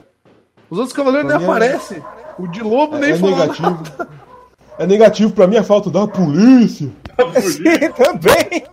Os 0.70 0.78
outros 0.78 0.96
cavaleiros 0.96 1.28
nem 1.32 1.40
é- 1.40 1.44
aparecem. 1.44 2.02
O 2.38 2.46
de 2.48 2.62
lobo 2.62 2.96
nem 2.98 3.12
É 3.12 3.16
fala. 3.16 3.36
negativo. 3.46 3.82
É 4.78 4.86
negativo 4.86 5.32
pra 5.32 5.46
mim 5.46 5.56
a 5.56 5.62
falta 5.64 5.90
da 5.90 6.06
polícia. 6.06 6.88
Sim, 7.40 7.62
também! 7.96 8.64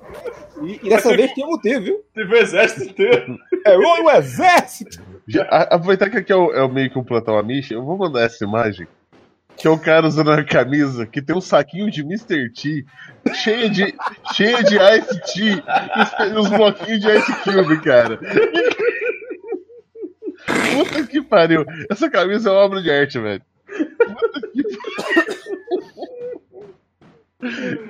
E, 0.63 0.79
e 0.83 0.89
dessa 0.89 1.15
vez 1.15 1.31
tinha 1.33 1.45
motivo, 1.47 1.81
viu? 1.81 2.03
Teve 2.13 2.33
o 2.33 2.37
exército 2.37 2.83
inteiro. 2.89 3.37
É 3.65 3.77
o, 3.77 4.03
o 4.05 4.11
exército! 4.11 5.01
Já- 5.27 5.43
a- 5.43 5.75
aproveitar 5.75 6.09
que 6.09 6.17
aqui 6.17 6.31
é, 6.31 6.35
o, 6.35 6.51
é 6.53 6.63
o 6.63 6.69
meio 6.69 6.89
que 6.89 6.97
um 6.99 7.03
plantão 7.03 7.37
Amish, 7.37 7.71
eu 7.71 7.83
vou 7.83 7.97
mandar 7.97 8.21
essa 8.23 8.43
imagem. 8.43 8.87
Que 9.57 9.67
é 9.67 9.69
o 9.69 9.77
cara 9.77 10.07
usando 10.07 10.29
uma 10.29 10.43
camisa 10.43 11.05
que 11.05 11.21
tem 11.21 11.35
um 11.35 11.41
saquinho 11.41 11.91
de 11.91 12.01
Mr. 12.01 12.49
T 12.51 12.85
cheio 13.33 13.69
de, 13.69 13.93
cheio 14.33 14.63
de 14.63 14.75
Ice 14.75 15.21
Tea 15.33 15.63
e 15.95 16.33
os, 16.33 16.45
os 16.45 16.49
bloquinhos 16.49 16.99
de 17.01 17.09
Ice 17.17 17.33
Cube, 17.43 17.79
cara. 17.81 18.19
Puta 20.73 21.03
que 21.05 21.21
pariu. 21.21 21.65
Essa 21.89 22.09
camisa 22.09 22.49
é 22.49 22.51
uma 22.51 22.61
obra 22.61 22.81
de 22.81 22.89
arte, 22.89 23.19
velho. 23.19 23.41
Puta 23.67 24.41
que 24.51 24.63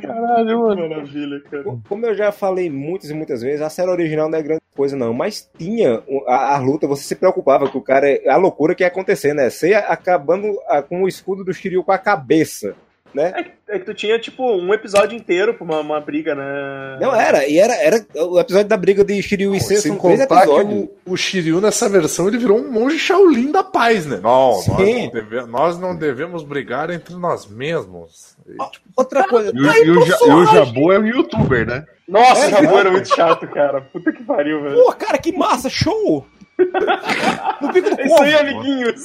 Caralho, 0.01 0.59
mano. 0.59 0.89
Maravilha, 0.89 1.41
cara. 1.41 1.63
Como 1.87 2.05
eu 2.05 2.15
já 2.15 2.31
falei 2.31 2.69
muitas 2.69 3.09
e 3.09 3.13
muitas 3.13 3.41
vezes, 3.41 3.61
a 3.61 3.69
série 3.69 3.89
original 3.89 4.29
não 4.29 4.37
é 4.37 4.41
grande 4.41 4.61
coisa, 4.75 4.95
não. 4.95 5.13
Mas 5.13 5.49
tinha 5.57 6.01
a, 6.27 6.55
a 6.55 6.57
luta, 6.57 6.87
você 6.87 7.03
se 7.03 7.15
preocupava 7.15 7.69
que 7.69 7.77
o 7.77 7.81
cara. 7.81 8.07
A 8.27 8.37
loucura 8.37 8.73
que 8.73 8.83
ia 8.83 8.87
acontecer, 8.87 9.33
né? 9.33 9.49
Você 9.49 9.69
ia 9.69 9.79
acabando 9.79 10.57
ah, 10.67 10.81
com 10.81 11.03
o 11.03 11.07
escudo 11.07 11.43
do 11.43 11.53
Shiryu 11.53 11.83
com 11.83 11.91
a 11.91 11.97
cabeça. 11.97 12.75
Né? 13.13 13.33
É 13.67 13.77
que 13.79 13.85
tu 13.85 13.93
tinha, 13.93 14.17
tipo, 14.19 14.43
um 14.43 14.73
episódio 14.73 15.17
inteiro 15.17 15.53
pra 15.53 15.63
uma, 15.65 15.79
uma 15.79 15.99
briga, 15.99 16.33
né? 16.35 16.97
Não, 16.99 17.13
era, 17.15 17.45
e 17.47 17.57
era, 17.57 17.73
era 17.75 18.05
o 18.15 18.39
episódio 18.39 18.67
da 18.67 18.77
briga 18.77 19.03
de 19.03 19.21
Shiryu 19.21 19.53
e 19.55 19.59
C 19.59 19.77
Sem 19.77 19.91
são 19.93 19.99
três 20.01 20.21
contar 20.21 20.41
que 20.43 20.49
episódios. 20.51 20.89
o, 21.05 21.13
o 21.13 21.17
Shiryu 21.17 21.59
nessa 21.61 21.87
versão 21.89 22.27
ele 22.27 22.37
virou 22.37 22.57
um 22.59 22.71
monge 22.71 22.97
Shaolin 22.99 23.51
da 23.51 23.63
paz, 23.63 24.05
né? 24.05 24.19
Não, 24.23 24.51
nós 24.51 24.63
Sim. 24.65 25.05
não, 25.05 25.11
deve- 25.11 25.41
nós 25.45 25.79
não 25.79 25.95
devemos 25.95 26.43
brigar 26.43 26.89
entre 26.89 27.15
nós 27.15 27.45
mesmos. 27.47 28.35
E, 28.47 28.51
tipo, 28.71 28.87
Outra 28.95 29.25
coisa. 29.27 29.51
E 29.53 29.59
o, 29.59 29.65
e 29.85 29.91
o 29.91 30.05
e 30.05 30.31
o 30.33 30.45
Jabu 30.45 30.91
é 30.91 30.99
um 30.99 31.05
youtuber, 31.07 31.65
né? 31.65 31.85
Nossa, 32.07 32.45
É, 32.45 32.47
o 32.47 32.49
Jabu 32.63 32.77
era 32.77 32.91
muito 32.91 33.07
chato, 33.15 33.47
cara. 33.47 33.81
Puta 33.81 34.11
que 34.11 34.23
pariu, 34.23 34.61
velho. 34.63 34.75
Pô, 34.83 34.91
cara, 34.93 35.17
que 35.17 35.31
massa, 35.31 35.69
show! 35.69 36.25
no 37.61 37.73
pico 37.73 37.89
do 37.95 38.01
É 38.01 38.05
isso 38.05 38.21
aí, 38.21 38.35
amiguinhos. 38.35 39.01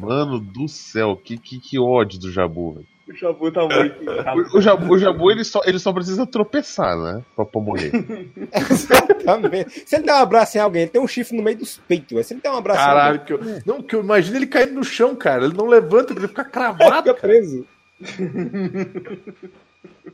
Mano 0.00 0.38
do 0.38 0.68
céu, 0.68 1.16
que, 1.16 1.38
que, 1.38 1.58
que 1.58 1.78
ódio 1.78 2.18
do 2.18 2.30
Jabu, 2.30 2.74
velho. 2.74 2.86
O 3.08 3.14
Jabu 3.14 3.50
tá 3.50 3.66
muito. 3.66 4.54
O, 4.54 4.58
o 4.58 4.60
Jabu, 4.60 4.92
o 4.92 4.98
Jabu 4.98 5.30
ele, 5.30 5.42
só, 5.42 5.62
ele 5.64 5.78
só 5.78 5.92
precisa 5.94 6.26
tropeçar, 6.26 6.94
né? 6.98 7.24
Pra, 7.34 7.46
pra 7.46 7.60
morrer. 7.60 7.90
Exatamente. 8.52 9.82
Se 9.86 9.96
ele 9.96 10.04
der 10.04 10.12
um 10.12 10.18
abraço 10.18 10.58
em 10.58 10.60
alguém, 10.60 10.82
ele 10.82 10.90
tem 10.90 11.00
um 11.00 11.08
chifre 11.08 11.34
no 11.34 11.42
meio 11.42 11.56
dos 11.56 11.78
peitos. 11.78 12.10
velho. 12.10 12.24
Se 12.24 12.34
ele 12.34 12.42
der 12.42 12.50
um 12.50 12.58
abraço 12.58 12.80
caralho, 12.80 13.24
que 13.24 13.32
eu, 13.32 13.40
não, 13.64 13.82
que 13.82 13.96
eu 13.96 14.02
imagino 14.02 14.36
ele 14.36 14.46
caindo 14.46 14.74
no 14.74 14.84
chão, 14.84 15.16
cara. 15.16 15.46
Ele 15.46 15.56
não 15.56 15.66
levanta, 15.66 16.12
ele 16.12 16.28
fica 16.28 16.44
cravado. 16.44 17.08
fica 17.08 17.14
preso. 17.14 17.66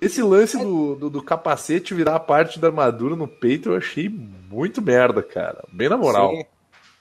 Esse 0.00 0.22
lance 0.22 0.56
do, 0.56 0.94
do, 0.94 1.10
do 1.10 1.22
capacete 1.22 1.94
virar 1.94 2.20
parte 2.20 2.60
da 2.60 2.68
armadura 2.68 3.16
no 3.16 3.26
peito 3.26 3.70
eu 3.70 3.76
achei 3.76 4.08
muito 4.08 4.80
merda, 4.80 5.22
cara. 5.22 5.64
Bem 5.72 5.88
na 5.88 5.96
moral. 5.96 6.30
Sim. 6.30 6.44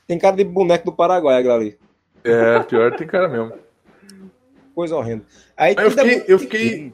Tem 0.08 0.20
cara 0.20 0.36
de 0.36 0.44
boneco 0.44 0.86
do 0.86 0.92
Paraguai, 0.92 1.46
ali. 1.48 1.78
É, 2.24 2.60
pior 2.60 2.96
tem 2.96 3.08
cara 3.08 3.28
mesmo. 3.28 3.54
Coisa 4.74 4.96
horrenda. 4.96 5.24
Aí, 5.56 5.76
Eu 5.78 5.90
tudo 5.90 6.00
é 6.00 6.04
fiquei, 6.04 6.16
muito 6.18 6.30
eu 6.30 6.40
fiquei, 6.40 6.94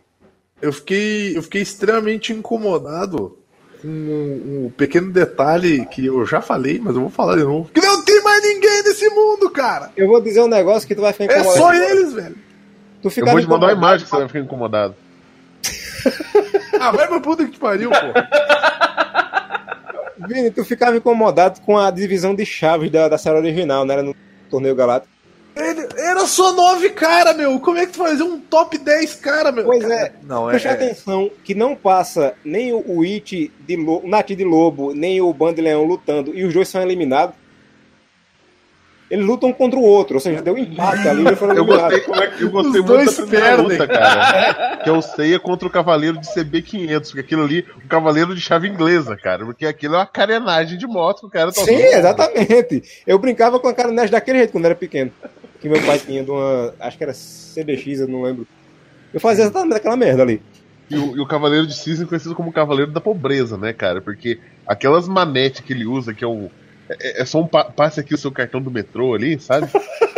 eu 0.62 0.74
fiquei, 0.74 1.38
eu 1.38 1.44
fiquei 1.44 1.62
extremamente 1.62 2.34
incomodado 2.34 3.38
com 3.82 3.88
um, 3.88 4.66
um 4.66 4.70
pequeno 4.76 5.12
detalhe 5.12 5.86
que 5.86 6.06
eu 6.06 6.26
já 6.26 6.42
falei, 6.42 6.80
mas 6.84 6.96
eu 6.96 7.02
vou 7.02 7.10
falar 7.10 7.38
de 7.38 7.44
novo. 7.44 7.70
Que 7.74 7.80
não 7.80 8.04
tem 8.04 8.22
mais 8.22 8.44
ninguém 8.44 8.84
nesse 8.84 9.10
mundo, 9.10 9.50
cara. 9.50 9.92
Eu 9.96 10.08
vou 10.08 10.22
dizer 10.22 10.42
um 10.42 10.48
negócio 10.50 10.88
que 10.88 10.96
tu 10.96 11.02
vai 11.02 11.14
ficar 11.14 11.34
É 11.34 11.40
incomodado. 11.40 11.58
só 11.62 11.74
eles, 11.74 12.14
velho. 12.14 12.36
Tu 13.02 13.08
Eu 13.08 13.12
ficava 13.12 13.32
vou 13.32 13.42
te 13.42 13.48
mandar 13.48 13.68
uma 13.68 13.74
imagem 13.74 14.04
que 14.06 14.10
você 14.12 14.18
vai 14.18 14.28
ficar 14.28 14.40
incomodado. 14.40 14.96
Ah, 16.82 16.92
vai 16.94 17.08
pra 17.10 17.20
puta 17.20 17.44
que 17.44 17.52
te 17.52 17.60
pariu, 17.60 17.90
pô. 17.90 17.98
Vini, 20.28 20.52
tu 20.52 20.64
ficava 20.64 20.96
incomodado 20.96 21.60
com 21.62 21.78
a 21.78 21.92
divisão 21.92 22.34
de 22.36 22.46
chaves 22.46 22.90
da, 22.92 23.10
da 23.10 23.18
série 23.18 23.38
original, 23.38 23.84
né? 23.86 23.96
Era 23.96 24.04
no 24.04 24.16
torneio 24.50 24.76
galáctico. 24.76 25.14
Ele- 25.60 25.88
era 25.98 26.26
só 26.26 26.54
nove 26.54 26.90
cara, 26.92 27.34
meu. 27.34 27.60
Como 27.60 27.78
é 27.78 27.86
que 27.86 27.92
tu 27.94 27.98
fazia 28.00 28.24
um 28.26 28.40
top 28.40 28.78
10 28.78 29.16
cara, 29.16 29.52
meu? 29.52 29.66
Pois 29.66 29.82
Cara, 29.82 29.94
é. 29.96 30.12
Não, 30.24 30.48
é. 30.48 30.52
Preste 30.52 30.68
é- 30.68 30.72
atenção 30.72 31.30
que 31.44 31.54
não 31.54 31.76
passa 31.76 32.34
nem 32.44 32.72
o, 32.74 33.02
It 33.04 33.52
de 33.60 33.76
Lobo, 33.76 34.06
o 34.06 34.10
Nati 34.10 34.36
de 34.36 34.44
Lobo, 34.44 34.94
nem 34.94 35.22
o 35.22 35.34
Band 35.34 35.54
de 35.54 35.62
Leão 35.62 35.84
lutando, 35.84 36.34
e 36.34 36.44
os 36.44 36.54
dois 36.54 36.68
são 36.68 36.82
eliminados. 36.82 37.36
Eles 39.10 39.26
lutam 39.26 39.50
um 39.50 39.54
contra 39.54 39.80
o 39.80 39.82
outro, 39.82 40.16
ou 40.16 40.20
seja, 40.20 40.42
deu 40.42 40.56
empate 40.58 41.08
ali 41.08 41.28
e 41.28 41.36
foram 41.36 41.56
Eu 41.56 41.64
eliminados. 41.64 42.06
gostei, 42.06 42.46
eu 42.46 42.50
gostei 42.52 42.82
Os 42.82 42.88
muito 42.88 43.06
da 43.06 43.22
primeira 43.24 43.56
luta, 43.56 43.88
cara. 43.88 44.78
Que 44.84 44.90
é 44.90 44.92
o 44.92 45.02
Seiya 45.02 45.40
contra 45.40 45.68
o 45.68 45.72
Cavaleiro 45.72 46.20
de 46.20 46.28
CB500. 46.28 47.06
Porque 47.08 47.20
aquilo 47.22 47.44
ali, 47.44 47.66
o 47.84 47.88
Cavaleiro 47.88 48.36
de 48.36 48.42
chave 48.42 48.68
inglesa, 48.68 49.18
cara. 49.18 49.44
Porque 49.46 49.66
aquilo 49.66 49.96
é 49.96 49.98
uma 49.98 50.06
carenagem 50.06 50.78
de 50.78 50.86
moto 50.86 51.22
que 51.22 51.26
o 51.26 51.30
cara 51.30 51.52
tá 51.52 51.62
Sim, 51.62 51.76
usando. 51.76 51.94
exatamente. 51.98 52.84
Eu 53.08 53.18
brincava 53.18 53.60
com 53.60 53.68
a 53.68 53.74
carinete 53.74 54.12
daquele 54.12 54.38
jeito 54.40 54.52
quando 54.52 54.66
era 54.66 54.76
pequeno. 54.76 55.12
Que 55.60 55.68
meu 55.68 55.82
pai 55.82 55.98
tinha 56.00 56.24
de 56.24 56.30
uma. 56.30 56.74
Acho 56.80 56.98
que 56.98 57.04
era 57.04 57.14
CBX, 57.14 58.02
eu 58.02 58.08
não 58.08 58.22
lembro. 58.22 58.48
Eu 59.14 59.20
fazia 59.20 59.44
exatamente 59.46 59.78
aquela 59.78 59.98
merda 59.98 60.22
ali. 60.22 60.42
E 60.90 60.96
o, 60.98 61.18
e 61.18 61.20
o 61.20 61.26
Cavaleiro 61.26 61.68
de 61.68 61.74
Cisne 61.76 62.06
é 62.06 62.08
conhecido 62.08 62.36
como 62.36 62.52
Cavaleiro 62.52 62.92
da 62.92 63.02
Pobreza, 63.02 63.58
né, 63.58 63.74
cara? 63.74 64.02
Porque 64.02 64.40
aquelas 64.68 65.08
manetes 65.08 65.62
que 65.62 65.74
ele 65.74 65.86
usa, 65.86 66.14
que 66.14 66.24
é 66.24 66.28
um. 66.28 66.50
É, 67.02 67.22
é 67.22 67.26
só 67.26 67.42
um 67.42 67.48
pa 67.48 67.66
passe 67.72 68.00
aqui 68.00 68.14
o 68.14 68.18
seu 68.18 68.32
cartão 68.32 68.62
do 68.62 68.72
metrô 68.72 69.14
ali, 69.14 69.40
sabe? 69.40 69.68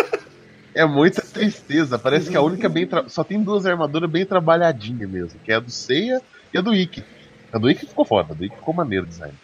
É 0.74 0.86
muita 0.86 1.22
tristeza. 1.22 2.00
Parece 2.00 2.30
que 2.32 2.38
a 2.38 2.42
única 2.42 2.70
bem. 2.70 2.88
tra- 2.88 3.08
Só 3.10 3.26
tem 3.26 3.44
duas 3.44 3.66
armaduras 3.66 4.10
bem 4.10 4.26
trabalhadinhas 4.26 5.10
mesmo, 5.12 5.38
que 5.44 5.52
é 5.52 5.56
a 5.56 5.60
do 5.60 5.70
Seiya 5.70 6.18
e 6.54 6.58
a 6.58 6.62
do 6.62 6.74
Ikki. 6.74 7.02
A 7.54 7.60
do 7.60 7.70
Ikki 7.70 7.88
ficou 7.88 8.06
foda, 8.06 8.34
a 8.34 8.36
do 8.38 8.46
Ikki 8.46 8.56
ficou 8.56 8.74
maneiro 8.74 9.04
o 9.06 9.08
design. 9.10 9.36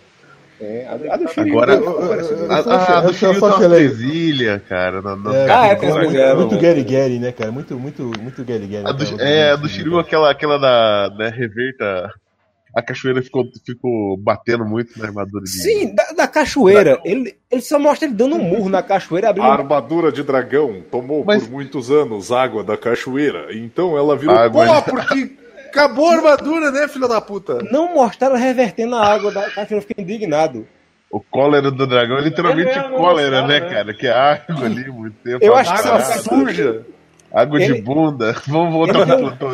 É, 0.59 0.87
a, 0.87 0.93
a 0.93 1.17
do 1.17 1.27
Shiryu. 1.27 1.59
Agora, 1.59 1.73
Eu- 1.73 1.83
eu- 1.83 2.13
eu- 2.13 2.51
A, 2.51 2.97
a, 2.97 3.01
do 3.01 3.13
Shiryu 3.13 3.39
tem 3.41 3.49
uma 3.49 3.57
presilha, 3.59 4.59
cara. 4.61 5.01
na- 5.01 5.15
na- 5.17 5.35
É, 5.35 5.51
Ah, 5.51 5.67
é, 5.67 5.69
muito, 5.75 5.79
tem 5.81 5.89
muito, 5.91 6.35
muito 6.37 6.57
Gary 6.61 6.83
Gary, 6.83 7.19
né, 7.19 7.31
cara? 7.33 7.51
Muito, 7.51 7.77
muito, 7.77 8.03
muito 8.21 8.45
Gary 8.45 8.67
Gary. 8.67 8.87
A 8.87 8.91
do, 8.93 9.21
é, 9.21 9.51
a 9.51 9.55
do 9.57 9.67
Shiryu, 9.67 9.99
aquela, 9.99 10.31
aquela 10.31 10.57
da 10.57 11.13
né, 11.17 11.29
reverta. 11.29 12.09
A 12.77 12.81
cachoeira 12.83 13.23
ficou, 13.23 13.43
ficou 13.65 14.15
batendo 14.17 14.63
muito 14.63 14.97
na 14.99 15.05
armadura 15.07 15.43
dele. 15.43 15.57
Sim, 15.57 15.95
da, 15.95 16.03
da 16.11 16.27
cachoeira. 16.27 16.99
Ele, 17.03 17.35
ele 17.49 17.61
só 17.61 17.79
mostra 17.79 18.07
ele 18.07 18.13
dando 18.15 18.35
um 18.35 18.43
murro 18.43 18.69
na 18.69 18.83
cachoeira, 18.83 19.29
abrindo. 19.29 19.47
A 19.47 19.53
armadura 19.53 20.11
de 20.11 20.21
dragão 20.21 20.83
tomou 20.91 21.25
Mas- 21.25 21.43
por 21.43 21.51
muitos 21.51 21.89
anos 21.89 22.31
água 22.31 22.63
da 22.63 22.77
cachoeira. 22.77 23.47
Então 23.55 23.97
ela 23.97 24.15
virou 24.15 24.35
Água 24.37 24.65
pó 24.65 24.79
de- 24.79 24.91
porque 24.91 25.31
acabou 25.69 26.07
a 26.09 26.13
armadura, 26.17 26.71
né, 26.71 26.87
filha 26.87 27.07
da 27.07 27.19
puta? 27.19 27.57
Não 27.71 27.95
mostraram 27.95 28.35
revertendo 28.35 28.95
a 28.95 29.03
água 29.05 29.31
da 29.31 29.41
cachoeira, 29.49 29.75
eu 29.77 29.81
fiquei 29.81 30.03
indignado. 30.03 30.67
O 31.09 31.19
cólera 31.19 31.71
do 31.71 31.87
dragão 31.87 32.17
é 32.17 32.21
literalmente 32.21 32.69
É 32.69 32.81
mesmo, 32.81 32.97
cólera, 32.97 33.41
né, 33.47 33.59
né? 33.59 33.69
cara? 33.69 33.93
Que 33.93 34.05
é 34.07 34.11
água 34.11 34.65
ali, 34.65 34.91
muito 34.91 35.15
tempo. 35.23 35.43
Eu 35.43 35.55
acho 35.55 35.73
que 35.73 35.87
Água 35.87 36.01
suja. 36.01 36.85
Água 37.33 37.57
de 37.59 37.65
Ele- 37.65 37.81
bunda. 37.81 38.35
Vamos 38.45 38.73
voltar 38.73 38.99
Ele 38.99 39.05
pro 39.05 39.17
plantão 39.37 39.51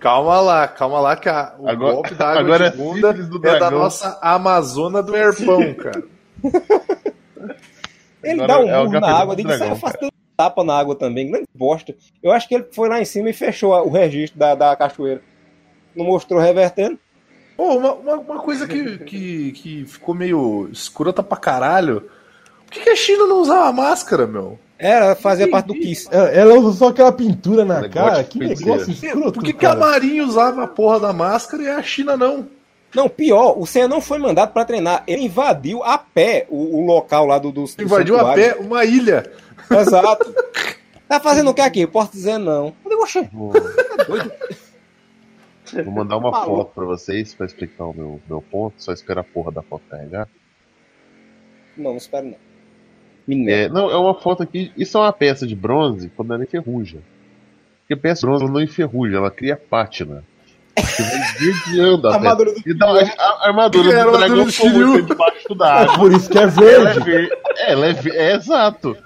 Calma, 0.00 0.40
lá, 0.40 0.68
calma 0.68 1.00
lá, 1.00 1.16
que 1.16 1.28
a- 1.28 1.54
o 1.58 1.68
Agora- 1.68 1.92
golpe 1.94 2.14
da 2.14 2.28
água 2.28 2.40
agora 2.42 2.66
é 2.66 2.70
de 2.70 2.76
bunda 2.76 3.12
do 3.12 3.46
é 3.48 3.58
da 3.58 3.70
nossa 3.70 4.18
Amazona 4.22 5.02
do 5.02 5.16
Herpão, 5.16 5.74
cara. 5.74 6.02
Ele 8.22 8.42
Agora 8.42 8.66
dá 8.66 8.82
um 8.82 8.94
é 8.96 9.00
na 9.00 9.10
água, 9.18 9.34
ele 9.38 9.56
sai 9.58 9.70
afastando 9.70 10.12
tapa 10.36 10.62
na 10.62 10.78
água 10.78 10.94
também, 10.94 11.30
grande 11.30 11.46
bosta. 11.54 11.94
Eu 12.22 12.30
acho 12.30 12.46
que 12.48 12.54
ele 12.54 12.66
foi 12.72 12.88
lá 12.88 13.00
em 13.00 13.04
cima 13.04 13.30
e 13.30 13.32
fechou 13.32 13.72
o 13.72 13.90
registro 13.90 14.38
da, 14.38 14.54
da 14.54 14.76
cachoeira. 14.76 15.20
Não 15.96 16.04
mostrou 16.04 16.40
revertendo. 16.40 16.98
Pô, 17.56 17.76
uma, 17.76 17.92
uma, 17.94 18.14
uma 18.14 18.38
coisa 18.38 18.68
que, 18.68 18.98
que, 18.98 19.52
que 19.52 19.84
ficou 19.86 20.14
meio 20.14 20.68
escrota 20.72 21.24
pra 21.24 21.36
caralho. 21.36 22.02
Por 22.64 22.72
que, 22.72 22.80
que 22.82 22.90
a 22.90 22.96
China 22.96 23.26
não 23.26 23.40
usava 23.40 23.72
máscara, 23.72 24.26
meu? 24.28 24.58
Era, 24.78 25.16
fazia 25.16 25.50
parte 25.50 25.66
do 25.66 25.74
Kiss. 25.74 26.08
Ela, 26.10 26.28
ela 26.28 26.54
usa 26.54 26.78
só 26.78 26.88
aquela 26.88 27.10
pintura 27.10 27.64
na 27.64 27.80
Negócio 27.80 28.10
cara. 28.10 28.24
Que 28.24 28.38
negócio 28.38 28.92
escroto, 28.92 29.32
Por 29.32 29.42
que, 29.42 29.52
que 29.52 29.66
a 29.66 29.70
cara. 29.70 29.80
Marinha 29.80 30.24
usava 30.24 30.62
a 30.62 30.68
porra 30.68 31.00
da 31.00 31.12
máscara 31.12 31.62
e 31.64 31.68
a 31.68 31.82
China 31.82 32.16
não? 32.16 32.46
Não, 32.94 33.08
pior, 33.08 33.58
o 33.58 33.66
Senna 33.66 33.88
não 33.88 34.00
foi 34.00 34.18
mandado 34.18 34.52
pra 34.52 34.64
treinar. 34.64 35.02
Ele 35.06 35.24
invadiu 35.24 35.82
a 35.82 35.98
pé 35.98 36.46
o, 36.48 36.78
o 36.78 36.86
local 36.86 37.26
lá 37.26 37.38
do, 37.38 37.50
do 37.50 37.64
do 37.64 37.82
Invadiu 37.82 38.18
a 38.18 38.32
pé 38.32 38.54
uma 38.54 38.84
ilha. 38.84 39.30
Exato. 39.70 40.32
Tá 41.08 41.18
fazendo 41.20 41.50
o 41.50 41.54
que 41.54 41.60
aqui? 41.60 41.80
Eu 41.80 41.88
posso 41.88 42.12
dizer 42.12 42.38
não. 42.38 42.74
Eu 42.84 42.90
digo, 42.90 43.02
oxe, 43.02 43.28
Vou, 43.32 43.52
vou 45.84 45.92
mandar 45.92 46.16
uma 46.16 46.30
Maluco. 46.30 46.56
foto 46.56 46.74
pra 46.74 46.84
vocês 46.84 47.34
pra 47.34 47.46
explicar 47.46 47.84
o 47.84 47.92
meu, 47.94 48.20
meu 48.28 48.40
ponto. 48.40 48.74
Só 48.82 48.92
espera 48.92 49.20
a 49.22 49.24
porra 49.24 49.50
da 49.52 49.62
foto 49.62 49.82
carregar. 49.90 50.28
Não, 51.76 51.90
não 51.90 51.96
espero 51.96 52.26
não. 52.26 52.47
É, 53.48 53.68
não, 53.68 53.90
é 53.90 53.96
uma 53.96 54.14
foto 54.14 54.42
aqui. 54.42 54.72
Isso 54.76 54.96
é 54.96 55.00
uma 55.00 55.12
peça 55.12 55.46
de 55.46 55.54
bronze 55.54 56.10
quando 56.16 56.32
ela 56.34 56.42
enferruja. 56.42 56.98
Porque 57.80 57.96
peça 57.96 58.20
de 58.20 58.26
bronze 58.26 58.44
não 58.52 58.60
enferruja, 58.62 59.16
ela 59.18 59.30
cria 59.30 59.56
pátina. 59.56 60.24
Você 60.78 61.02
vai 61.02 61.32
desviando 61.38 62.08
a 62.08 62.12
peça. 62.12 62.24
Armadura 62.24 62.52
do 62.54 62.62
Então, 62.70 62.94
a, 62.94 63.02
a 63.22 63.46
armadura 63.48 63.90
do 64.04 64.08
a 64.14 64.18
dragão 64.18 64.46
ficou 64.46 64.70
muito 64.70 65.06
debaixo 65.08 65.54
da 65.54 65.74
água. 65.82 65.94
por 65.98 66.12
isso 66.12 66.30
que 66.30 66.38
é 66.38 66.42
Ela 66.42 66.50
é 66.50 66.54
verde. 66.94 67.00
verde. 67.00 67.32
É, 67.56 67.72
ela 67.72 67.86
é, 67.86 67.96
é 68.14 68.34
exato. 68.36 68.96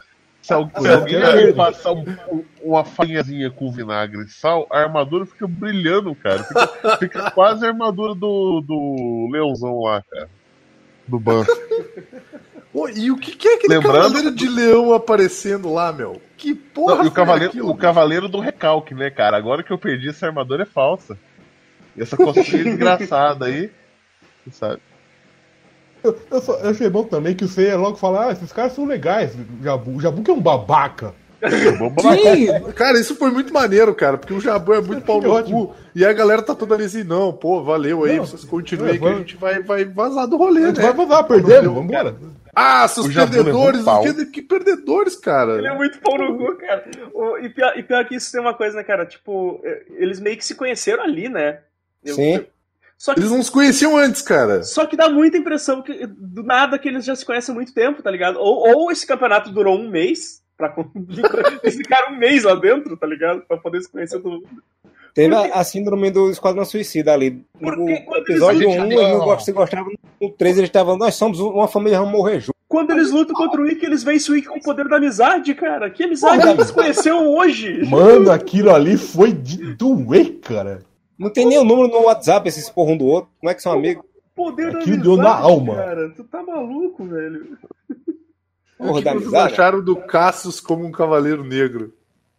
Se, 0.43 0.53
alguém 0.53 1.17
é 1.17 1.33
verde. 1.33 1.53
passar 1.55 1.93
um- 1.93 2.05
um- 2.31 2.45
uma 2.63 2.85
farinhazinha 2.85 3.49
com 3.51 3.71
vinagre 3.71 4.23
e 4.25 4.29
sal, 4.29 4.67
a 4.71 4.81
armadura 4.81 5.25
fica 5.25 5.47
brilhando, 5.49 6.15
cara. 6.17 6.43
Fica, 6.45 6.97
fica 6.99 7.31
quase 7.31 7.65
a 7.65 7.69
armadura 7.69 8.13
do, 8.15 8.61
do 8.61 9.29
leãozão 9.33 9.81
lá, 9.83 10.03
cara. 10.11 10.29
Do 11.07 11.19
ban. 11.21 11.45
Pô, 12.73 12.89
e 12.89 13.11
o 13.11 13.17
que, 13.19 13.33
que 13.37 13.47
é 13.49 13.55
aquele 13.55 13.75
Lembrando- 13.75 14.03
cavaleiro 14.03 14.31
de 14.35 14.49
leão 14.49 14.95
aparecendo 14.95 15.73
lá, 15.73 15.93
meu? 15.93 16.21
Que 16.39 16.55
porra 16.55 16.97
Não, 16.97 17.05
e 17.05 17.09
o 17.09 17.11
cavaleiro, 17.11 17.51
aquilo, 17.51 17.71
o 17.71 17.77
cavaleiro 17.77 18.29
do 18.29 18.41
recalque, 18.41 18.95
né, 18.95 19.11
cara? 19.11 19.37
Agora 19.37 19.63
que 19.63 19.71
eu 19.71 19.79
perdi, 19.79 20.09
essa 20.09 20.27
armadura 20.27 20.63
é 20.63 20.67
falsa. 20.67 21.19
E 21.97 22.03
essa 22.03 22.17
costura 22.17 22.43
desgraçada 22.65 23.45
aí. 23.47 23.71
Sabe? 24.51 24.81
Eu, 26.03 26.19
eu, 26.31 26.41
só- 26.41 26.59
eu 26.61 26.71
achei 26.71 26.89
bom 26.89 27.05
também 27.05 27.35
que 27.37 27.47
você 27.47 27.75
logo 27.77 27.97
fala, 27.97 28.29
ah, 28.29 28.33
esses 28.33 28.51
caras 28.53 28.73
são 28.73 28.87
legais. 28.87 29.33
O 29.35 29.63
Jabu, 29.63 29.91
o 29.97 30.01
Jabu 30.01 30.23
que 30.23 30.31
é 30.31 30.35
um 30.35 30.41
babaca. 30.41 31.15
Vamos. 31.79 32.03
Sim, 32.03 32.73
Cara, 32.75 32.99
isso 33.01 33.17
foi 33.17 33.31
muito 33.31 33.53
maneiro, 33.53 33.93
cara, 33.95 34.17
porque 34.17 34.33
o 34.33 34.41
Jabu 34.41 34.75
é 34.75 34.81
muito 34.81 35.03
pau 35.05 35.21
no 35.21 35.43
cu. 35.45 35.75
E 35.95 36.05
a 36.05 36.13
galera 36.13 36.41
tá 36.41 36.55
toda 36.55 36.75
ali 36.75 36.85
assim, 36.85 37.03
não, 37.05 37.33
pô, 37.33 37.63
valeu 37.63 38.05
aí, 38.05 38.17
Não, 38.17 38.25
vocês 38.25 38.45
continuem 38.45 38.95
é, 38.95 38.99
que 38.99 39.05
a 39.05 39.09
vamos- 39.09 39.19
gente 39.19 39.37
vai, 39.37 39.61
vai 39.63 39.85
vazar 39.85 40.27
do 40.29 40.37
rolê, 40.37 40.65
A 40.65 40.67
gente 40.69 40.79
né? 40.81 40.91
vai 40.93 41.07
vazar, 41.07 41.25
perdemos, 41.25 41.75
vambora. 41.75 42.17
Ah, 42.55 42.87
seus 42.87 43.12
perdedores, 43.12 43.87
um 43.87 44.03
que, 44.03 44.27
que 44.27 44.43
perdedores, 44.43 45.17
cara? 45.17 45.57
Ele 45.57 45.67
é 45.69 45.75
muito 45.75 45.99
pau 46.01 46.19
no 46.19 46.37
cu, 46.37 46.55
cara. 46.57 46.85
O- 47.15 47.38
e, 47.38 47.49
pior, 47.49 47.79
e 47.79 47.83
pior 47.83 48.05
que 48.05 48.15
isso 48.15 48.31
tem 48.31 48.41
uma 48.41 48.53
coisa, 48.53 48.77
né, 48.77 48.85
cara? 48.85 49.07
Tipo, 49.07 49.61
eh, 49.65 49.85
eles 49.97 50.21
meio 50.21 50.37
que 50.37 50.45
se 50.45 50.55
conheceram 50.55 51.03
ali, 51.03 51.29
né? 51.31 51.61
Eu- 52.05 52.15
Sim. 52.15 52.35
eu- 52.35 52.45
que, 53.15 53.21
Eles 53.21 53.31
não 53.31 53.43
se 53.43 53.51
conheciam 53.51 53.97
antes, 53.97 54.21
cara. 54.23 54.62
só 54.62 54.85
que 54.87 54.97
dá 54.97 55.09
muita 55.09 55.37
impressão 55.38 55.83
que 55.83 56.07
do 56.07 56.43
nada 56.45 56.79
que 56.79 56.87
eles 56.88 57.05
já 57.05 57.17
se 57.17 57.25
conhecem 57.25 57.53
há 57.53 57.55
muito 57.57 57.73
tempo, 57.75 58.03
tá 58.03 58.11
ligado? 58.11 58.38
Ou, 58.38 58.69
ou 58.77 58.93
esse 58.93 59.07
campeonato 59.07 59.51
durou 59.51 59.77
um 59.79 59.88
mês. 59.91 60.41
Pra, 60.57 60.73
eles 61.65 61.77
ficaram 61.77 62.12
um 62.12 62.19
mês 62.19 62.45
lá 62.45 62.55
dentro, 62.55 62.97
tá 62.97 63.07
ligado? 63.07 63.41
Pra 63.43 63.57
poder 63.57 63.81
se 63.81 63.91
conhecer 63.91 64.21
todo 64.21 64.33
mundo. 64.43 64.62
Teve 65.14 65.35
a, 65.35 65.55
a 65.55 65.64
síndrome 65.64 66.11
do 66.11 66.31
Esquadrão 66.31 66.64
Suicida 66.64 67.12
ali. 67.12 67.44
No 67.61 67.70
Porque 67.75 67.96
quando 68.01 68.22
episódio 68.22 68.62
eles- 68.70 68.81
1, 68.81 68.85
eles 68.87 69.09
não 69.12 69.18
gost- 69.25 69.44
se 69.44 69.53
gostavam. 69.53 69.92
No 70.20 70.31
3, 70.31 70.59
eles 70.59 70.68
estavam, 70.68 70.96
nós 70.96 71.14
somos 71.14 71.40
uma 71.40 71.68
família, 71.68 71.98
vamos 71.98 72.12
morrer 72.12 72.40
juntos. 72.40 72.53
Quando 72.68 72.90
eles 72.92 73.11
lutam 73.11 73.35
contra 73.35 73.61
o 73.61 73.66
Ikki, 73.66 73.85
eles 73.85 74.03
vencem 74.03 74.35
o 74.35 74.38
Ikki 74.38 74.48
com 74.48 74.59
o 74.59 74.62
poder 74.62 74.88
da 74.88 74.96
amizade, 74.96 75.55
cara. 75.55 75.90
Que 75.90 76.05
amizade 76.05 76.48
eles 76.48 76.70
conheceram 76.70 77.29
hoje? 77.29 77.85
Mano, 77.85 78.31
aquilo 78.31 78.70
ali 78.75 78.96
foi 78.96 79.31
de 79.33 79.75
doer, 79.75 80.38
cara. 80.40 80.81
Não 81.18 81.29
tem 81.31 81.44
nem 81.46 81.59
o 81.59 81.64
número 81.64 81.88
no 81.88 82.05
WhatsApp, 82.07 82.48
esses 82.48 82.70
porra 82.70 82.92
um 82.92 82.96
do 82.96 83.05
outro. 83.07 83.31
Como 83.38 83.51
é 83.51 83.55
que 83.55 83.61
são 83.62 83.72
amigos? 83.72 84.05
Poder 84.35 84.72
da 84.72 84.79
Aquilo 84.79 84.94
amizade, 84.96 85.03
deu 85.03 85.16
na 85.18 85.35
alma. 85.37 85.75
cara. 85.77 86.09
Tu 86.16 86.25
tá 86.25 86.42
maluco, 86.42 87.05
velho. 87.05 87.59
O 88.79 88.87
Porra 88.87 88.98
que 89.01 89.05
da 89.05 89.12
vocês 89.12 89.22
amizade. 89.27 89.53
acharam 89.53 89.85
do 89.85 89.94
Cassius 89.94 90.59
como 90.59 90.85
um 90.87 90.90
cavaleiro 90.90 91.44
negro? 91.44 91.92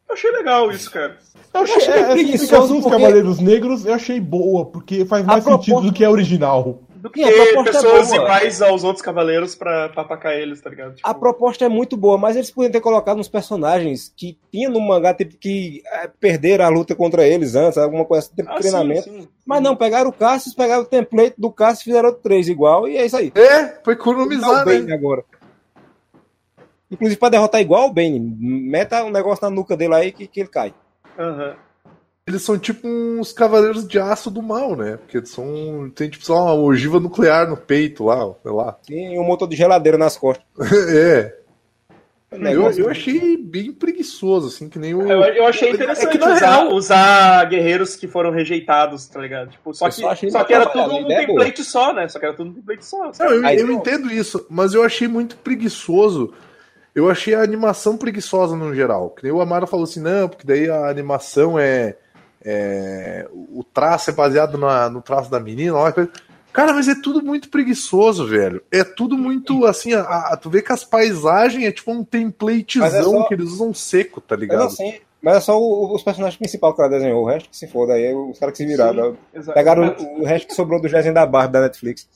Eu 0.09 0.15
achei 0.15 0.31
legal 0.31 0.71
isso, 0.71 0.89
cara. 0.91 1.15
Eu 1.53 1.61
achei, 1.61 1.75
achei 1.77 1.93
é, 1.93 2.03
preguiçoso 2.05 2.73
dos 2.73 2.83
porque- 2.83 2.97
Cavaleiros 2.97 3.39
Negros 3.39 3.85
eu 3.85 3.93
achei 3.93 4.19
boa, 4.19 4.65
porque 4.65 5.05
faz 5.05 5.23
mais 5.25 5.43
proposta- 5.43 5.71
sentido 5.71 5.87
do 5.91 5.93
que 5.93 6.03
a 6.03 6.09
original. 6.09 6.79
Do 6.95 7.09
que 7.09 7.21
Sim, 7.21 7.29
a 7.29 7.33
proposta 7.53 7.69
é 7.69 7.73
pessoas 7.81 8.07
boa. 8.07 8.21
iguais 8.23 8.61
aos 8.61 8.83
outros 8.85 9.01
cavaleiros 9.03 9.55
pra, 9.55 9.89
pra 9.89 10.03
atacar 10.03 10.33
eles, 10.39 10.61
tá 10.61 10.69
ligado? 10.69 10.95
Tipo, 10.95 11.07
A 11.07 11.13
proposta 11.13 11.65
é 11.65 11.67
muito 11.69 11.97
boa, 11.97 12.17
mas 12.17 12.37
eles 12.37 12.49
podiam 12.49 12.71
ter 12.71 12.79
colocado 12.79 13.19
uns 13.19 13.27
personagens 13.27 14.11
que 14.15 14.37
tinha 14.49 14.69
no 14.69 14.79
mangá, 14.79 15.13
tipo, 15.13 15.35
que 15.37 15.83
é, 15.85 16.07
perderam 16.07 16.63
a 16.63 16.69
luta 16.69 16.95
contra 16.95 17.27
eles 17.27 17.55
antes, 17.55 17.77
alguma 17.77 18.05
coisa 18.05 18.25
assim, 18.25 18.35
tipo 18.37 18.49
ah, 18.49 18.53
sim, 18.55 18.61
treinamento. 18.61 19.03
sim. 19.03 19.27
Mas 19.45 19.61
não, 19.61 19.75
pegaram 19.75 20.09
o 20.09 20.13
Cassius, 20.13 20.55
pegaram 20.55 20.83
o 20.83 20.85
template 20.85 21.35
do 21.37 21.51
Cassius 21.51 21.81
e 21.81 21.83
fizeram 21.83 22.07
outro 22.07 22.23
três 22.23 22.47
igual, 22.47 22.87
e 22.87 22.95
é 22.95 23.05
isso 23.05 23.17
aí. 23.17 23.33
É, 23.35 23.65
Tá 23.65 23.81
o 23.85 23.91
economizar, 23.91 24.63
Bane 24.63 24.83
né? 24.83 24.93
agora. 24.93 25.25
Inclusive, 26.89 27.19
pra 27.19 27.29
derrotar 27.29 27.59
igual 27.59 27.87
o 27.87 27.93
Bane, 27.93 28.17
meta 28.19 29.03
um 29.03 29.09
negócio 29.09 29.43
na 29.43 29.49
nuca 29.49 29.75
dele 29.75 29.93
aí 29.95 30.11
que, 30.11 30.25
que 30.27 30.39
ele 30.39 30.49
cai. 30.49 30.73
Aham. 31.17 31.55
Eles 32.25 32.41
são 32.41 32.57
tipo 32.57 32.87
uns 32.87 33.33
cavaleiros 33.33 33.85
de 33.85 33.99
aço 33.99 34.31
do 34.31 34.41
mal, 34.41 34.77
né? 34.77 34.95
Porque 34.95 35.17
eles 35.17 35.29
são. 35.29 35.91
Tem 35.93 36.09
tipo 36.09 36.23
só 36.25 36.43
uma 36.45 36.53
ogiva 36.53 36.97
nuclear 36.99 37.49
no 37.49 37.57
peito 37.57 38.05
lá, 38.05 38.33
sei 38.41 38.51
lá. 38.51 38.71
Tem 38.87 39.19
um 39.19 39.23
motor 39.25 39.47
de 39.47 39.57
geladeira 39.57 39.97
nas 39.97 40.15
costas. 40.17 40.45
é. 40.95 41.35
Eu, 42.31 42.39
Negócio- 42.39 42.83
eu 42.85 42.89
achei 42.89 43.37
bem 43.37 43.71
preguiçoso, 43.71 44.47
assim, 44.47 44.67
que 44.67 44.79
nem 44.79 44.95
o. 44.95 45.01
Eu, 45.07 45.21
eu 45.21 45.45
achei 45.45 45.69
É 45.69 45.73
interessante 45.73 46.13
que, 46.13 46.17
na 46.17 46.33
usar, 46.33 46.49
real- 46.49 46.73
usar 46.73 47.45
guerreiros 47.45 47.95
que 47.95 48.07
foram 48.07 48.31
rejeitados, 48.31 49.05
tá 49.05 49.19
ligado? 49.19 49.51
Tipo, 49.51 49.71
só 49.73 49.85
Eu 49.87 49.89
que, 49.91 49.95
só 50.01 50.15
só 50.15 50.43
que 50.45 50.53
era 50.53 50.65
tudo 50.65 50.93
um 50.95 51.11
é 51.11 51.25
boa. 51.27 51.43
template 51.43 51.63
só, 51.63 51.93
né? 51.93 52.07
Só 52.07 52.17
que 52.19 52.25
era 52.25 52.33
tudo 52.33 52.49
um 52.49 52.53
template 52.53 52.85
só. 52.85 53.11
Não, 53.19 53.25
eu, 53.29 53.43
eu 53.45 53.71
entendo 53.73 54.11
isso, 54.11 54.47
mas 54.49 54.73
eu 54.73 54.81
achei 54.81 55.07
muito 55.07 55.35
preguiçoso. 55.37 56.33
Eu 56.95 57.09
achei 57.09 57.33
a 57.33 57.41
animação 57.41 57.97
preguiçosa 57.97 58.55
no 58.55 58.73
geral. 58.73 59.09
Que 59.09 59.23
nem 59.23 59.31
o 59.31 59.41
Amaro 59.41 59.65
falou 59.67 59.83
assim, 59.85 59.99
não, 59.99 60.29
porque 60.29 60.45
daí 60.45 60.69
a 60.69 60.87
animação 60.89 61.57
é. 61.57 61.95
é 62.43 63.27
o 63.31 63.63
traço 63.63 64.09
é 64.09 64.13
baseado 64.13 64.57
na- 64.57 64.89
no 64.89 65.01
traço 65.01 65.29
da 65.31 65.39
menina. 65.39 65.73
Lá, 65.79 65.91
coisa. 65.91 66.09
Cara, 66.51 66.71
mas 66.71 66.87
é 66.87 66.93
tudo 66.93 67.23
muito 67.25 67.49
preguiçoso, 67.49 68.27
velho. 68.27 68.61
É 68.71 68.83
tudo 68.83 69.17
muito 69.17 69.65
assim. 69.65 69.93
A, 69.93 70.01
a- 70.03 70.37
tu 70.37 70.51
vê 70.51 70.61
que 70.61 70.71
as 70.71 70.83
paisagens 70.83 71.65
é 71.65 71.71
tipo 71.71 71.91
um 71.91 71.97
Mas 71.99 72.07
templatezão 72.11 73.15
é 73.15 73.19
só- 73.21 73.27
que 73.27 73.33
eles 73.33 73.49
usam 73.49 73.73
seco, 73.73 74.21
tá 74.21 74.35
Mas 74.35 74.39
ligado? 74.41 74.63
assim, 74.65 74.93
mas 75.19 75.37
é 75.37 75.39
só 75.39 75.59
o- 75.59 75.95
os 75.95 76.03
personagens 76.03 76.37
principais 76.37 76.75
que 76.75 76.81
ela 76.81 76.89
desenhou, 76.91 77.23
o 77.23 77.25
resto 77.25 77.49
que 77.49 77.57
se 77.57 77.67
foda 77.67 77.93
aí, 77.93 78.13
os 78.13 78.37
caras 78.37 78.51
que 78.55 78.57
se 78.63 78.67
viraram. 78.67 79.17
Sim. 79.33 79.51
Pegaram 79.51 79.95
o, 79.97 80.21
o 80.21 80.25
resto 80.25 80.47
que 80.49 80.53
sobrou 80.53 80.79
do 80.79 80.87
desenho 80.87 81.13
da 81.15 81.25
Barbie 81.25 81.53
da 81.53 81.61
Netflix. 81.61 82.07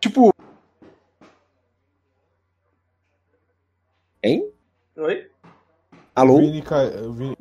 Tipo, 0.00 0.32
Hein? 4.26 4.44
Oi? 4.98 5.26
Alô? 6.14 6.38
Vini, 6.38 6.62
Vini- 7.16 7.36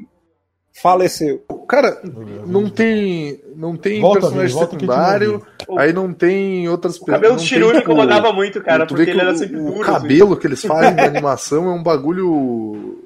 Faleceu. 0.73 1.41
cara, 1.69 2.01
não 2.45 2.69
tem. 2.69 3.41
Não 3.55 3.77
tem 3.77 4.01
Volta, 4.01 4.19
personagem 4.19 4.53
Vini, 4.53 4.59
a 4.65 4.69
secundário. 4.69 5.47
Aí 5.77 5.93
não 5.93 6.13
tem 6.13 6.67
outras 6.67 6.97
O 6.97 7.05
cabelo 7.05 7.35
do 7.35 7.37
tem, 7.39 7.47
Shiryu 7.47 7.71
me 7.73 7.79
incomodava 7.79 8.33
muito, 8.33 8.61
cara, 8.61 8.85
porque 8.85 9.09
ele 9.09 9.21
era 9.21 9.31
o, 9.31 9.37
sempre 9.37 9.55
o 9.57 9.65
duro. 9.65 9.81
assim. 9.81 9.91
cabelo 9.93 10.37
que 10.37 10.45
eles 10.47 10.61
fazem 10.61 10.93
na 10.93 11.05
animação 11.05 11.65
é 11.69 11.73
um 11.73 11.81
bagulho. 11.81 13.01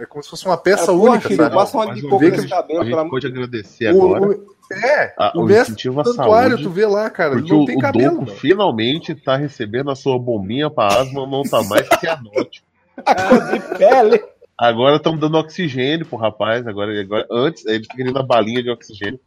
É 0.00 0.06
como 0.06 0.22
se 0.24 0.30
fosse 0.30 0.46
uma 0.46 0.56
peça 0.56 0.86
porra, 0.86 1.10
única, 1.12 1.28
filho, 1.28 1.42
sabe? 1.42 1.54
passa 1.54 1.78
um 1.78 1.84
coco 2.02 2.18
vi 2.18 2.30
nesse 2.30 2.42
que- 2.44 2.48
cabelo, 2.48 2.80
A 2.80 2.84
gente 2.84 3.10
pode 3.10 3.26
agradecer 3.26 3.94
O- 3.94 4.14
agora. 4.16 4.26
o- 4.38 4.52
É, 4.72 5.14
Ah, 5.18 5.32
o 5.34 5.40
o 5.40 5.44
mestre 5.44 5.72
incentivo 5.74 6.00
à 6.00 6.02
do 6.02 6.14
santuário, 6.14 6.50
saúde. 6.52 6.62
tu 6.62 6.70
vê 6.70 6.86
lá, 6.86 7.10
cara, 7.10 7.32
Porque 7.34 7.52
não 7.52 7.60
o, 7.60 7.66
tem 7.66 7.76
o 7.76 7.78
cabelo. 7.80 8.10
Doku 8.12 8.24
mano. 8.24 8.36
finalmente 8.38 9.14
tá 9.14 9.36
recebendo 9.36 9.90
a 9.90 9.94
sua 9.94 10.18
bombinha 10.18 10.70
pra 10.70 10.86
asma, 10.86 11.26
não 11.26 11.42
tá 11.42 11.62
mais 11.64 11.86
cianótico. 12.00 12.66
A 13.06 13.14
cor 13.14 13.40
de 13.50 13.60
pele. 13.78 14.24
Agora 14.58 14.96
estão 14.96 15.16
dando 15.16 15.38
oxigênio 15.38 16.06
pro 16.06 16.16
rapaz. 16.18 16.66
Agora, 16.66 16.98
agora 17.00 17.26
antes, 17.30 17.64
ele 17.66 17.86
tá 17.86 17.94
querendo 17.94 18.18
a 18.18 18.22
balinha 18.22 18.62
de 18.62 18.70
oxigênio. 18.70 19.18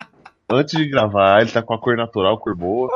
Antes 0.50 0.78
de 0.78 0.88
gravar, 0.88 1.42
ele 1.42 1.52
tá 1.52 1.62
com 1.62 1.74
a 1.74 1.80
cor 1.80 1.98
natural, 1.98 2.38
cor 2.38 2.56
boa. 2.56 2.90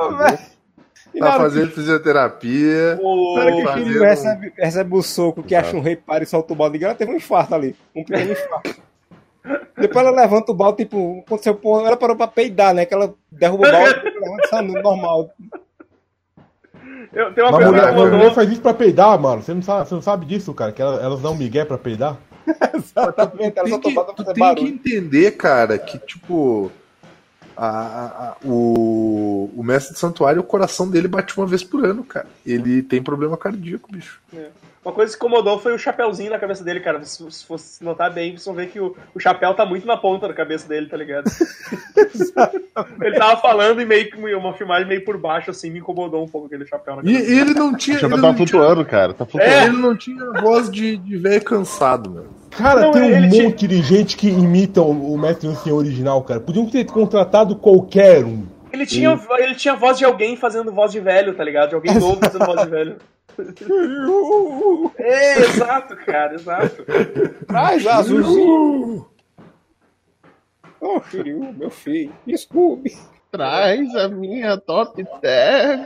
Na 1.15 1.31
Tá 1.31 1.37
fazendo 1.37 1.71
fisioterapia. 1.71 2.99
O... 3.01 3.35
Na 3.35 3.41
hora 3.41 3.51
que 3.51 3.61
o 3.61 3.65
fazendo- 3.65 3.83
Kiryu 3.85 4.03
recebe, 4.03 4.53
recebe 4.55 4.95
o 4.95 5.01
soco 5.01 5.41
que 5.43 5.55
acha 5.55 5.75
um 5.75 5.81
rei 5.81 5.95
para 5.95 6.23
e 6.23 6.27
solta 6.27 6.53
o 6.53 6.55
balde 6.55 6.73
de 6.73 6.79
grana, 6.79 6.95
teve 6.95 7.11
um 7.11 7.15
infarto 7.15 7.55
ali. 7.55 7.75
Um 7.95 8.03
pequeno 8.03 8.31
infarto. 8.31 8.81
Depois 9.75 10.05
ela 10.05 10.21
levanta 10.21 10.51
o 10.51 10.55
balde, 10.55 10.83
tipo, 10.83 11.23
aconteceu, 11.25 11.55
pô, 11.55 11.79
ela 11.85 11.97
parou 11.97 12.15
pra 12.15 12.27
peidar, 12.27 12.73
né? 12.73 12.85
Que 12.85 12.93
ela 12.93 13.13
derruba 13.31 13.67
o 13.67 13.71
balde 13.71 13.99
e 14.05 14.19
levanta 14.19 14.61
normal. 14.61 15.29
Eu, 17.13 17.33
tem 17.33 17.43
uma 17.43 17.57
que 17.57 17.65
mulher, 17.65 17.83
incomodou. 17.91 18.17
mulher 18.17 18.33
faz 18.33 18.49
isso 18.51 18.61
pra 18.61 18.73
peidar, 18.73 19.19
mano. 19.19 19.41
Você 19.41 19.53
não 19.53 19.61
sabe, 19.61 19.87
você 19.89 19.95
não 19.95 20.01
sabe 20.01 20.25
disso, 20.25 20.53
cara. 20.53 20.71
Que 20.71 20.81
elas, 20.81 21.01
elas 21.03 21.19
dão 21.21 21.35
migué 21.35 21.63
pra 21.65 21.77
peidar. 21.77 22.17
Exatamente, 22.75 23.57
ela 23.59 23.67
só 23.69 23.77
Tem 23.79 23.89
que, 23.89 23.93
pra 23.95 24.03
tu 24.05 24.17
fazer 24.17 24.25
tem 24.25 24.33
que 24.33 24.39
barulho. 24.39 24.67
entender, 24.67 25.31
cara, 25.31 25.77
que 25.77 25.97
tipo. 25.99 26.71
a- 27.55 27.67
a- 27.67 28.35
o, 28.45 29.51
o 29.55 29.63
mestre 29.63 29.93
de 29.93 29.99
santuário, 29.99 30.41
o 30.41 30.45
coração 30.45 30.89
dele 30.89 31.07
bate 31.07 31.37
uma 31.37 31.45
vez 31.45 31.63
por 31.63 31.83
ano, 31.85 32.03
cara. 32.03 32.27
Ele 32.45 32.81
tem 32.81 33.01
problema 33.03 33.35
cardíaco, 33.37 33.91
bicho. 33.91 34.19
Uma 34.83 34.93
coisa 34.93 35.11
que 35.11 35.17
incomodou 35.17 35.59
foi 35.59 35.73
o 35.73 35.77
chapéuzinho 35.77 36.31
na 36.31 36.39
cabeça 36.39 36.63
dele, 36.63 36.79
cara. 36.79 37.03
Se, 37.03 37.29
se 37.29 37.45
fosse 37.45 37.83
notar 37.83 38.13
bem, 38.13 38.31
vocês 38.31 38.45
vão 38.45 38.55
ver 38.55 38.67
que 38.67 38.79
o, 38.79 38.95
o 39.13 39.19
chapéu 39.19 39.53
tá 39.53 39.65
muito 39.65 39.85
na 39.85 39.97
ponta 39.97 40.27
da 40.27 40.33
cabeça 40.33 40.67
dele, 40.69 40.87
tá 40.87 40.95
ligado? 40.95 41.25
ele 43.01 43.17
tava 43.17 43.41
falando 43.41 43.81
e 43.81 43.85
meio 43.85 44.09
que 44.09 44.17
uma 44.33 44.53
filmagem 44.53 44.87
meio 44.87 45.03
por 45.03 45.17
baixo, 45.17 45.51
assim, 45.51 45.69
me 45.69 45.79
incomodou 45.79 46.23
um 46.23 46.27
pouco 46.27 46.47
aquele 46.47 46.65
chapéu 46.65 46.95
na 46.95 47.03
cabeça. 47.03 47.29
e 47.29 47.39
ele 47.39 47.53
não 47.53 47.75
tinha. 47.75 47.97
O 47.97 47.99
chapéu 47.99 48.17
Ele 48.17 48.21
tá 48.25 48.33
tinha, 48.33 48.47
flutuando, 48.47 48.85
cara. 48.85 49.13
Tá 49.13 49.25
flutuando. 49.25 49.53
É. 49.53 49.65
ele 49.65 49.77
não 49.77 49.97
tinha 49.97 50.31
voz 50.41 50.71
de, 50.71 50.95
de 50.97 51.17
velho 51.17 51.43
cansado, 51.43 52.09
meu. 52.09 52.39
Cara, 52.49 52.81
Não, 52.81 52.91
tem 52.91 53.13
um 53.13 53.43
monte 53.43 53.67
de 53.67 53.81
gente 53.81 54.17
que 54.17 54.27
imita 54.27 54.81
o, 54.81 55.13
o 55.13 55.17
mestre 55.17 55.47
ancião 55.47 55.77
original, 55.77 56.23
cara. 56.23 56.39
Podiam 56.39 56.65
ter 56.65 56.85
contratado 56.85 57.55
qualquer 57.55 58.23
um. 58.23 58.43
Ele 58.71 58.85
tinha, 58.85 59.19
ele 59.39 59.55
tinha 59.55 59.75
voz 59.75 59.97
de 59.97 60.05
alguém 60.05 60.35
fazendo 60.35 60.71
voz 60.71 60.91
de 60.91 60.99
velho, 60.99 61.33
tá 61.33 61.43
ligado? 61.43 61.69
De 61.69 61.75
alguém 61.75 61.93
novo 61.95 62.17
fazendo 62.17 62.45
voz 62.45 62.61
de 62.61 62.69
velho. 62.69 62.97
É, 64.97 65.39
exato, 65.39 65.95
cara, 65.97 66.35
exato. 66.35 66.85
Traz 67.47 67.85
azulzinho. 67.87 69.05
Ô, 70.81 70.99
filho, 71.01 71.53
meu 71.53 71.69
filho, 71.69 72.13
desculpe. 72.25 72.97
Traz 73.31 73.93
a 73.95 74.07
minha 74.07 74.57
top 74.57 75.03
tab. 75.03 75.85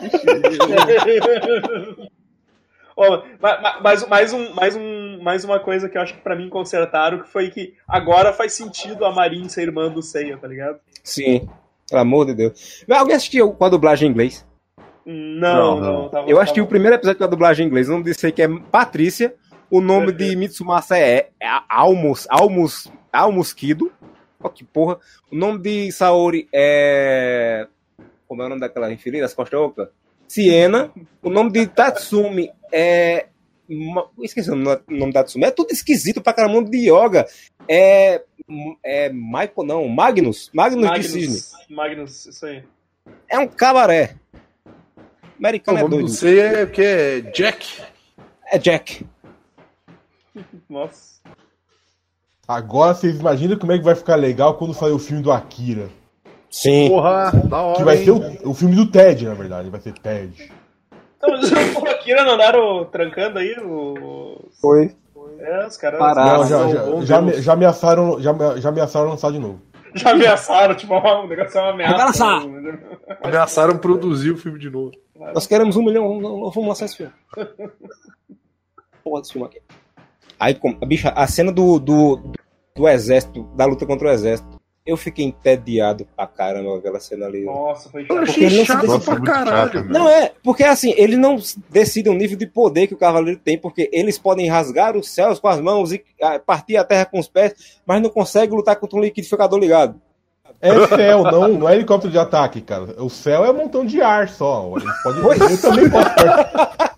Ó, 2.95 3.23
ma- 3.41 3.59
ma- 3.59 3.81
mais, 3.81 4.07
mais, 4.07 4.33
um, 4.33 4.53
mais, 4.53 4.75
um, 4.75 5.19
mais 5.21 5.43
uma 5.43 5.59
coisa 5.59 5.89
que 5.89 5.97
eu 5.97 6.01
acho 6.01 6.13
que 6.13 6.21
pra 6.21 6.35
mim 6.35 6.47
consertaram, 6.47 7.19
que 7.23 7.27
foi 7.29 7.49
que 7.49 7.73
agora 7.87 8.31
faz 8.31 8.53
sentido 8.53 9.03
a 9.03 9.11
Marin 9.11 9.49
ser 9.49 9.63
irmã 9.63 9.89
do 9.89 10.01
Seiya, 10.03 10.37
tá 10.37 10.47
ligado? 10.47 10.79
Sim, 11.03 11.49
pelo 11.89 12.01
amor 12.01 12.27
de 12.27 12.35
Deus. 12.35 12.85
Alguém 12.89 13.15
assistiu 13.15 13.51
com 13.51 13.65
a 13.65 13.69
dublagem 13.69 14.07
em 14.07 14.11
inglês? 14.11 14.45
Não, 15.05 15.79
Não, 15.79 15.79
não. 15.79 16.11
não. 16.11 16.29
Eu 16.29 16.39
assisti 16.39 16.61
o 16.61 16.67
primeiro 16.67 16.95
episódio 16.95 17.17
com 17.17 17.23
a 17.25 17.27
dublagem 17.27 17.65
em 17.65 17.67
inglês. 17.69 17.89
O 17.89 17.91
nome 17.93 18.05
disso 18.05 18.25
aí 18.25 18.31
que 18.31 18.41
é 18.41 18.47
Patrícia. 18.47 19.35
O 19.69 19.81
nome 19.81 20.11
de 20.11 20.35
Mitsumasa 20.35 20.97
é, 20.97 21.29
é 21.41 21.47
Almos, 21.67 22.27
Almos, 22.29 22.91
Almosquido. 23.11 23.91
Ó, 24.39 24.47
que 24.49 24.63
porra. 24.63 24.99
O 25.31 25.35
nome 25.35 25.59
de 25.59 25.91
Saori 25.91 26.47
é. 26.53 27.67
Como 28.27 28.41
é 28.41 28.45
o 28.45 28.49
nome 28.49 28.61
daquela 28.61 28.91
infeliz 28.91 29.21
das 29.21 29.33
costas 29.33 29.59
oca? 29.59 29.91
Siena. 30.27 30.91
O 31.21 31.29
nome 31.29 31.51
de 31.51 31.65
Tatsumi 31.67 32.51
é. 32.71 33.27
Esqueci 34.21 34.51
o 34.51 34.55
nome 34.55 35.11
da 35.11 35.21
Tatsumi. 35.21 35.45
É 35.45 35.51
tudo 35.51 35.71
esquisito 35.71 36.21
pra 36.21 36.33
caramba. 36.33 36.57
O 36.57 36.61
nome 36.61 36.69
de 36.71 36.89
Yoga 36.89 37.25
é. 37.67 38.23
É 38.83 39.09
Michael, 39.09 39.63
não. 39.65 39.87
Magnus. 39.87 40.51
Magnus, 40.53 40.91
de 40.91 41.03
Cisne. 41.03 41.25
Magnus, 41.27 41.53
Magnus, 41.69 42.25
isso 42.27 42.45
aí. 42.45 42.63
É 43.29 43.39
um 43.39 43.47
cabaré. 43.47 44.15
Americano 45.39 45.77
o 45.77 45.85
é 45.85 45.89
doido. 45.89 46.05
do 46.05 46.11
C 46.11 46.39
é 46.39 46.65
que 46.65 46.81
é 46.81 47.21
Jack. 47.21 47.81
É 48.51 48.57
Jack. 48.57 49.05
Nossa. 50.69 51.13
Agora 52.47 52.93
vocês 52.93 53.19
imaginam 53.19 53.57
como 53.57 53.71
é 53.71 53.77
que 53.77 53.83
vai 53.83 53.95
ficar 53.95 54.15
legal 54.15 54.55
quando 54.55 54.73
sair 54.73 54.91
o 54.91 54.99
filme 54.99 55.23
do 55.23 55.31
Akira. 55.31 55.89
Sim. 56.49 56.89
Porra, 56.89 57.31
da 57.45 57.61
hora. 57.61 57.77
Que 57.77 57.83
vai 57.83 57.97
hein? 57.97 58.03
ser 58.05 58.11
o, 58.11 58.49
o 58.51 58.53
filme 58.53 58.75
do 58.75 58.85
Ted, 58.85 59.25
na 59.25 59.33
verdade. 59.33 59.69
Vai 59.69 59.79
ser 59.79 59.93
Ted. 59.93 60.51
Então, 61.17 61.29
o 61.81 61.87
Akira 61.89 62.23
não 62.23 62.33
andaram 62.33 62.85
trancando 62.85 63.39
aí? 63.39 63.55
O... 63.59 64.49
Foi. 64.61 64.95
É, 65.39 65.65
os 65.65 65.77
caras 65.77 65.99
Pararam. 65.99 66.37
Não, 66.37 66.45
já, 66.47 66.67
já, 66.67 67.05
já, 67.05 67.21
me- 67.21 67.41
já 67.41 67.53
ameaçaram, 67.53 68.21
já, 68.21 68.33
já 68.57 68.69
ameaçaram 68.69 69.09
lançar 69.09 69.31
de 69.31 69.39
novo. 69.39 69.61
já 69.95 70.11
ameaçaram, 70.11 70.75
tipo, 70.75 70.93
um 70.95 71.27
negócio 71.27 71.57
é 71.57 71.61
uma 71.61 71.71
ameaça. 71.71 71.95
Ameaçar. 72.25 72.43
Ameaçaram 73.21 73.77
produzir 73.77 74.31
o 74.31 74.37
filme 74.37 74.59
de 74.59 74.69
novo. 74.69 74.91
Nós 75.15 75.47
queremos 75.47 75.75
um 75.75 75.83
milhão, 75.83 76.19
vamos 76.21 76.67
lançar 76.67 76.85
esse 76.85 76.97
filme. 76.97 77.13
Porra 79.03 79.21
desse 79.21 79.33
filme 79.33 79.47
aqui. 79.47 79.61
Aí, 80.39 80.55
como, 80.55 80.75
bicha, 80.85 81.09
a 81.09 81.27
cena 81.27 81.51
do, 81.51 81.79
do, 81.79 82.31
do 82.75 82.87
exército, 82.87 83.43
da 83.55 83.65
luta 83.65 83.85
contra 83.85 84.07
o 84.07 84.11
exército, 84.11 84.59
eu 84.85 84.97
fiquei 84.97 85.25
entediado 85.25 86.05
pra 86.15 86.27
caramba 86.27 86.71
com 86.71 86.77
aquela 86.77 86.99
cena 86.99 87.25
ali. 87.25 87.45
Nossa, 87.45 87.89
foi 87.89 88.05
Eu 88.09 88.25
chato. 88.25 88.37
Ele 88.37 88.61
achei 88.61 88.75
não 88.75 88.99
chato 88.99 89.05
pra 89.05 89.21
caralho. 89.21 89.85
Não 89.85 90.09
é, 90.09 90.33
porque 90.43 90.63
assim, 90.63 90.93
eles 90.97 91.17
não 91.17 91.37
decidem 91.69 92.11
o 92.11 92.15
nível 92.15 92.37
de 92.37 92.47
poder 92.47 92.87
que 92.87 92.93
o 92.93 92.97
cavaleiro 92.97 93.39
tem, 93.39 93.57
porque 93.57 93.89
eles 93.93 94.17
podem 94.17 94.49
rasgar 94.49 94.97
os 94.97 95.09
céus 95.09 95.39
com 95.39 95.47
as 95.47 95.61
mãos 95.61 95.93
e 95.93 96.03
ah, 96.21 96.37
partir 96.37 96.75
a 96.75 96.83
terra 96.83 97.05
com 97.05 97.19
os 97.19 97.29
pés, 97.29 97.79
mas 97.85 98.01
não 98.01 98.09
conseguem 98.09 98.55
lutar 98.55 98.75
contra 98.75 98.97
um 98.97 99.01
liquidificador 99.01 99.57
ligado. 99.57 100.01
É 100.61 100.87
céu, 100.87 101.23
não, 101.23 101.47
não 101.49 101.69
é 101.69 101.75
helicóptero 101.75 102.11
de 102.11 102.17
ataque, 102.17 102.61
cara. 102.61 103.01
O 103.03 103.09
céu 103.09 103.43
é 103.45 103.51
um 103.51 103.55
montão 103.55 103.85
de 103.85 104.01
ar 104.01 104.29
só. 104.29 104.69
Pode, 105.03 105.41
eu 105.41 105.61
também 105.61 105.89
posso. 105.89 106.09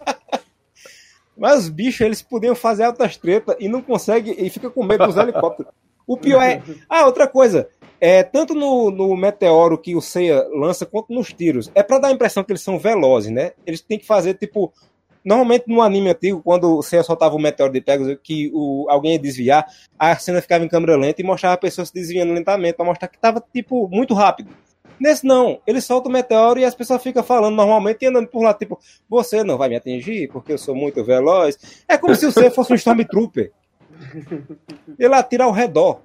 Mas 1.38 1.64
os 1.64 1.70
bichos, 1.70 2.02
eles 2.02 2.22
podiam 2.22 2.56
fazer 2.56 2.84
altas 2.84 3.18
tretas 3.18 3.56
e 3.60 3.68
não 3.68 3.82
conseguem, 3.82 4.36
e 4.38 4.50
fica 4.50 4.70
com 4.70 4.84
medo 4.84 5.06
dos 5.06 5.18
helicópteros. 5.18 5.72
O 6.08 6.18
pior 6.18 6.42
é. 6.42 6.62
Ah, 6.90 7.06
outra 7.06 7.28
coisa. 7.28 7.68
É, 8.00 8.24
tanto 8.24 8.54
no, 8.54 8.92
no 8.92 9.16
meteoro 9.16 9.78
que 9.78 9.96
o 9.96 10.02
Seiya 10.02 10.46
lança, 10.54 10.86
quanto 10.86 11.14
nos 11.14 11.34
tiros. 11.34 11.72
É 11.74 11.82
pra 11.82 11.98
dar 11.98 12.10
a 12.10 12.12
impressão 12.12 12.44
que 12.44 12.52
eles 12.52 12.62
são 12.62 12.78
velozes, 12.78 13.32
né? 13.32 13.54
Eles 13.66 13.82
têm 13.82 13.98
que 13.98 14.06
fazer, 14.06 14.36
tipo. 14.36 14.72
Normalmente 15.26 15.64
no 15.68 15.82
anime 15.82 16.12
antigo, 16.12 16.40
quando 16.44 16.78
o 16.78 16.84
Seiya 16.84 17.04
soltava 17.04 17.36
o 17.36 17.40
meteoro 17.40 17.74
de 17.74 17.82
Pegasus, 17.82 18.16
que 18.22 18.52
o, 18.54 18.86
alguém 18.88 19.14
ia 19.14 19.20
desviar, 19.20 19.66
a 19.98 20.16
cena 20.16 20.40
ficava 20.40 20.64
em 20.64 20.68
câmera 20.68 20.96
lenta 20.96 21.20
e 21.20 21.26
mostrava 21.26 21.56
a 21.56 21.58
pessoa 21.58 21.84
se 21.84 21.92
desviando 21.92 22.32
lentamente, 22.32 22.76
pra 22.76 22.86
mostrar 22.86 23.08
que 23.08 23.18
tava, 23.18 23.44
tipo, 23.52 23.88
muito 23.90 24.14
rápido. 24.14 24.52
Nesse 25.00 25.26
não, 25.26 25.60
ele 25.66 25.82
solta 25.82 26.08
o 26.08 26.12
meteoro 26.12 26.60
e 26.60 26.64
as 26.64 26.76
pessoas 26.76 27.02
ficam 27.02 27.24
falando 27.24 27.56
normalmente 27.56 28.04
e 28.04 28.06
andando 28.06 28.28
por 28.28 28.44
lá, 28.44 28.54
tipo, 28.54 28.80
você 29.10 29.44
não 29.44 29.58
vai 29.58 29.68
me 29.68 29.76
atingir 29.76 30.30
porque 30.32 30.54
eu 30.54 30.58
sou 30.58 30.76
muito 30.76 31.04
veloz. 31.04 31.84
É 31.88 31.98
como 31.98 32.16
se 32.16 32.26
você 32.26 32.50
fosse 32.50 32.72
um 32.72 32.76
Stormtrooper. 32.76 33.52
Ele 34.98 35.16
atira 35.16 35.46
ao 35.46 35.52
redor. 35.52 36.02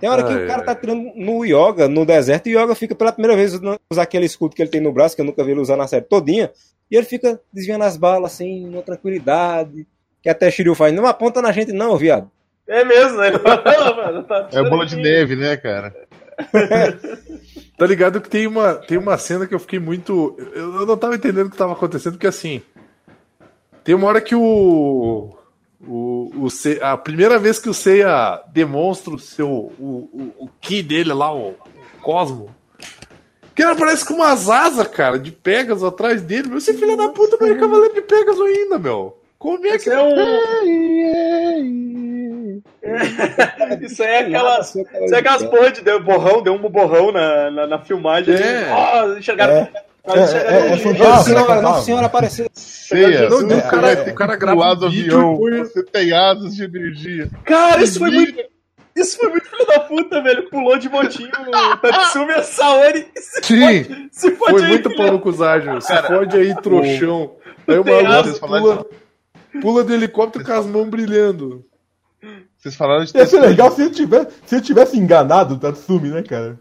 Tem 0.00 0.08
hora 0.10 0.24
que 0.24 0.32
Ai, 0.32 0.44
o 0.44 0.46
cara 0.46 0.60
ai. 0.60 0.66
tá 0.66 0.72
atirando 0.72 1.12
no 1.14 1.44
Yoga, 1.44 1.88
no 1.88 2.04
deserto, 2.04 2.48
e 2.48 2.56
o 2.56 2.60
Yoga 2.60 2.74
fica 2.74 2.94
pela 2.94 3.12
primeira 3.12 3.36
vez 3.36 3.54
usando 3.54 3.78
usar 3.90 4.02
aquele 4.02 4.26
escudo 4.26 4.54
que 4.54 4.60
ele 4.60 4.70
tem 4.70 4.80
no 4.80 4.92
braço, 4.92 5.14
que 5.14 5.22
eu 5.22 5.24
nunca 5.24 5.42
vi 5.44 5.52
ele 5.52 5.60
usar 5.60 5.76
na 5.76 5.86
série 5.86 6.04
todinha, 6.04 6.50
e 6.90 6.96
ele 6.96 7.06
fica 7.06 7.40
desviando 7.52 7.84
as 7.84 7.96
balas 7.96 8.32
assim, 8.32 8.66
numa 8.66 8.82
tranquilidade. 8.82 9.86
Que 10.22 10.28
até 10.28 10.50
Shiryu 10.50 10.74
faz, 10.74 10.92
não 10.94 11.06
aponta 11.06 11.42
na 11.42 11.52
gente 11.52 11.72
não, 11.72 11.96
viado. 11.96 12.30
É 12.66 12.82
mesmo, 12.84 13.18
né? 13.18 13.30
Tá 14.26 14.48
É 14.52 14.62
bola 14.62 14.86
de 14.86 14.96
neve, 14.96 15.36
né, 15.36 15.56
cara? 15.56 15.94
Tá 17.76 17.86
ligado 17.86 18.20
que 18.20 18.28
tem 18.30 18.46
uma, 18.46 18.74
tem 18.74 18.96
uma 18.96 19.18
cena 19.18 19.46
que 19.46 19.54
eu 19.54 19.58
fiquei 19.58 19.80
muito. 19.80 20.36
Eu, 20.54 20.80
eu 20.80 20.86
não 20.86 20.96
tava 20.96 21.16
entendendo 21.16 21.48
o 21.48 21.50
que 21.50 21.56
tava 21.56 21.72
acontecendo, 21.72 22.12
porque 22.12 22.26
assim. 22.26 22.62
Tem 23.82 23.94
uma 23.94 24.06
hora 24.06 24.20
que 24.20 24.34
o. 24.34 25.36
O, 25.86 26.30
o 26.44 26.50
Se- 26.50 26.78
a 26.80 26.96
primeira 26.96 27.38
vez 27.38 27.58
que 27.58 27.68
o 27.68 27.74
Seiya 27.74 28.40
demonstra 28.52 29.12
o 29.12 29.18
seu. 29.18 29.48
O, 29.48 30.08
o, 30.38 30.44
o 30.44 30.48
ki 30.60 30.82
dele 30.82 31.12
lá, 31.12 31.34
o 31.34 31.54
Cosmo. 32.00 32.54
Que 33.54 33.62
ele 33.62 33.70
aparece 33.72 34.04
com 34.04 34.14
umas 34.14 34.48
asas, 34.48 34.86
cara, 34.88 35.18
de 35.18 35.30
Pegasus 35.30 35.84
atrás 35.84 36.20
dele. 36.22 36.48
Meu, 36.48 36.58
esse 36.58 36.74
filho 36.74 36.96
da 36.96 37.08
puta 37.08 37.36
não 37.40 37.48
é 37.48 37.54
cavaleiro 37.58 37.94
de 37.94 38.00
Pegasus 38.02 38.40
ainda, 38.40 38.78
meu. 38.78 39.16
Como 39.38 39.64
é 39.66 39.70
que. 39.72 39.76
Isso 39.76 39.92
é 39.92 40.02
um. 40.02 40.14
Isso 43.82 44.02
aí 44.02 44.08
é 44.10 44.18
aquela. 44.20 44.60
Isso 44.60 44.78
é 45.14 45.18
aquelas 45.18 45.42
porra 45.44 45.70
de 45.70 45.80
deu 45.82 46.02
borrão, 46.02 46.42
deu 46.42 46.54
um 46.54 46.58
borrão 46.68 47.12
na, 47.12 47.50
na, 47.50 47.66
na 47.66 47.78
filmagem. 47.78 48.34
É. 48.34 48.70
Ó, 48.70 49.16
enxergaram. 49.18 49.54
É. 49.54 49.70
Quase 50.02 50.36
É, 50.36 50.40
é, 50.40 50.66
é. 50.72 50.92
Nossa 50.98 51.24
senhora. 51.24 51.62
Nossa 51.62 52.00
apareceu. 52.04 52.46
Ceia, 52.52 53.28
Não, 53.30 53.38
o 53.38 53.62
cara- 53.62 53.94
vai 53.96 54.10
o 54.10 54.14
cara 54.14 54.36
grava 54.36 54.60
um 54.60 54.62
avião, 54.62 55.34
e 55.34 55.38
põe- 55.38 55.58
Você 55.64 55.82
tem 55.82 56.12
asas 56.12 56.54
de 56.54 56.64
energia. 56.64 57.30
Cara, 57.44 57.82
isso 57.82 57.98
foi 57.98 58.10
muito. 58.10 58.53
Isso 58.96 59.18
foi 59.18 59.28
muito 59.28 59.48
filho 59.48 59.66
da 59.66 59.80
puta, 59.80 60.22
velho. 60.22 60.48
Pulou 60.48 60.78
de 60.78 60.88
motinho 60.88 61.32
no 61.44 61.76
Tatsumi 61.78 62.32
a 62.32 62.42
Saori. 62.42 63.08
Se 63.16 63.42
Sim, 63.42 63.60
pode, 63.60 64.08
se 64.12 64.30
foi 64.36 64.62
aí, 64.62 64.68
muito 64.68 64.96
pano 64.96 65.20
pau 65.20 65.74
no 65.74 65.80
Se 65.80 66.02
fode 66.02 66.36
aí, 66.36 66.54
trouxão. 66.62 67.32
Aí 67.66 67.78
o 67.78 67.84
maluco 67.84 68.40
pula, 68.40 68.86
pula 69.60 69.84
do 69.84 69.94
helicóptero 69.94 70.44
com 70.44 70.52
as 70.52 70.66
mãos 70.66 70.88
brilhando. 70.88 71.64
Vocês 72.56 72.76
falaram 72.76 73.04
de 73.04 73.16
Ia 73.16 73.26
ser 73.26 73.40
legal 73.40 73.70
se 73.72 73.82
ele 73.82 73.90
tivesse, 73.90 74.28
se 74.46 74.60
tivesse 74.60 74.98
enganado 74.98 75.54
o 75.54 75.58
Tatsumi, 75.58 76.10
né, 76.10 76.22
cara? 76.22 76.58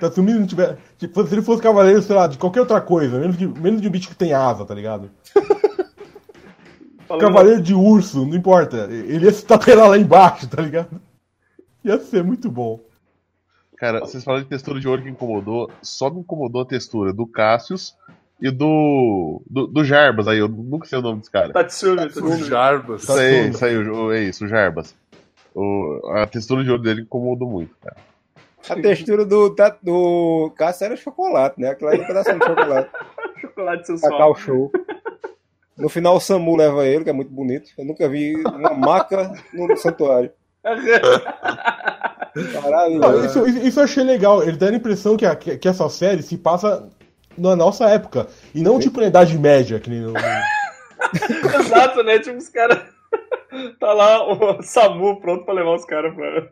Tatsumi 0.00 0.32
não 0.32 0.46
tiver. 0.46 0.78
Tipo, 0.98 1.26
se 1.26 1.34
ele 1.34 1.42
fosse 1.42 1.62
cavaleiro, 1.62 2.02
sei 2.02 2.16
lá, 2.16 2.26
de 2.26 2.38
qualquer 2.38 2.60
outra 2.60 2.80
coisa, 2.80 3.18
menos 3.18 3.36
de, 3.36 3.46
menos 3.46 3.80
de 3.80 3.88
um 3.88 3.90
bicho 3.90 4.08
que 4.08 4.16
tem 4.16 4.32
asa, 4.32 4.64
tá 4.64 4.74
ligado? 4.74 5.10
Falando... 7.06 7.20
Cavaleiro 7.20 7.60
de 7.60 7.74
urso, 7.74 8.24
não 8.24 8.34
importa. 8.34 8.88
Ele 8.90 9.26
ia 9.26 9.32
se 9.32 9.44
tapelar 9.44 9.88
lá 9.88 9.98
embaixo, 9.98 10.48
tá 10.48 10.62
ligado? 10.62 11.00
Ia 11.84 11.98
ser 11.98 12.24
muito 12.24 12.50
bom. 12.50 12.80
Cara, 13.76 14.00
vocês 14.00 14.24
falaram 14.24 14.44
de 14.44 14.48
textura 14.48 14.80
de 14.80 14.88
ouro 14.88 15.02
que 15.02 15.10
incomodou. 15.10 15.70
Só 15.82 16.08
me 16.08 16.20
incomodou 16.20 16.62
a 16.62 16.66
textura 16.66 17.12
do 17.12 17.26
Cassius 17.26 17.96
e 18.40 18.50
do. 18.50 19.42
do, 19.48 19.66
do 19.66 19.84
Jarbas 19.84 20.26
aí. 20.26 20.38
Eu 20.38 20.48
nunca 20.48 20.86
sei 20.86 20.98
o 20.98 21.02
nome 21.02 21.18
desse 21.18 21.30
cara. 21.30 21.52
Tatsumi, 21.52 21.96
Tatsumi. 21.96 22.30
O 22.30 22.44
Jarbas. 22.44 23.02
Isso 23.02 23.12
aí, 23.64 24.16
é 24.16 24.22
isso, 24.22 24.44
o 24.44 24.48
Jarbas. 24.48 24.94
O, 25.54 26.00
a 26.14 26.26
textura 26.26 26.64
de 26.64 26.70
ouro 26.70 26.82
dele 26.82 27.02
incomodou 27.02 27.48
muito, 27.48 27.74
cara. 27.82 27.96
A 28.68 28.76
textura 28.76 29.26
do, 29.26 29.50
da, 29.50 29.76
do 29.82 30.50
Cássio 30.56 30.86
era 30.86 30.96
chocolate, 30.96 31.60
né? 31.60 31.68
Aquela 31.68 31.92
era 31.92 32.02
um 32.02 32.06
pedaço 32.06 32.32
de 32.32 32.44
chocolate. 32.44 32.90
chocolate 33.40 33.86
sensual. 33.86 34.12
Cacau 34.12 34.34
show. 34.36 34.72
No 35.76 35.88
final 35.88 36.16
o 36.16 36.20
Samu 36.20 36.56
leva 36.56 36.86
ele, 36.86 37.04
que 37.04 37.10
é 37.10 37.12
muito 37.12 37.30
bonito. 37.30 37.70
Eu 37.76 37.84
nunca 37.84 38.08
vi 38.08 38.36
uma 38.36 38.72
maca 38.72 39.32
no 39.52 39.76
santuário. 39.76 40.30
Caralho, 42.52 42.98
Não, 42.98 43.24
isso, 43.24 43.46
isso, 43.46 43.78
eu 43.78 43.84
achei 43.84 44.02
legal. 44.02 44.42
Ele 44.42 44.56
dá 44.56 44.68
a 44.68 44.74
impressão 44.74 45.16
que, 45.16 45.26
a, 45.26 45.36
que, 45.36 45.68
essa 45.68 45.88
série 45.88 46.22
se 46.22 46.36
passa 46.36 46.88
na 47.36 47.54
nossa 47.54 47.88
época. 47.88 48.26
E 48.54 48.62
não 48.62 48.80
tipo 48.80 49.00
na 49.00 49.06
Idade 49.06 49.38
Média, 49.38 49.78
que 49.78 49.90
nem 49.90 50.00
no... 50.00 50.14
Exato, 51.60 52.02
né? 52.02 52.18
Tipo, 52.18 52.38
os 52.38 52.48
caras. 52.48 52.78
Tá 53.78 53.92
lá 53.92 54.26
o 54.26 54.60
Samu 54.64 55.20
pronto 55.20 55.44
pra 55.44 55.54
levar 55.54 55.76
os 55.76 55.84
caras 55.84 56.12
pra. 56.12 56.48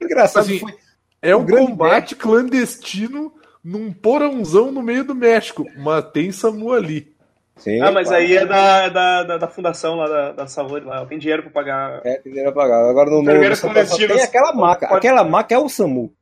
Engraçado, 0.00 0.44
assim, 0.44 0.60
foi... 0.60 0.72
É 1.20 1.34
um, 1.34 1.40
um 1.40 1.46
combate 1.46 2.14
clandestino 2.14 3.34
num 3.64 3.92
porãozão 3.92 4.70
no 4.70 4.80
meio 4.80 5.02
do 5.02 5.12
México. 5.12 5.66
Mas 5.76 6.04
tem 6.12 6.30
Samu 6.30 6.72
ali. 6.72 7.13
Sim, 7.56 7.80
ah, 7.80 7.92
mas 7.92 8.10
aí 8.10 8.36
é 8.36 8.44
da, 8.44 8.88
da, 8.88 9.22
da, 9.22 9.38
da, 9.38 9.48
fundação 9.48 9.94
lá 9.94 10.08
da, 10.08 10.32
da 10.32 10.46
Savori 10.46 10.84
lá. 10.84 11.06
Tem 11.06 11.18
dinheiro 11.18 11.42
pra 11.44 11.52
pagar. 11.52 12.00
É, 12.04 12.16
tem 12.16 12.32
dinheiro 12.32 12.52
pra 12.52 12.62
pagar. 12.62 12.90
Agora 12.90 13.10
no 13.10 13.22
meu. 13.22 13.40
tem 13.40 14.22
aquela 14.22 14.52
maca. 14.52 14.88
Pode... 14.88 14.98
Aquela 14.98 15.24
maca 15.24 15.54
é 15.54 15.58
o 15.58 15.68
Samu. 15.68 16.12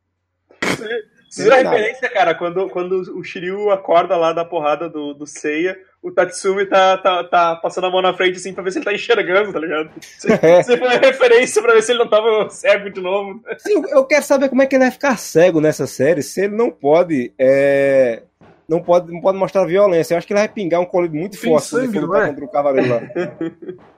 Você 1.32 1.44
viu 1.44 1.52
a 1.54 1.56
referência, 1.56 2.10
cara? 2.10 2.34
Quando, 2.34 2.68
quando 2.68 3.00
o 3.18 3.24
Shiryu 3.24 3.70
acorda 3.70 4.14
lá 4.18 4.34
da 4.34 4.44
porrada 4.44 4.86
do, 4.90 5.14
do 5.14 5.26
Seiya, 5.26 5.78
o 6.02 6.10
Tatsumi 6.10 6.66
tá, 6.66 6.98
tá, 6.98 7.24
tá 7.24 7.56
passando 7.56 7.86
a 7.86 7.90
mão 7.90 8.02
na 8.02 8.12
frente 8.12 8.36
assim 8.36 8.52
pra 8.52 8.62
ver 8.62 8.70
se 8.70 8.78
ele 8.78 8.84
tá 8.84 8.92
enxergando, 8.92 9.50
tá 9.50 9.58
ligado? 9.58 9.90
Você 10.18 10.76
foi 10.76 10.88
a 10.88 10.98
referência 10.98 11.62
pra 11.62 11.72
ver 11.72 11.82
se 11.82 11.92
ele 11.92 12.00
não 12.00 12.08
tava 12.10 12.50
cego 12.50 12.90
de 12.90 13.00
novo. 13.00 13.40
Sim, 13.56 13.82
eu 13.88 14.04
quero 14.04 14.24
saber 14.24 14.50
como 14.50 14.60
é 14.60 14.66
que 14.66 14.76
ele 14.76 14.84
vai 14.84 14.92
ficar 14.92 15.16
cego 15.16 15.58
nessa 15.58 15.86
série 15.86 16.22
se 16.22 16.42
ele 16.42 16.54
não 16.54 16.70
pode. 16.70 17.32
É 17.38 18.24
não 18.72 18.82
pode, 18.82 19.12
não 19.12 19.20
pode 19.20 19.38
mostrar 19.38 19.66
violência. 19.66 20.14
Eu 20.14 20.18
acho 20.18 20.26
que 20.26 20.32
ele 20.32 20.40
vai 20.40 20.48
pingar 20.48 20.80
um 20.80 20.86
colírio 20.86 21.20
muito 21.20 21.38
tem 21.38 21.50
forte 21.50 21.66
sangue, 21.66 22.00
quando 22.00 22.16
é? 22.16 22.28
contra 22.28 22.44
o 22.44 22.48
cavaleiro 22.48 22.88
lá. 22.88 23.00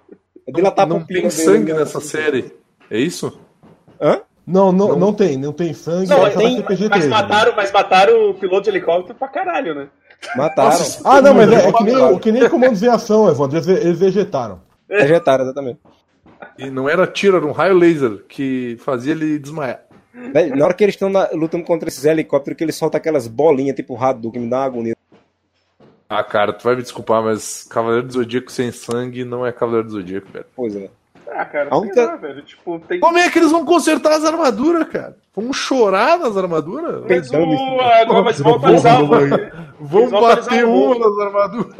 Não, 0.47 0.71
tá 0.71 0.85
não 0.85 1.03
tem 1.03 1.31
sangue 1.31 1.73
né? 1.73 1.79
nessa 1.79 2.01
série. 2.03 2.53
É 2.91 2.99
isso? 2.99 3.41
Hã? 3.99 4.21
Não, 4.47 4.71
não, 4.71 4.89
não, 4.89 4.99
não 4.99 5.15
tem, 5.15 5.39
não 5.39 5.55
tem 5.55 5.73
sangue. 5.73 6.07
Não, 6.11 6.27
é 6.27 6.31
tem, 6.31 6.63
mas, 6.91 7.07
mataram, 7.07 7.57
mas 7.57 7.73
mataram 7.73 8.29
o 8.29 8.35
piloto 8.35 8.65
de 8.65 8.69
helicóptero 8.69 9.19
pra 9.19 9.27
caralho, 9.27 9.75
né? 9.75 9.89
Mataram. 10.37 10.69
Nossa, 10.69 11.01
ah, 11.03 11.23
não, 11.23 11.33
mas 11.33 11.51
é, 11.51 11.67
é, 11.67 11.73
que 11.73 11.83
nem, 11.83 12.19
que 12.19 12.31
nem 12.33 12.49
comandos 12.51 12.83
em 12.83 12.89
ação, 12.89 13.27
Evandro. 13.27 13.57
Eles, 13.57 13.67
eles 13.67 13.99
vegetaram. 13.99 14.61
Vegetaram, 14.87 15.45
exatamente. 15.45 15.81
E 16.59 16.69
não 16.69 16.91
era 16.91 17.07
tiro, 17.07 17.39
era 17.39 17.47
um 17.47 17.53
raio 17.53 17.75
laser 17.75 18.23
que 18.29 18.77
fazia 18.81 19.13
ele 19.13 19.39
desmaiar. 19.39 19.81
Velho, 20.14 20.57
na 20.57 20.64
hora 20.64 20.74
que 20.74 20.85
eles 20.85 20.94
estão 20.94 21.11
lutando 21.33 21.64
contra 21.64 21.88
esses 21.88 22.05
helicópteros, 22.05 22.57
que 22.57 22.64
eles 22.64 22.77
soltam 22.77 22.98
aquelas 22.98 23.27
bolinhas 23.27 23.74
tipo 23.74 23.96
Hadouken, 23.96 24.31
que 24.31 24.38
me 24.38 24.50
dá 24.50 24.59
uma 24.59 24.66
agonia. 24.66 24.96
Ah, 26.09 26.22
cara, 26.22 26.53
tu 26.53 26.62
vai 26.62 26.77
me 26.77 26.83
desculpar, 26.83 27.22
mas 27.22 27.64
Cavaleiro 27.64 28.07
do 28.07 28.12
Zodíaco 28.12 28.53
sem 28.53 28.70
sangue 28.70 29.24
não 29.24 29.44
é 29.44 29.50
Cavaleiro 29.50 29.88
do 29.88 29.94
Zodíaco, 29.94 30.31
velho. 30.31 30.46
Pois 30.55 30.77
é. 30.77 30.88
Ah, 31.29 31.44
cara, 31.44 31.68
a 31.70 31.79
única... 31.79 32.05
Lá, 32.05 32.16
velho. 32.16 32.42
Tipo, 32.42 32.79
tem... 32.79 33.00
Como 33.00 33.18
é 33.18 33.29
que 33.29 33.38
eles 33.38 33.50
vão 33.50 33.64
consertar 33.64 34.12
as 34.12 34.24
armaduras, 34.24 34.87
cara? 34.88 35.16
Vão 35.35 35.53
chorar 35.53 36.18
nas 36.18 36.37
armaduras? 36.37 37.03
Mas 37.09 37.31
o... 37.33 37.81
Agora 37.81 38.31
ah, 38.31 38.33
vão 38.33 38.55
atualizar 38.55 39.03
o 39.03 39.09
bater 40.20 40.64
um 40.64 40.98
nas 40.98 41.27
armaduras. 41.27 41.74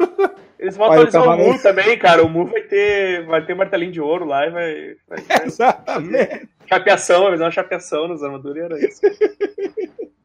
Eles 0.59 0.75
vão 0.75 0.87
Olha, 0.87 1.03
atualizar 1.03 1.23
o 1.23 1.37
Mu 1.37 1.61
também, 1.61 1.97
cara. 1.97 2.25
O 2.25 2.29
Mu 2.29 2.45
vai 2.45 2.61
ter, 2.61 3.25
vai 3.25 3.45
ter 3.45 3.53
martelinho 3.55 3.91
de 3.91 4.01
ouro 4.01 4.25
lá 4.25 4.47
e 4.47 4.49
vai. 4.49 4.95
vai... 5.07 5.23
Exatamente. 5.45 6.49
Chapeação, 6.67 7.27
a 7.27 7.31
visão 7.31 7.47
é 7.47 7.51
chapeação 7.51 8.07
nos 8.07 8.23
armaduras 8.23 8.63
era 8.63 8.79
isso. 8.79 9.01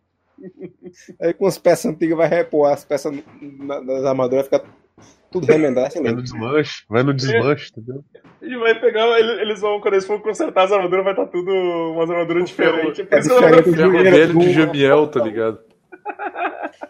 Aí 1.21 1.33
com 1.33 1.47
as 1.47 1.59
peças 1.59 1.87
antigas 1.87 2.17
vai 2.17 2.29
repor 2.29 2.71
as 2.71 2.85
peças 2.85 3.13
nas 3.41 4.05
armaduras, 4.05 4.47
fica 4.47 4.65
tudo 5.31 5.47
remendado. 5.47 5.87
Assim 5.87 6.03
vai 6.03 6.13
no 6.13 6.23
desmanche, 6.23 6.85
vai 6.89 7.03
no 7.03 7.15
desmanche, 7.15 7.71
entendeu? 7.71 8.05
Ele 8.43 8.59
vai 8.59 8.79
pegar, 8.81 9.07
eles 9.21 9.61
vão, 9.61 9.81
quando 9.81 9.95
eles 9.95 10.07
forem 10.07 10.23
consertar 10.23 10.65
as 10.65 10.73
armaduras, 10.73 11.05
vai 11.05 11.13
estar 11.13 11.27
tudo 11.27 11.51
umas 11.93 12.11
armaduras 12.11 12.43
é, 12.43 12.47
diferentes. 12.47 12.99
É, 12.99 13.03
é 13.03 13.21
diferente 13.21 13.71
do 13.71 13.91
vermelho 13.91 14.39
de 14.39 14.53
Jamiel, 14.53 15.07
tá 15.07 15.23
ligado? 15.23 15.59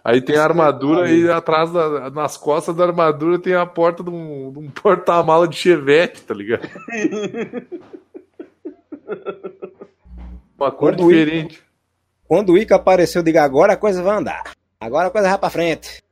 Aí 0.03 0.21
tem 0.21 0.37
a 0.37 0.45
armadura 0.45 1.11
e 1.11 1.31
atrás 1.31 1.71
da, 1.71 2.11
nas 2.11 2.37
costas 2.37 2.75
da 2.75 2.85
armadura 2.85 3.39
tem 3.39 3.55
a 3.55 3.67
porta 3.67 4.03
de 4.03 4.11
um, 4.11 4.49
um 4.57 4.71
porta-mala 4.71 5.47
de 5.47 5.57
Chevette, 5.57 6.23
tá 6.23 6.33
ligado? 6.33 6.67
Uma 10.59 10.71
cor 10.71 10.95
quando 10.95 11.09
diferente. 11.09 11.57
Ica, 11.57 11.65
quando 12.27 12.53
o 12.53 12.59
Ica 12.59 12.77
apareceu, 12.77 13.23
diga 13.23 13.43
agora 13.43 13.73
a 13.73 13.77
coisa 13.77 14.03
vai 14.03 14.17
andar. 14.17 14.53
Agora 14.79 15.09
a 15.09 15.11
coisa 15.11 15.29
vai 15.29 15.39
pra 15.39 15.51
frente. 15.51 16.03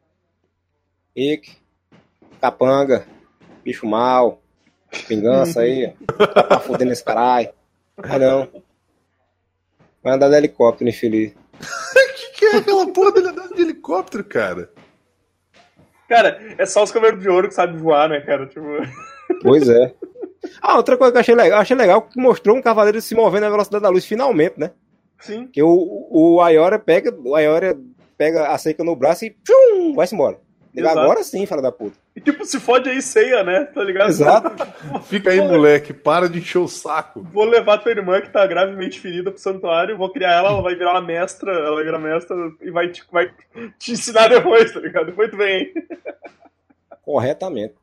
Ica, 1.14 1.52
capanga, 2.40 3.06
bicho 3.64 3.86
mal, 3.86 4.40
vingança 5.08 5.60
aí, 5.60 5.92
tá 6.48 6.60
fudendo 6.60 6.92
esse 6.92 7.04
caralho. 7.04 7.50
Ah 7.98 8.18
não. 8.18 8.48
Vai 10.02 10.14
andar 10.14 10.28
de 10.28 10.36
helicóptero, 10.36 10.88
infeliz. 10.88 11.34
que 12.16 12.32
que 12.38 12.44
é 12.46 12.56
aquela 12.56 12.86
porra 12.92 13.12
dele 13.12 13.28
andando 13.28 13.54
de 13.54 13.62
helicóptero, 13.62 14.24
cara? 14.24 14.70
Cara, 16.08 16.40
é 16.56 16.64
só 16.64 16.82
os 16.82 16.90
cavaleiros 16.90 17.22
de 17.22 17.28
ouro 17.28 17.48
que 17.48 17.54
sabem 17.54 17.76
voar, 17.76 18.08
né, 18.08 18.20
cara? 18.20 18.46
Tipo... 18.46 18.66
Pois 19.42 19.68
é. 19.68 19.94
Ah, 20.60 20.76
outra 20.76 20.96
coisa 20.96 21.12
que 21.12 21.18
eu 21.18 21.20
achei 21.20 21.34
legal, 21.34 21.60
achei 21.60 21.76
legal 21.76 22.02
que 22.02 22.20
mostrou 22.20 22.56
um 22.56 22.62
cavaleiro 22.62 23.00
se 23.00 23.14
movendo 23.14 23.44
à 23.44 23.50
velocidade 23.50 23.82
da 23.82 23.88
luz 23.88 24.04
finalmente, 24.04 24.58
né? 24.58 24.70
Sim. 25.20 25.48
Que 25.48 25.62
o, 25.62 26.08
o 26.10 26.40
Ayora 26.40 26.78
pega, 26.78 27.14
o 27.24 27.34
Ayora 27.34 27.78
pega 28.16 28.48
a 28.48 28.58
seca 28.58 28.84
no 28.84 28.96
braço 28.96 29.24
e 29.24 29.30
tchum, 29.30 29.94
vai-se 29.94 30.14
embora. 30.14 30.38
Ele, 30.74 30.86
agora 30.86 31.22
sim, 31.24 31.44
fala 31.46 31.62
da 31.62 31.72
puta. 31.72 31.96
E 32.14 32.20
tipo, 32.20 32.44
se 32.44 32.60
fode 32.60 32.88
aí, 32.88 33.02
ceia, 33.02 33.42
né? 33.42 33.64
Tá 33.64 33.82
ligado? 33.82 34.10
Exato. 34.10 34.50
Fica 35.08 35.30
aí, 35.30 35.40
moleque, 35.40 35.92
para 35.92 36.28
de 36.28 36.38
encher 36.38 36.58
o 36.58 36.68
saco. 36.68 37.22
Vou 37.32 37.44
levar 37.44 37.78
tua 37.78 37.90
irmã 37.90 38.20
que 38.20 38.30
tá 38.30 38.46
gravemente 38.46 39.00
ferida 39.00 39.30
pro 39.30 39.40
santuário, 39.40 39.96
vou 39.96 40.12
criar 40.12 40.34
ela, 40.34 40.50
ela 40.50 40.62
vai 40.62 40.74
virar 40.74 40.92
uma 40.92 41.02
mestra, 41.02 41.52
ela 41.52 41.82
vira 41.82 41.98
mestra 41.98 42.36
e 42.60 42.70
vai 42.70 42.88
te, 42.90 43.02
vai 43.10 43.30
te 43.78 43.92
ensinar 43.92 44.28
depois, 44.28 44.72
tá 44.72 44.78
ligado? 44.78 45.12
Muito 45.14 45.36
bem. 45.36 45.72
Corretamente. 47.02 47.74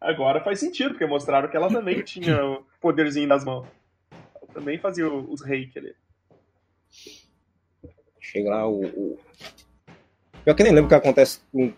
Agora 0.00 0.42
faz 0.42 0.60
sentido, 0.60 0.90
porque 0.90 1.06
mostraram 1.06 1.48
que 1.48 1.56
ela 1.56 1.68
também 1.68 2.02
tinha 2.04 2.58
poderzinho 2.80 3.26
nas 3.26 3.44
mãos. 3.44 3.66
Ela 4.10 4.52
também 4.52 4.78
fazia 4.78 5.08
os 5.08 5.42
reiki 5.42 5.78
ali. 5.78 5.94
Chega 8.20 8.50
lá 8.50 8.68
o, 8.68 8.84
o. 8.84 9.18
Eu 10.44 10.54
que 10.54 10.62
nem 10.62 10.72
lembro 10.72 10.86
o 10.86 10.88
que 10.88 10.94
acontece. 10.94 11.40
O 11.52 11.72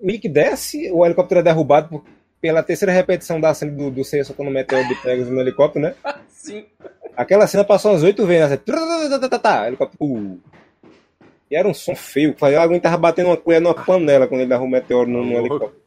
Mick 0.00 0.28
desce, 0.28 0.90
o 0.90 1.04
helicóptero 1.04 1.40
é 1.40 1.42
derrubado 1.42 1.88
por... 1.88 2.04
pela 2.40 2.62
terceira 2.62 2.92
repetição 2.92 3.40
da 3.40 3.52
cena 3.52 3.72
do, 3.72 3.90
do 3.90 4.04
Seiya 4.04 4.24
soltando 4.24 4.48
o 4.48 4.52
meteoro 4.52 4.86
de 4.88 4.94
Pegasus 4.96 5.32
no 5.32 5.40
helicóptero, 5.40 5.86
né? 5.86 5.94
Ah, 6.04 6.18
sim. 6.28 6.64
Aquela 7.16 7.46
cena 7.46 7.64
passou 7.64 7.92
umas 7.92 8.02
oito 8.02 8.26
vezes. 8.26 8.50
Né? 8.50 8.58
Helicóptero. 9.66 10.04
Uh. 10.04 10.40
E 11.50 11.56
era 11.56 11.68
um 11.68 11.74
som 11.74 11.94
feio. 11.94 12.34
alguém 12.40 12.56
aguentava 12.56 12.96
batendo 12.96 13.28
uma 13.28 13.36
colher 13.36 13.60
numa 13.60 13.74
panela 13.74 14.26
quando 14.26 14.40
ele 14.40 14.48
derrubou 14.48 14.68
o 14.68 14.72
meteoro 14.72 15.08
no, 15.08 15.24
no 15.24 15.38
helicóptero. 15.38 15.81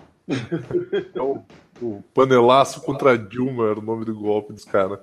É 1.15 1.21
o, 1.21 1.39
o 1.81 2.03
panelaço 2.13 2.81
contra 2.81 3.17
Dilma 3.17 3.69
era 3.69 3.79
o 3.79 3.83
nome 3.83 4.05
do 4.05 4.15
golpe 4.15 4.53
dos 4.53 4.65
caras. 4.65 4.99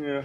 É. 0.00 0.22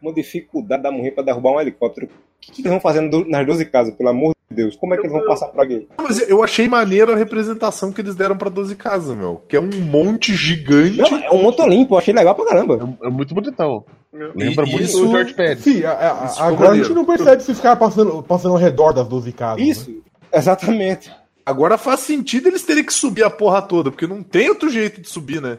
Uma 0.00 0.12
dificuldade 0.12 0.82
da 0.82 0.90
mulher 0.92 1.12
pra 1.14 1.24
derrubar 1.24 1.52
um 1.52 1.60
helicóptero. 1.60 2.06
O 2.06 2.10
que, 2.40 2.52
que 2.52 2.60
eles 2.60 2.70
vão 2.70 2.80
fazendo 2.80 3.10
do- 3.24 3.28
nas 3.28 3.44
12 3.46 3.64
casas, 3.66 3.94
pelo 3.94 4.10
amor 4.10 4.34
de 4.50 4.56
Deus? 4.56 4.76
Como 4.76 4.92
é 4.94 4.96
que 4.96 5.02
eles 5.04 5.12
vão 5.12 5.26
passar 5.26 5.48
por 5.48 5.60
aqui? 5.62 5.88
Mas 5.98 6.28
eu 6.28 6.44
achei 6.44 6.68
maneiro 6.68 7.12
a 7.12 7.16
representação 7.16 7.90
que 7.90 8.00
eles 8.00 8.14
deram 8.14 8.36
pra 8.36 8.48
12 8.50 8.76
casas, 8.76 9.16
meu. 9.16 9.42
Que 9.48 9.56
é 9.56 9.60
um 9.60 9.70
monte 9.80 10.34
gigante. 10.34 10.98
Não, 10.98 11.18
é 11.18 11.30
um 11.32 11.42
monte 11.42 11.66
limpo, 11.66 11.94
eu 11.94 11.98
achei 11.98 12.14
legal 12.14 12.34
pra 12.34 12.44
caramba. 12.44 12.96
É, 13.02 13.06
é 13.06 13.10
muito 13.10 13.34
bonitão. 13.34 13.84
Lembra 14.12 14.64
E 14.66 14.70
muito 14.70 14.82
isso- 14.82 15.04
o 15.08 15.10
George 15.10 15.34
Pérez. 15.34 15.60
Sim, 15.60 15.82
a- 15.84 15.92
a- 15.92 16.46
agora 16.46 16.72
a 16.72 16.76
gente 16.76 16.92
não 16.94 17.04
percebe 17.04 17.42
esses 17.42 17.58
caras 17.60 17.78
passando, 17.78 18.22
passando 18.22 18.52
ao 18.52 18.58
redor 18.60 18.92
das 18.92 19.08
12 19.08 19.32
casas. 19.32 19.60
né? 19.60 19.64
Isso, 19.68 20.02
exatamente. 20.32 21.10
Agora 21.46 21.78
faz 21.78 22.00
sentido 22.00 22.48
eles 22.48 22.64
terem 22.64 22.84
que 22.84 22.92
subir 22.92 23.22
a 23.22 23.30
porra 23.30 23.62
toda, 23.62 23.92
porque 23.92 24.04
não 24.04 24.20
tem 24.20 24.48
outro 24.48 24.68
jeito 24.68 25.00
de 25.00 25.08
subir, 25.08 25.40
né? 25.40 25.58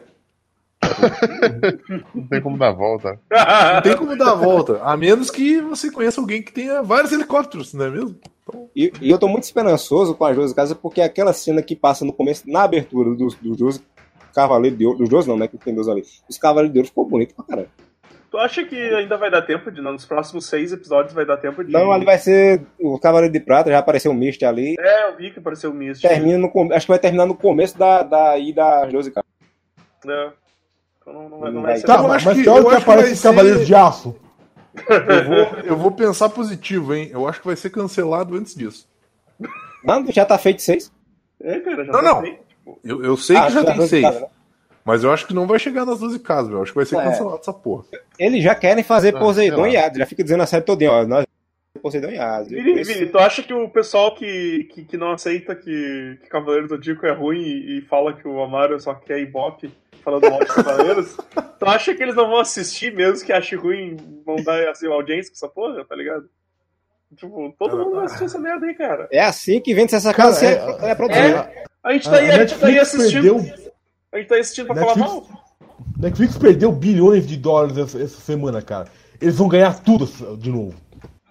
Não 2.14 2.26
tem 2.26 2.42
como 2.42 2.58
dar 2.58 2.72
volta. 2.72 3.18
Não 3.30 3.82
tem 3.82 3.96
como 3.96 4.14
dar 4.14 4.32
a 4.32 4.34
volta. 4.34 4.82
A 4.82 4.96
menos 4.98 5.30
que 5.30 5.60
você 5.62 5.90
conheça 5.90 6.20
alguém 6.20 6.42
que 6.42 6.52
tenha 6.52 6.82
vários 6.82 7.10
helicópteros, 7.10 7.72
não 7.72 7.86
é 7.86 7.90
mesmo? 7.90 8.16
E, 8.76 8.92
e 9.00 9.10
eu 9.10 9.18
tô 9.18 9.26
muito 9.28 9.44
esperançoso 9.44 10.14
com 10.14 10.26
as 10.26 10.36
12 10.36 10.54
casas, 10.54 10.76
porque 10.76 11.00
aquela 11.00 11.32
cena 11.32 11.62
que 11.62 11.74
passa 11.74 12.04
no 12.04 12.12
começo, 12.12 12.44
na 12.46 12.64
abertura 12.64 13.14
dos, 13.14 13.34
dos 13.36 13.56
12 13.56 13.80
Cavaleiros 14.34 14.78
de 14.78 14.86
Ouro, 14.86 14.98
dos 14.98 15.08
12 15.08 15.26
não, 15.26 15.36
né, 15.36 15.48
que 15.48 15.56
tem 15.56 15.74
12 15.74 15.90
ali, 15.90 16.04
os 16.28 16.38
Cavaleiros 16.38 16.72
de 16.72 16.78
Ouro 16.78 16.88
ficou 16.88 17.08
bonito 17.08 17.34
pra 17.34 17.44
caralho. 17.44 17.70
Tu 18.30 18.36
acha 18.36 18.62
que 18.64 18.76
ainda 18.76 19.16
vai 19.16 19.30
dar 19.30 19.40
tempo 19.42 19.70
de. 19.70 19.80
Nos 19.80 20.04
próximos 20.04 20.44
seis 20.46 20.70
episódios 20.72 21.14
vai 21.14 21.24
dar 21.24 21.38
tempo 21.38 21.64
de. 21.64 21.72
Não, 21.72 21.90
ali 21.90 22.04
vai 22.04 22.18
ser 22.18 22.60
o 22.78 22.98
Cavaleiro 22.98 23.32
de 23.32 23.40
Prata, 23.40 23.70
já 23.70 23.78
apareceu 23.78 24.10
o 24.10 24.14
Mist 24.14 24.42
ali, 24.44 24.74
É, 24.78 25.08
eu 25.10 25.16
vi 25.16 25.30
que 25.30 25.38
apareceu 25.38 25.70
o 25.70 25.74
Mist. 25.74 26.02
termina 26.06 26.36
no, 26.38 26.72
acho 26.74 26.86
que 26.86 26.92
vai 26.92 26.98
terminar 26.98 27.24
no 27.26 27.34
começo 27.34 27.78
da, 27.78 28.02
da 28.02 28.36
ida 28.38 28.84
às 28.84 28.92
12 28.92 29.10
casas. 29.12 29.28
É. 30.06 30.30
Então 31.00 31.12
não, 31.14 31.28
não 31.30 31.38
vai, 31.40 31.50
não 31.52 31.62
vai 31.62 31.76
ser. 31.78 31.86
Tá, 31.86 31.94
Eu 31.96 32.12
acho 32.12 32.26
mas 32.26 32.36
que- 32.42 32.46
eu 32.46 32.64
que 32.64 32.74
acho 32.74 32.90
aparece 32.90 33.22
Cavaleiros 33.22 33.60
ser- 33.60 33.66
de 33.66 33.74
Aço. 33.74 34.16
Eu 34.88 35.24
vou, 35.24 35.60
eu 35.64 35.76
vou 35.76 35.90
pensar 35.90 36.28
positivo, 36.28 36.94
hein? 36.94 37.08
Eu 37.10 37.26
acho 37.26 37.40
que 37.40 37.46
vai 37.46 37.56
ser 37.56 37.70
cancelado 37.70 38.36
antes 38.36 38.54
disso. 38.54 38.86
Não, 39.82 40.06
já 40.12 40.24
tá 40.26 40.36
feito 40.36 40.60
seis. 40.62 40.92
É, 41.42 41.58
cara, 41.60 41.84
já 41.84 41.92
Não, 41.92 42.00
tá 42.00 42.02
não. 42.02 42.20
feito, 42.20 42.40
Eu, 42.84 43.02
eu 43.02 43.16
sei 43.16 43.36
Ah, 43.36 43.46
que 43.46 43.52
já 43.54 43.64
tem 43.64 43.74
12 43.76 43.88
seis. 43.88 44.02
né? 44.20 44.26
Mas 44.88 45.04
eu 45.04 45.12
acho 45.12 45.26
que 45.26 45.34
não 45.34 45.46
vai 45.46 45.58
chegar 45.58 45.84
nas 45.84 46.00
12 46.00 46.18
casas, 46.20 46.48
meu. 46.48 46.56
Eu 46.58 46.62
acho 46.62 46.72
que 46.72 46.76
vai 46.78 46.86
ser 46.86 46.96
É. 46.96 47.04
cancelado 47.04 47.38
essa 47.42 47.52
porra. 47.52 47.84
Eles 48.18 48.42
já 48.42 48.54
querem 48.54 48.82
fazer 48.82 49.14
Ah, 49.14 49.18
Poseidon 49.18 49.64
sei 49.64 49.72
e. 49.72 49.76
Hades, 49.76 49.98
já 49.98 50.06
fica 50.06 50.24
dizendo 50.24 50.42
a 50.42 50.46
série 50.46 50.64
todinha, 50.64 50.90
ó, 50.90 51.06
nós 51.06 51.26
Poseidon 51.82 52.08
e 52.08 52.18
Hades. 52.18 52.48
Vini, 52.48 52.80
Esse- 52.80 52.94
Vini, 52.94 53.06
tu 53.10 53.18
acha 53.18 53.42
que 53.42 53.52
o 53.52 53.68
pessoal 53.68 54.14
que, 54.14 54.64
que, 54.72 54.84
que 54.84 54.96
não 54.96 55.12
aceita 55.12 55.54
que, 55.54 56.18
que 56.22 56.28
Cavaleiro 56.30 56.66
do 56.68 56.74
Zodíaco 56.76 57.04
é 57.06 57.12
ruim 57.12 57.38
e, 57.42 57.78
e 57.78 57.82
fala 57.82 58.14
que 58.14 58.26
o 58.26 58.42
Amaro 58.42 58.80
só 58.80 58.94
quer 58.94 59.20
Ibope 59.20 59.70
falando 60.02 60.30
mal 60.30 60.40
de 60.40 60.46
Cavaleiros, 60.46 61.16
tu 61.60 61.66
acha 61.66 61.94
que 61.94 62.02
eles 62.02 62.14
não 62.14 62.30
vão 62.30 62.40
assistir 62.40 62.90
mesmo 62.94 63.26
que 63.26 63.32
ache 63.32 63.56
ruim, 63.56 63.94
vão 64.24 64.36
dar 64.42 64.70
assim, 64.70 64.86
audiência 64.86 65.30
com 65.30 65.36
essa 65.36 65.48
porra, 65.48 65.84
tá 65.84 65.94
ligado? 65.94 66.30
Tipo, 67.14 67.54
todo 67.58 67.76
mundo 67.76 67.96
vai 67.96 68.06
assistir 68.06 68.24
essa 68.24 68.38
merda 68.38 68.64
aí, 68.66 68.74
cara. 68.74 69.06
É 69.12 69.20
assim 69.20 69.60
que 69.60 69.74
vende 69.74 69.94
essa 69.94 70.14
Cara, 70.14 70.30
casa, 70.30 70.46
é- 70.46 70.86
é, 70.86 70.90
é, 70.90 70.94
produzida. 70.94 71.50
A 71.84 71.92
gente 71.92 72.08
tá 72.10 72.16
aí, 72.16 72.30
a 72.30 72.34
a 72.34 72.38
gente 72.46 72.58
tá 72.58 72.66
aí 72.66 72.78
assistindo. 72.78 73.36
perdeu, 73.36 73.67
A 74.12 74.18
gente 74.18 74.28
tá 74.28 74.36
assistindo 74.36 74.66
pra 74.66 74.74
falar 74.76 74.96
Netflix- 74.96 75.28
mal. 75.30 75.44
Netflix 75.98 76.38
perdeu 76.38 76.72
bilhões 76.72 77.26
de 77.26 77.36
dólares 77.36 77.76
essa, 77.76 78.00
essa 78.02 78.20
semana, 78.20 78.62
cara. 78.62 78.88
Eles 79.20 79.36
vão 79.36 79.48
ganhar 79.48 79.74
tudo 79.82 80.06
de 80.36 80.50
novo. 80.50 80.74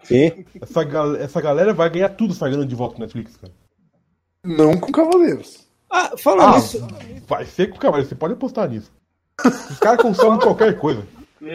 Sim. 0.03 0.45
Essa, 0.61 0.81
essa 1.19 1.41
galera 1.41 1.73
vai 1.73 1.89
ganhar 1.89 2.09
tudo 2.09 2.35
pagando 2.35 2.65
de 2.65 2.75
volta 2.75 2.95
no 2.95 3.01
Netflix, 3.01 3.35
cara. 3.37 3.53
Não 4.45 4.77
com 4.77 4.91
Cavaleiros. 4.91 5.65
Ah, 5.89 6.11
falando 6.17 6.53
Ah, 6.53 6.57
nisso, 6.57 6.87
vai 7.27 7.45
ser 7.45 7.67
com 7.69 7.77
o 7.77 7.79
Cavaleiro, 7.79 8.07
você 8.09 8.15
pode 8.15 8.33
apostar 8.33 8.69
nisso. 8.69 8.91
Os 9.45 9.79
caras 9.79 10.01
consomem 10.01 10.39
qualquer 10.39 10.77
coisa. 10.77 11.03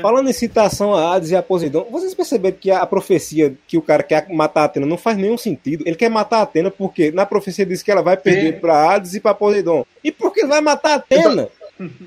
Falando 0.01 0.29
em 0.29 0.33
citação 0.33 0.95
a 0.95 1.15
Hades 1.15 1.31
e 1.31 1.37
a 1.37 1.43
Poseidon, 1.43 1.87
vocês 1.91 2.15
perceberam 2.15 2.57
que 2.61 2.71
a 2.71 2.85
profecia 2.87 3.55
que 3.67 3.77
o 3.79 3.83
cara 3.83 4.03
quer 4.03 4.29
matar 4.31 4.63
a 4.63 4.65
Atena 4.65 4.87
não 4.87 4.97
faz 4.97 5.17
nenhum 5.17 5.37
sentido? 5.39 5.83
Ele 5.87 5.97
quer 5.97 6.09
matar 6.11 6.39
a 6.39 6.43
Atena 6.43 6.71
porque 6.71 7.11
na 7.11 7.27
profecia 7.27 7.67
diz 7.67 7.83
que 7.83 7.91
ela 7.91 8.03
vai 8.03 8.17
perder 8.17 8.61
pra 8.61 8.91
Hades 8.95 9.15
e 9.15 9.21
pra 9.21 9.35
Poseidon. 9.35 9.85
E 10.03 10.11
por 10.13 10.33
que 10.33 10.41
ele 10.41 10.49
vai 10.49 10.61
matar 10.61 10.93
a 10.93 10.95
Atena? 10.97 11.49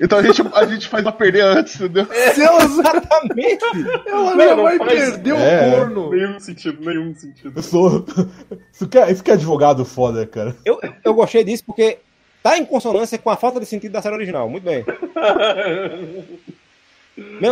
Então 0.00 0.18
a 0.18 0.22
gente, 0.22 0.42
a 0.54 0.64
gente 0.64 0.88
faz 0.88 1.02
ela 1.04 1.12
perder 1.12 1.42
antes, 1.42 1.74
entendeu? 1.78 2.06
Ela, 2.10 2.64
Exatamente! 2.64 3.58
ela 4.06 4.34
Não, 4.34 4.56
não 4.56 4.62
vai 4.62 4.78
faz- 4.78 4.92
perder 5.10 5.32
o 5.34 5.36
É. 5.36 5.70
corno. 5.70 6.10
Nenhum 6.12 6.40
sentido, 6.40 6.82
nenhum 6.82 7.14
sentido. 7.14 7.52
Eu 7.54 7.62
sou. 7.62 8.06
Isso 8.72 8.88
que 8.88 8.96
é, 8.96 9.10
isso 9.12 9.22
que 9.22 9.30
é 9.30 9.34
advogado 9.34 9.84
foda, 9.84 10.24
cara. 10.24 10.56
Eu, 10.64 10.80
eu 11.04 11.12
gostei 11.12 11.44
disso 11.44 11.62
porque 11.66 11.98
tá 12.42 12.56
em 12.56 12.64
consonância 12.64 13.18
com 13.18 13.28
a 13.28 13.36
falta 13.36 13.60
de 13.60 13.66
sentido 13.66 13.92
da 13.92 14.00
série 14.00 14.14
original. 14.14 14.48
Muito 14.48 14.64
bem. 14.64 14.82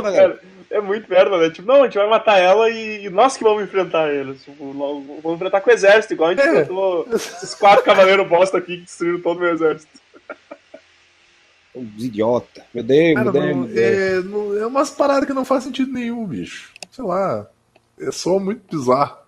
Cara, 0.02 0.40
é 0.70 0.80
muito 0.80 1.08
merda, 1.10 1.38
né? 1.38 1.50
Tipo, 1.50 1.68
não, 1.68 1.82
a 1.82 1.84
gente 1.86 1.96
vai 1.98 2.08
matar 2.08 2.38
ela 2.38 2.68
e, 2.70 3.04
e 3.06 3.10
nós 3.10 3.36
que 3.36 3.44
vamos 3.44 3.62
enfrentar 3.64 4.12
eles. 4.12 4.42
Tipo, 4.44 4.72
nós 4.74 5.04
vamos 5.22 5.36
enfrentar 5.36 5.60
com 5.60 5.70
o 5.70 5.72
exército, 5.72 6.14
igual 6.14 6.30
a 6.30 6.34
gente 6.34 6.44
É. 6.46 6.50
enfrentou 6.50 7.06
esses 7.12 7.54
quatro 7.54 7.84
cavaleiros 7.84 8.28
bosta 8.28 8.58
aqui 8.58 8.76
que 8.78 8.82
destruíram 8.84 9.20
todo 9.20 9.38
o 9.38 9.40
meu 9.40 9.52
exército. 9.54 9.92
Os 11.74 12.04
idiota. 12.04 12.64
Meu 12.72 12.84
Deus, 12.84 13.14
Cara, 13.14 13.24
meu 13.24 13.32
Deus. 13.32 13.46
não, 13.46 13.56
meu 13.64 13.68
Deus. 13.68 13.78
é, 13.78 14.22
não- 14.22 14.56
é 14.58 14.66
umas 14.66 14.90
paradas 14.90 15.26
que 15.26 15.32
não 15.32 15.44
faz 15.44 15.64
sentido 15.64 15.92
nenhum, 15.92 16.24
bicho. 16.26 16.70
Sei 16.90 17.04
lá. 17.04 17.46
É 17.98 18.10
só 18.12 18.38
muito 18.38 18.62
bizarro. 18.76 19.18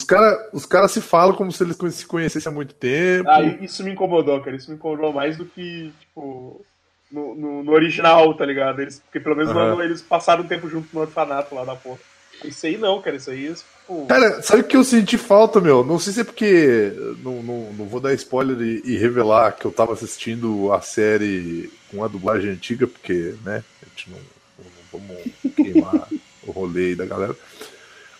Os 0.00 0.06
caras 0.06 0.48
os 0.52 0.64
cara 0.66 0.88
se 0.88 1.00
falam 1.02 1.34
como 1.36 1.52
se 1.52 1.62
eles 1.62 1.76
se 1.94 2.06
conhecessem 2.06 2.50
há 2.50 2.54
muito 2.54 2.74
tempo. 2.74 3.28
Ah, 3.28 3.42
isso 3.42 3.84
me 3.84 3.90
incomodou, 3.92 4.40
cara. 4.40 4.56
Isso 4.56 4.70
me 4.70 4.76
incomodou 4.76 5.12
mais 5.12 5.36
do 5.36 5.44
que, 5.44 5.92
tipo, 6.00 6.64
no, 7.10 7.34
no, 7.34 7.62
no 7.64 7.72
original, 7.72 8.34
tá 8.34 8.44
ligado? 8.44 8.80
Eles, 8.80 8.98
porque 9.00 9.20
pelo 9.20 9.36
menos 9.36 9.52
no- 9.54 9.82
eles 9.82 10.02
passaram 10.02 10.44
um 10.44 10.46
tempo 10.48 10.68
junto 10.68 10.88
no 10.92 11.00
orfanato 11.00 11.54
lá 11.54 11.64
da 11.64 11.74
porra. 11.74 11.98
Isso 12.44 12.66
aí 12.66 12.76
não, 12.76 13.00
cara. 13.02 13.16
Isso 13.16 13.30
aí, 13.30 13.52
tipo. 13.52 14.06
Cara, 14.06 14.40
sabe 14.42 14.60
o 14.62 14.64
que 14.64 14.76
eu 14.76 14.84
senti 14.84 15.18
falta, 15.18 15.60
meu? 15.60 15.82
Não 15.84 15.98
sei 15.98 16.12
se 16.12 16.20
é 16.20 16.24
porque. 16.24 16.92
Não, 17.24 17.42
não, 17.42 17.72
não 17.72 17.86
vou 17.86 17.98
dar 18.00 18.14
spoiler 18.14 18.56
e, 18.60 18.82
e 18.84 18.96
revelar 18.96 19.52
que 19.52 19.64
eu 19.64 19.72
tava 19.72 19.92
assistindo 19.92 20.72
a 20.72 20.80
série 20.80 21.68
com 21.90 22.04
a 22.04 22.08
dublagem 22.08 22.50
antiga, 22.50 22.86
porque, 22.86 23.34
né? 23.44 23.64
A 23.82 23.88
gente 23.88 24.10
não, 24.10 24.18
não 24.58 25.00
vamos 25.00 25.54
queimar 25.56 26.08
o 26.46 26.52
rolê 26.52 26.86
aí 26.88 26.94
da 26.94 27.06
galera. 27.06 27.34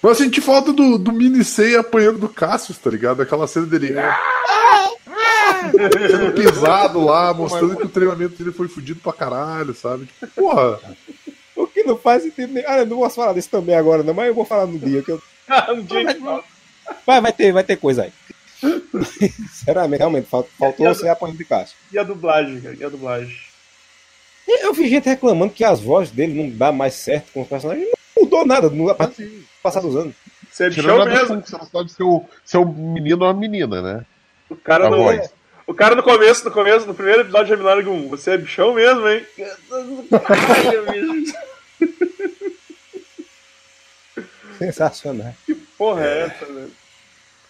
Mas 0.02 0.18
eu 0.18 0.24
senti 0.26 0.40
falta 0.40 0.72
do, 0.72 0.96
do 0.98 1.12
Minisei 1.12 1.76
apanhando 1.76 2.18
do 2.18 2.28
Cassius, 2.28 2.78
tá 2.78 2.90
ligado? 2.90 3.20
Aquela 3.22 3.46
cena 3.46 3.66
dele. 3.66 3.94
Sendo 6.10 6.32
pisado 6.32 7.04
lá, 7.04 7.32
mostrando 7.34 7.76
que 7.76 7.84
o 7.86 7.88
treinamento 7.88 8.36
dele 8.36 8.52
foi 8.52 8.68
fudido 8.68 9.00
pra 9.00 9.12
caralho, 9.12 9.74
sabe? 9.74 10.06
Tipo, 10.06 10.26
porra. 10.28 10.78
O 11.56 11.66
que 11.66 11.82
não 11.82 11.96
faz 11.98 12.22
sentido 12.22 12.52
nenhum. 12.52 12.68
Ah, 12.68 12.78
eu 12.78 12.86
não 12.86 12.98
posso 12.98 13.16
falar 13.16 13.32
disso 13.32 13.50
também 13.50 13.74
agora, 13.74 14.02
não, 14.02 14.14
mas 14.14 14.28
eu 14.28 14.34
vou 14.34 14.44
falar 14.44 14.66
no 14.66 14.78
dia. 14.78 15.02
Que 15.02 15.10
eu... 15.10 15.22
um 15.74 15.82
dia 15.82 16.10
a 16.10 16.14
fala. 16.14 16.44
vai, 17.06 17.20
vai, 17.20 17.32
ter, 17.32 17.52
vai 17.52 17.64
ter 17.64 17.76
coisa 17.76 18.04
aí. 18.04 18.12
Sinceramente, 19.50 19.98
realmente, 19.98 20.28
fal- 20.28 20.48
faltou 20.58 20.86
a- 20.86 20.94
ser 20.94 21.08
apanho 21.08 21.36
de 21.36 21.44
Cássio. 21.44 21.76
E 21.92 21.98
a 21.98 22.02
dublagem, 22.02 22.60
cara? 22.60 22.76
E 22.78 22.84
a 22.84 22.88
dublagem? 22.88 23.36
Eu 24.46 24.72
vi 24.72 24.88
gente 24.88 25.08
reclamando 25.08 25.52
que 25.52 25.62
as 25.64 25.80
vozes 25.80 26.10
dele 26.10 26.42
não 26.42 26.48
dá 26.56 26.72
mais 26.72 26.94
certo 26.94 27.32
com 27.32 27.42
os 27.42 27.48
personagens. 27.48 27.86
Não 28.16 28.24
mudou 28.24 28.46
nada 28.46 28.70
no 28.70 28.88
a 28.88 28.94
partir 28.94 29.24
do 29.26 29.44
passar 29.62 29.80
dos 29.80 29.94
anos. 29.94 30.14
Você 30.50 30.64
é 30.66 30.70
show 30.70 31.02
a 31.02 31.04
mesmo. 31.04 31.40
você 31.42 31.56
não 31.56 31.66
sabe 31.66 31.92
se 31.92 32.02
o, 32.02 32.24
se 32.44 32.56
é 32.56 32.58
um 32.60 32.64
menino 32.64 33.22
ou 33.24 33.30
uma 33.30 33.38
menina, 33.38 33.82
né? 33.82 34.06
O 34.48 34.56
cara, 34.56 34.86
A 34.86 34.90
no, 34.90 34.96
voz. 34.96 35.30
O 35.68 35.74
cara 35.74 35.94
no 35.94 36.02
começo, 36.02 36.44
no 36.44 36.50
começo, 36.50 36.86
no 36.86 36.94
primeiro 36.94 37.20
episódio 37.20 37.46
de 37.46 37.52
Reminário 37.52 37.92
1, 37.92 38.08
você 38.08 38.32
é 38.32 38.38
bichão 38.38 38.74
mesmo, 38.74 39.06
hein? 39.08 39.24
Caralho, 40.26 40.84
bicho. 40.90 41.34
Sensacional. 44.58 45.34
Porra, 45.76 46.04
é 46.04 46.20
essa, 46.22 46.44
velho? 46.46 46.72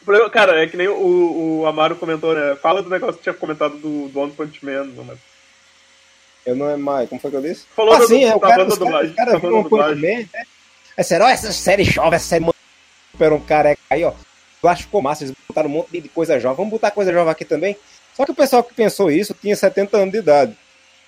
Problema- 0.04 0.30
Cara, 0.30 0.62
é 0.62 0.66
que 0.66 0.76
nem 0.76 0.88
o, 0.88 1.60
o 1.60 1.66
Amaro 1.66 1.96
comentou, 1.96 2.34
né? 2.34 2.56
Fala 2.56 2.82
do 2.82 2.90
negócio 2.90 3.16
que 3.16 3.22
tinha 3.22 3.34
comentado 3.34 3.76
do, 3.78 4.08
do 4.08 4.20
One 4.20 4.32
Punch 4.32 4.64
Man. 4.64 4.84
Não, 4.84 5.04
mas... 5.04 5.18
Eu 6.44 6.56
não 6.56 6.68
é 6.68 6.76
mais. 6.76 7.08
Como 7.08 7.20
foi 7.20 7.30
que 7.30 7.36
eu 7.36 7.42
disse? 7.42 7.66
Falou 7.74 7.94
ah, 7.94 7.98
da- 7.98 8.06
sim, 8.06 8.24
é, 8.24 8.34
o 8.34 8.40
cara, 8.40 8.66
os 8.66 8.78
cara 8.78 9.38
viram 9.38 9.40
banda 9.40 9.56
um 9.56 9.64
Punch. 9.64 9.94
Man, 9.94 10.00
né? 10.00 10.28
É 10.96 11.02
sério, 11.02 11.26
ó, 11.26 11.28
essa 11.28 11.52
série 11.52 11.84
jovem, 11.84 12.14
essa 12.14 12.26
série 12.26 12.44
super 13.12 13.32
um 13.32 13.40
careca 13.40 13.80
aí, 13.90 14.04
ó. 14.04 14.12
Eu 14.62 14.68
acho 14.68 14.80
que 14.80 14.86
ficou 14.86 15.00
massa, 15.00 15.24
eles 15.24 15.36
botaram 15.46 15.68
um 15.68 15.72
monte 15.72 16.00
de 16.00 16.08
coisa 16.08 16.40
jovem. 16.40 16.56
Vamos 16.56 16.70
botar 16.72 16.90
coisa 16.90 17.12
jovem 17.12 17.30
aqui 17.30 17.44
também. 17.44 17.76
Só 18.18 18.24
que 18.26 18.32
o 18.32 18.34
pessoal 18.34 18.62
que 18.64 18.74
pensou 18.74 19.10
isso 19.10 19.32
tinha 19.32 19.54
70 19.56 19.96
anos 19.96 20.12
de 20.12 20.18
idade. 20.18 20.54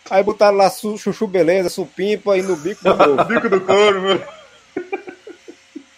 Aí 0.08 0.22
botaram 0.22 0.56
lá 0.56 0.70
su- 0.70 0.96
chuchu 0.96 1.26
beleza, 1.26 1.68
supimpa 1.68 2.38
e 2.38 2.42
no 2.42 2.56
bico 2.56 2.82
do 2.82 2.94
povo. 2.96 3.24
Bico 3.24 3.48
do 3.50 3.60
couro, 3.60 4.00
meu. 4.00 4.22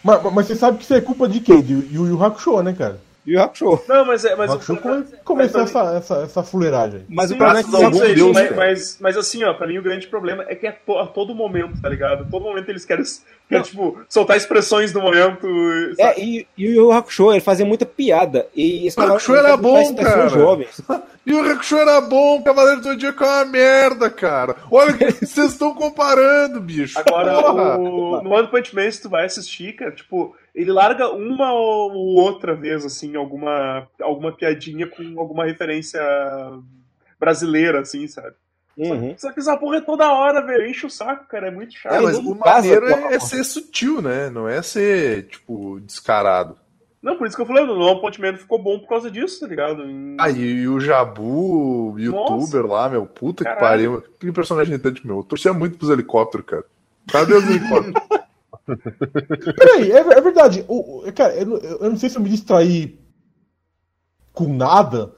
Mas, 0.02 0.22
mas 0.32 0.46
você 0.46 0.56
sabe 0.56 0.78
que 0.78 0.84
isso 0.84 0.94
é 0.94 1.00
culpa 1.00 1.28
de 1.28 1.38
quem? 1.40 1.60
De 1.62 1.72
Yu 1.74 2.06
Yu 2.08 2.24
Hakusho, 2.24 2.60
né, 2.62 2.72
cara? 2.72 2.98
E 3.24 3.36
o 3.36 3.40
Hakusho. 3.42 3.80
Não, 3.88 4.04
mas 4.04 4.24
é. 4.24 4.34
Mas 4.34 4.50
O 4.50 4.54
o 4.54 4.56
Hakusho 4.56 4.76
come- 4.78 5.04
começou 5.24 5.60
mas- 5.60 5.70
essa, 5.70 5.94
essa, 5.96 6.14
essa 6.24 6.42
fuleiragem. 6.42 7.04
Mas 7.08 7.28
Sim, 7.28 7.34
o 7.34 7.38
problema 7.38 7.60
é 7.60 7.62
que 7.62 7.84
algum 7.84 8.14
Deus, 8.14 8.32
mas, 8.32 8.56
mas, 8.56 8.98
mas 9.00 9.16
assim, 9.16 9.44
ó, 9.44 9.54
pra 9.54 9.66
mim 9.68 9.78
o 9.78 9.82
grande 9.82 10.08
problema 10.08 10.44
é 10.48 10.54
que 10.56 10.66
é 10.66 10.72
to- 10.72 10.98
a 10.98 11.06
todo 11.06 11.32
momento, 11.34 11.80
tá 11.80 11.88
ligado? 11.88 12.22
A 12.22 12.26
todo 12.26 12.42
momento 12.42 12.68
eles 12.68 12.84
querem, 12.84 13.04
querem 13.48 13.62
tipo, 13.64 14.00
soltar 14.08 14.36
expressões 14.36 14.90
do 14.92 15.00
momento. 15.00 15.46
É, 15.98 16.08
sabe? 16.14 16.20
e, 16.20 16.46
e 16.58 16.68
o 16.68 16.70
Yu 16.70 16.82
Yu 16.86 16.92
Hakusho, 16.92 17.30
ele 17.30 17.40
fazia 17.40 17.64
muita 17.64 17.86
piada. 17.86 18.48
E 18.56 18.88
esse 18.88 18.98
O 19.00 19.02
Hakusho 19.04 19.36
era 19.36 19.56
bom, 19.56 19.94
cara. 19.94 20.28
jovens. 20.28 20.80
E 21.24 21.32
o 21.32 21.48
Hakusho 21.48 21.76
era 21.76 22.00
bom, 22.00 22.38
o 22.38 22.42
Cavaleiro 22.42 22.80
do 22.80 22.88
Zodíaco 22.88 23.22
é 23.22 23.26
uma 23.28 23.44
merda, 23.44 24.10
cara. 24.10 24.56
Olha 24.68 24.90
o 24.92 24.98
que 24.98 25.12
vocês 25.24 25.52
estão 25.52 25.72
comparando, 25.72 26.60
bicho. 26.60 26.98
Agora, 26.98 27.38
o, 27.78 28.20
no 28.20 28.30
One 28.30 28.48
Punch 28.48 28.74
Man, 28.74 28.90
se 28.90 29.00
tu 29.00 29.08
vai 29.08 29.26
assistir, 29.26 29.74
cara, 29.74 29.92
tipo, 29.92 30.34
ele 30.54 30.70
larga 30.72 31.08
uma 31.10 31.52
ou 31.52 32.16
outra 32.20 32.54
vez, 32.54 32.84
assim, 32.84 33.16
alguma, 33.16 33.88
alguma 34.00 34.32
piadinha 34.32 34.86
com 34.86 35.18
alguma 35.18 35.44
referência 35.46 36.00
brasileira, 37.18 37.80
assim, 37.80 38.06
sabe? 38.06 38.34
Uhum. 38.76 39.14
Só 39.18 39.30
que 39.32 39.40
essa 39.40 39.56
porra 39.56 39.76
é 39.76 39.80
toda 39.82 40.10
hora, 40.12 40.44
velho. 40.44 40.66
Enche 40.66 40.86
o 40.86 40.90
saco, 40.90 41.26
cara. 41.28 41.48
É 41.48 41.50
muito 41.50 41.74
chato. 41.74 41.92
É, 41.94 42.00
mas 42.00 42.16
o 42.16 42.34
maneiro 42.34 42.86
é, 42.88 43.14
é 43.14 43.20
ser 43.20 43.44
sutil, 43.44 44.00
né? 44.00 44.30
Não 44.30 44.48
é 44.48 44.62
ser, 44.62 45.26
tipo, 45.28 45.78
descarado. 45.80 46.56
Não, 47.02 47.16
por 47.18 47.26
isso 47.26 47.34
que 47.36 47.42
eu 47.42 47.46
falei, 47.46 47.64
o 47.64 48.00
Punch 48.00 48.20
Man 48.20 48.36
ficou 48.36 48.62
bom 48.62 48.78
por 48.78 48.88
causa 48.88 49.10
disso, 49.10 49.40
tá 49.40 49.46
ligado? 49.46 49.82
Em- 49.84 50.16
Ah, 50.18 50.30
e, 50.30 50.40
e 50.40 50.68
o 50.68 50.78
Jabu, 50.80 51.92
o 51.92 51.98
youtuber 51.98 52.64
lá, 52.64 52.88
meu, 52.88 53.04
puta 53.06 53.44
que 53.44 53.50
Caralho. 53.50 54.00
pariu. 54.00 54.04
Que 54.20 54.32
personagem 54.32 54.72
irritante, 54.72 55.06
meu. 55.06 55.18
Eu 55.18 55.22
torcia 55.24 55.52
muito 55.52 55.76
pros 55.76 55.90
helicópteros, 55.90 56.46
cara. 56.46 56.64
Cadê 57.10 57.34
os 57.34 57.44
helicópteros? 57.44 57.94
Peraí, 59.56 59.90
é, 59.92 59.98
é 59.98 60.20
verdade. 60.20 60.64
O, 60.68 61.06
o- 61.08 61.12
cara, 61.12 61.34
eu, 61.34 61.46
não- 61.46 61.56
eu 61.58 61.90
não 61.90 61.96
sei 61.96 62.08
se 62.08 62.16
eu 62.16 62.22
me 62.22 62.28
distraí 62.28 62.98
com 64.32 64.52
nada, 64.54 65.12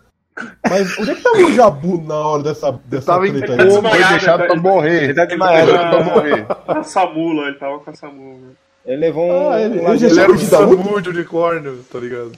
mas 0.68 0.99
onde 0.99 1.11
é 1.11 1.14
que 1.14 1.22
tava 1.22 1.39
o 1.39 1.53
Jabu 1.53 2.01
na 2.03 2.14
hora 2.16 2.43
dessa, 2.43 2.72
dessa 2.87 3.07
tava 3.07 3.20
treta 3.28 3.39
ele 3.39 3.47
tá 3.47 3.53
aí? 3.53 3.59
Foi 3.59 3.66
desmaiado, 3.82 4.11
deixado 4.11 4.41
ele 4.41 4.47
pra 4.49 4.57
tá- 4.57 4.62
morrer. 4.62 5.05
Ele 5.05 5.14
tá 5.14 5.20
Foi 5.22 5.28
desmaiado. 5.28 5.66
deixado 5.66 5.91
pra 5.91 6.05
morrer. 6.14 6.47
A 6.68 6.82
Samu 6.82 7.32
lá, 7.32 7.47
ele 7.49 7.59
tava 7.59 7.78
com 7.80 7.91
a 7.91 7.95
Samu. 7.95 8.35
velho. 8.41 8.57
Ele 8.87 8.97
levou 8.99 9.24
um. 9.26 9.49
Ah, 9.51 9.61
ele- 9.61 9.80
um 9.80 9.89
ele 9.89 9.99
já 9.99 10.07
Ele 10.09 10.20
era 10.20 10.30
o 10.30 10.35
Ele 10.35 10.43
dá 10.47 10.59
Samu 10.59 11.01
de 11.03 11.09
unicórnio, 11.09 11.85
tá 11.91 11.99
ligado? 11.99 12.32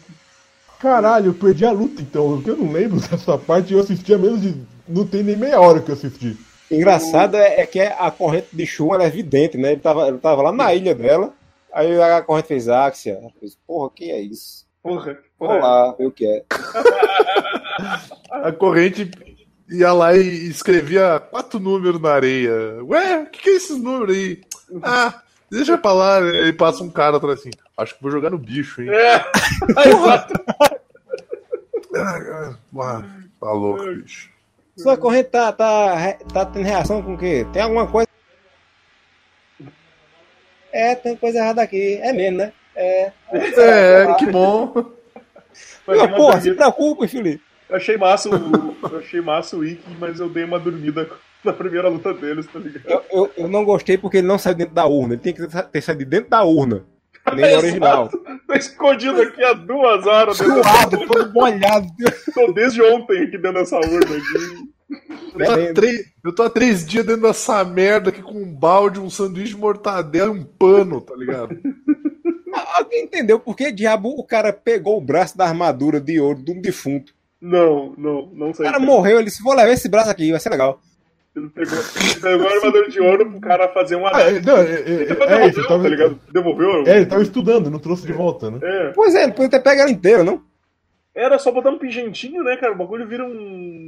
Caralho, 0.79 1.27
eu 1.31 1.35
perdi 1.35 1.65
a 1.65 1.73
luta 1.73 2.03
então. 2.03 2.37
porque 2.37 2.51
Eu 2.51 2.57
não 2.57 2.71
lembro 2.73 3.01
dessa 3.09 3.39
parte. 3.39 3.73
Eu 3.73 3.81
assisti 3.81 4.13
a 4.15 4.19
menos 4.19 4.41
de. 4.43 4.55
Não 4.89 5.07
tem 5.07 5.23
nem 5.23 5.35
meia 5.37 5.61
hora 5.61 5.81
que 5.81 5.91
eu 5.91 5.95
assisti. 5.95 6.37
Engraçado 6.71 7.37
é, 7.37 7.61
é 7.61 7.67
que 7.67 7.81
a 7.81 8.11
corrente 8.11 8.49
de 8.53 8.69
ela 8.81 9.05
é 9.05 9.07
evidente, 9.07 9.57
né? 9.57 9.73
Ele 9.73 9.81
tava, 9.81 10.09
ele 10.09 10.19
tava 10.19 10.43
lá 10.43 10.53
na 10.53 10.75
ilha 10.75 10.95
dela, 10.95 11.33
aí 11.73 12.01
a 12.01 12.23
corrente 12.23 12.49
fez 12.49 12.69
Axia. 12.69 13.21
Fez, 13.39 13.57
porra, 13.67 13.91
que 13.95 14.11
é 14.11 14.21
isso? 14.21 14.67
Porra, 14.83 15.19
porra. 15.39 15.59
lá, 15.59 15.93
ver 15.93 16.07
o 16.07 16.13
que 16.13 16.27
é. 16.27 16.45
A 18.31 18.53
corrente 18.53 19.11
ia 19.69 19.93
lá 19.93 20.17
e 20.17 20.49
escrevia 20.49 21.21
quatro 21.21 21.59
números 21.59 22.01
na 22.01 22.11
areia. 22.11 22.53
Ué, 22.85 23.23
o 23.23 23.27
que, 23.27 23.43
que 23.43 23.51
é 23.51 23.57
esses 23.57 23.77
números 23.77 24.17
aí? 24.17 24.41
Ah, 24.83 25.23
deixa 25.51 25.77
pra 25.77 25.93
lá. 25.93 26.19
Aí 26.19 26.53
passa 26.53 26.83
um 26.83 26.91
cara 26.91 27.17
atrás 27.17 27.41
assim. 27.41 27.51
Acho 27.77 27.95
que 27.95 28.03
vou 28.03 28.11
jogar 28.11 28.31
no 28.31 28.39
bicho, 28.39 28.83
hein? 28.83 28.89
É. 28.91 29.25
Ah, 31.99 32.55
ah, 32.79 33.03
tá 33.41 33.53
louco, 33.53 33.83
bicho. 33.95 34.31
Sua 34.77 34.97
corrente 34.97 35.31
tá, 35.31 35.53
tá, 35.53 36.19
tá 36.33 36.45
tendo 36.45 36.65
reação 36.65 37.03
com 37.03 37.15
o 37.15 37.19
quê? 37.19 37.47
Tem 37.53 37.63
alguma 37.63 37.87
coisa? 37.87 38.07
É, 40.73 40.95
tem 40.95 41.17
coisa 41.17 41.39
errada 41.39 41.63
aqui. 41.63 41.99
É 42.03 42.13
mesmo, 42.13 42.39
né? 42.39 42.53
É. 42.75 43.13
É, 43.33 44.15
que 44.19 44.27
bom. 44.27 44.75
Mas 45.87 46.11
porra, 46.15 46.41
se 46.41 46.53
preocupa, 46.53 47.09
Felipe. 47.09 47.43
Eu 47.69 47.77
achei 47.77 47.97
massa 47.97 48.29
o, 48.29 48.77
eu 48.93 48.99
achei 48.99 49.21
massa 49.21 49.57
o 49.57 49.65
Ikki, 49.65 49.97
mas 49.99 50.21
eu 50.21 50.29
dei 50.29 50.45
uma 50.45 50.59
dormida 50.59 51.09
na 51.43 51.53
primeira 51.53 51.89
luta 51.89 52.13
deles, 52.13 52.47
tá 52.47 52.59
ligado? 52.59 52.85
Eu, 52.87 53.05
eu, 53.11 53.33
eu 53.39 53.49
não 53.49 53.65
gostei 53.65 53.97
porque 53.97 54.19
ele 54.19 54.27
não 54.27 54.39
saiu 54.39 54.55
dentro 54.55 54.75
da 54.75 54.87
urna. 54.87 55.15
Ele 55.15 55.23
tem 55.23 55.33
que 55.33 55.47
ter 55.47 55.81
saído 55.81 56.05
de 56.05 56.11
dentro 56.11 56.31
da 56.31 56.45
urna. 56.45 56.85
Nem 57.35 57.53
no 57.53 57.59
original. 57.59 58.09
Tô 58.47 58.55
escondido 58.55 59.21
aqui 59.23 59.43
há 59.43 59.53
duas 59.53 60.07
horas. 60.07 60.37
Suado, 60.37 61.07
todo 61.07 61.33
molhado. 61.33 61.87
Tô 62.35 62.53
desde 62.53 62.83
ontem 62.83 63.25
aqui 63.25 63.39
dentro 63.39 63.55
dessa 63.61 63.77
urna 63.77 63.99
aqui. 63.99 64.77
Eu 65.39 65.45
tô, 65.47 65.53
há 65.53 65.75
três, 65.75 66.07
eu 66.25 66.35
tô 66.35 66.43
há 66.45 66.51
três 66.51 66.87
dias 66.87 67.05
dentro 67.05 67.23
dessa 67.23 67.65
merda 67.65 68.11
aqui 68.11 68.23
com 68.23 68.41
um 68.41 68.55
balde, 68.55 69.01
um 69.01 69.11
sanduíche 69.11 69.55
de 69.55 69.61
mortadela 69.61 70.33
e 70.33 70.39
um 70.39 70.45
pano, 70.45 71.01
tá 71.01 71.15
ligado? 71.17 71.59
Alguém 72.79 73.03
entendeu 73.05 73.39
por 73.39 73.57
que 73.57 73.71
diabo 73.73 74.09
o 74.11 74.25
cara 74.25 74.53
pegou 74.53 74.97
o 74.97 75.01
braço 75.01 75.37
da 75.37 75.45
armadura 75.45 76.01
de 76.01 76.19
ouro 76.21 76.43
de 76.43 76.53
um 76.53 76.61
defunto? 76.61 77.13
Não, 77.41 77.95
não, 77.99 78.31
não 78.33 78.51
O 78.51 78.55
sei. 78.55 78.65
cara 78.65 78.79
morreu, 78.79 79.17
ele 79.17 79.27
disse, 79.27 79.43
vou 79.43 79.55
levar 79.55 79.73
esse 79.73 79.89
braço 79.89 80.09
aqui, 80.09 80.31
vai 80.31 80.41
ser 80.41 80.49
legal. 80.51 80.81
Ele 81.37 81.51
pegou, 81.51 81.79
ele 81.79 82.21
pegou 82.21 82.49
a 82.49 82.53
armadura 82.55 82.89
de 82.89 83.01
ouro 83.01 83.31
pro 83.31 83.41
cara 83.41 83.69
fazer 83.69 83.97
uma. 83.97 84.11
Ah, 84.17 84.23
é, 84.23 84.41
não, 84.41 84.57
é, 84.57 84.63
é, 84.65 84.81
Ele 84.81 85.03
é, 85.03 85.07
depois 85.07 85.31
é, 85.31 85.35
devolveu, 85.35 85.49
isso, 85.51 85.69
tava, 85.69 85.83
tá 85.83 85.89
ligado? 85.91 86.21
Devolveu? 86.33 86.87
é, 86.87 86.97
ele 86.97 87.07
tava 87.07 87.23
estudando, 87.23 87.71
não 87.71 87.79
trouxe 87.79 88.07
de 88.07 88.13
volta, 88.15 88.51
né? 88.51 88.59
É. 88.63 88.93
Pois 88.95 89.15
é, 89.15 89.25
ele 89.25 89.33
podia 89.33 89.51
ter 89.51 89.61
pego 89.61 89.81
ela 89.83 89.91
inteira, 89.91 90.25
não? 90.25 90.43
Era 91.15 91.39
só 91.39 91.51
botar 91.53 91.71
um 91.71 91.79
pingentinho, 91.79 92.43
né, 92.43 92.57
cara? 92.57 92.73
O 92.73 92.77
bagulho 92.77 93.07
vira 93.07 93.25
um. 93.25 93.85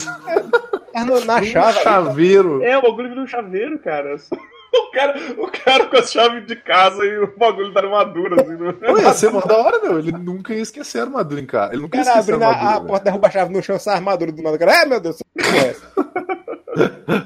Mas 0.94 1.06
na, 1.06 1.34
na 1.34 1.40
Um 1.40 1.44
chave. 1.44 1.80
chaveiro. 1.80 2.62
É, 2.62 2.76
o 2.78 2.82
bagulho 2.82 3.08
vira 3.08 3.20
um 3.22 3.26
chaveiro, 3.26 3.78
cara. 3.78 4.14
O 4.70 4.90
cara, 4.90 5.18
o 5.38 5.50
cara 5.50 5.86
com 5.86 5.96
as 5.96 6.12
chaves 6.12 6.46
de 6.46 6.54
casa 6.54 7.02
e 7.02 7.18
o 7.20 7.34
bagulho 7.38 7.72
da 7.72 7.80
armadura, 7.80 8.42
assim, 8.42 8.52
né? 8.54 8.74
Não 8.82 8.98
ia 8.98 9.12
ser 9.14 9.30
mó 9.30 9.40
da 9.40 9.56
hora, 9.56 9.80
meu. 9.80 9.98
Ele 9.98 10.12
nunca 10.12 10.52
ia 10.54 10.60
esquecer 10.60 10.98
a 10.98 11.04
armadura 11.04 11.40
em 11.40 11.46
casa. 11.46 11.72
Ele 11.72 11.78
O 11.78 11.82
nunca 11.84 11.96
ia 11.96 12.04
cara 12.04 12.18
esquecer 12.20 12.32
a 12.34 12.36
abrindo 12.36 12.44
a, 12.44 12.48
armadura. 12.54 12.70
a 12.70 12.74
velho. 12.78 12.86
porta, 12.88 13.04
derruba 13.06 13.26
a 13.28 13.30
chave 13.30 13.52
no 13.54 13.62
chão, 13.62 13.76
essa 13.76 13.92
armadura 13.92 14.30
do 14.30 14.42
nada. 14.42 14.58
Cara, 14.58 14.82
é 14.82 14.84
meu 14.84 15.00
Deus, 15.00 15.16
que 15.16 15.42
porra 15.42 15.56
é 15.56 15.68
essa? 15.70 15.86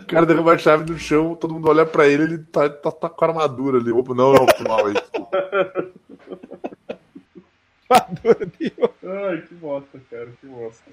O 0.03 0.07
cara 0.07 0.27
derruba 0.27 0.53
a 0.53 0.59
chave 0.59 0.91
no 0.91 0.99
chão, 0.99 1.35
todo 1.35 1.55
mundo 1.55 1.69
olha 1.69 1.85
pra 1.85 2.07
ele, 2.07 2.23
ele 2.25 2.39
tá, 2.39 2.69
tá, 2.69 2.91
tá 2.91 3.09
com 3.09 3.25
a 3.25 3.29
armadura 3.29 3.79
ali. 3.79 3.91
Opa, 3.91 4.15
não, 4.15 4.33
não, 4.33 4.47
foi 4.47 4.69
mal 4.69 4.87
aí. 4.87 4.95
armadura 7.91 8.47
de. 8.47 8.73
Ai, 9.05 9.43
que 9.43 9.55
bosta, 9.55 10.01
cara, 10.11 10.29
que 10.41 10.47
bosta. 10.47 10.91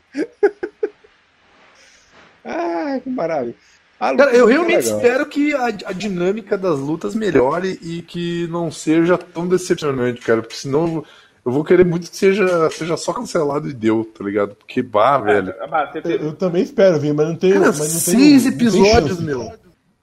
Ai, 2.43 2.99
que 3.01 3.09
maravilha. 3.09 3.55
Cara, 3.99 4.33
eu 4.33 4.45
realmente 4.45 4.85
legal. 4.85 4.97
espero 4.97 5.25
que 5.25 5.53
a, 5.53 5.65
a 5.65 5.91
dinâmica 5.91 6.57
das 6.57 6.79
lutas 6.79 7.13
melhore 7.13 7.77
e 7.81 8.01
que 8.01 8.47
não 8.47 8.71
seja 8.71 9.17
tão 9.17 9.45
decepcionante, 9.45 10.21
cara. 10.21 10.41
Porque 10.41 10.55
senão 10.55 11.03
eu 11.49 11.53
vou- 11.53 11.63
querer 11.63 11.85
muito 11.85 12.09
que 12.09 12.15
seja, 12.17 12.69
seja 12.71 12.95
só 12.97 13.11
cancelado 13.13 13.67
e 13.69 13.73
deu, 13.73 14.05
tá 14.05 14.23
ligado? 14.23 14.55
Porque, 14.55 14.81
bah, 14.81 15.17
velho. 15.17 15.53
Ah, 15.59 15.67
bah, 15.67 15.87
tem- 15.87 16.01
Eu, 16.03 16.17
tem- 16.19 16.27
eu 16.27 16.33
também 16.33 16.63
espero 16.63 16.99
vir, 16.99 17.13
mas 17.13 17.27
não 17.27 17.35
tenho. 17.35 17.55
Cara, 17.55 17.65
mas 17.67 17.79
não 17.79 17.85
seis 17.99 18.45
não 18.45 18.51
tem 18.51 18.59
episódios, 18.67 19.09
chance. 19.17 19.23
meu. 19.23 19.51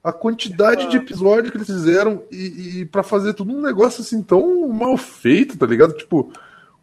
A 0.03 0.13
quantidade 0.13 0.89
de 0.89 0.97
episódios 0.97 1.49
que 1.51 1.57
eles 1.57 1.67
fizeram 1.67 2.23
e, 2.31 2.79
e 2.81 2.85
para 2.85 3.03
fazer 3.03 3.33
tudo 3.33 3.51
um 3.53 3.61
negócio 3.61 4.01
assim 4.01 4.21
tão 4.21 4.67
mal 4.69 4.95
feito, 4.95 5.57
tá 5.57 5.65
ligado? 5.65 5.93
Tipo, 5.93 6.31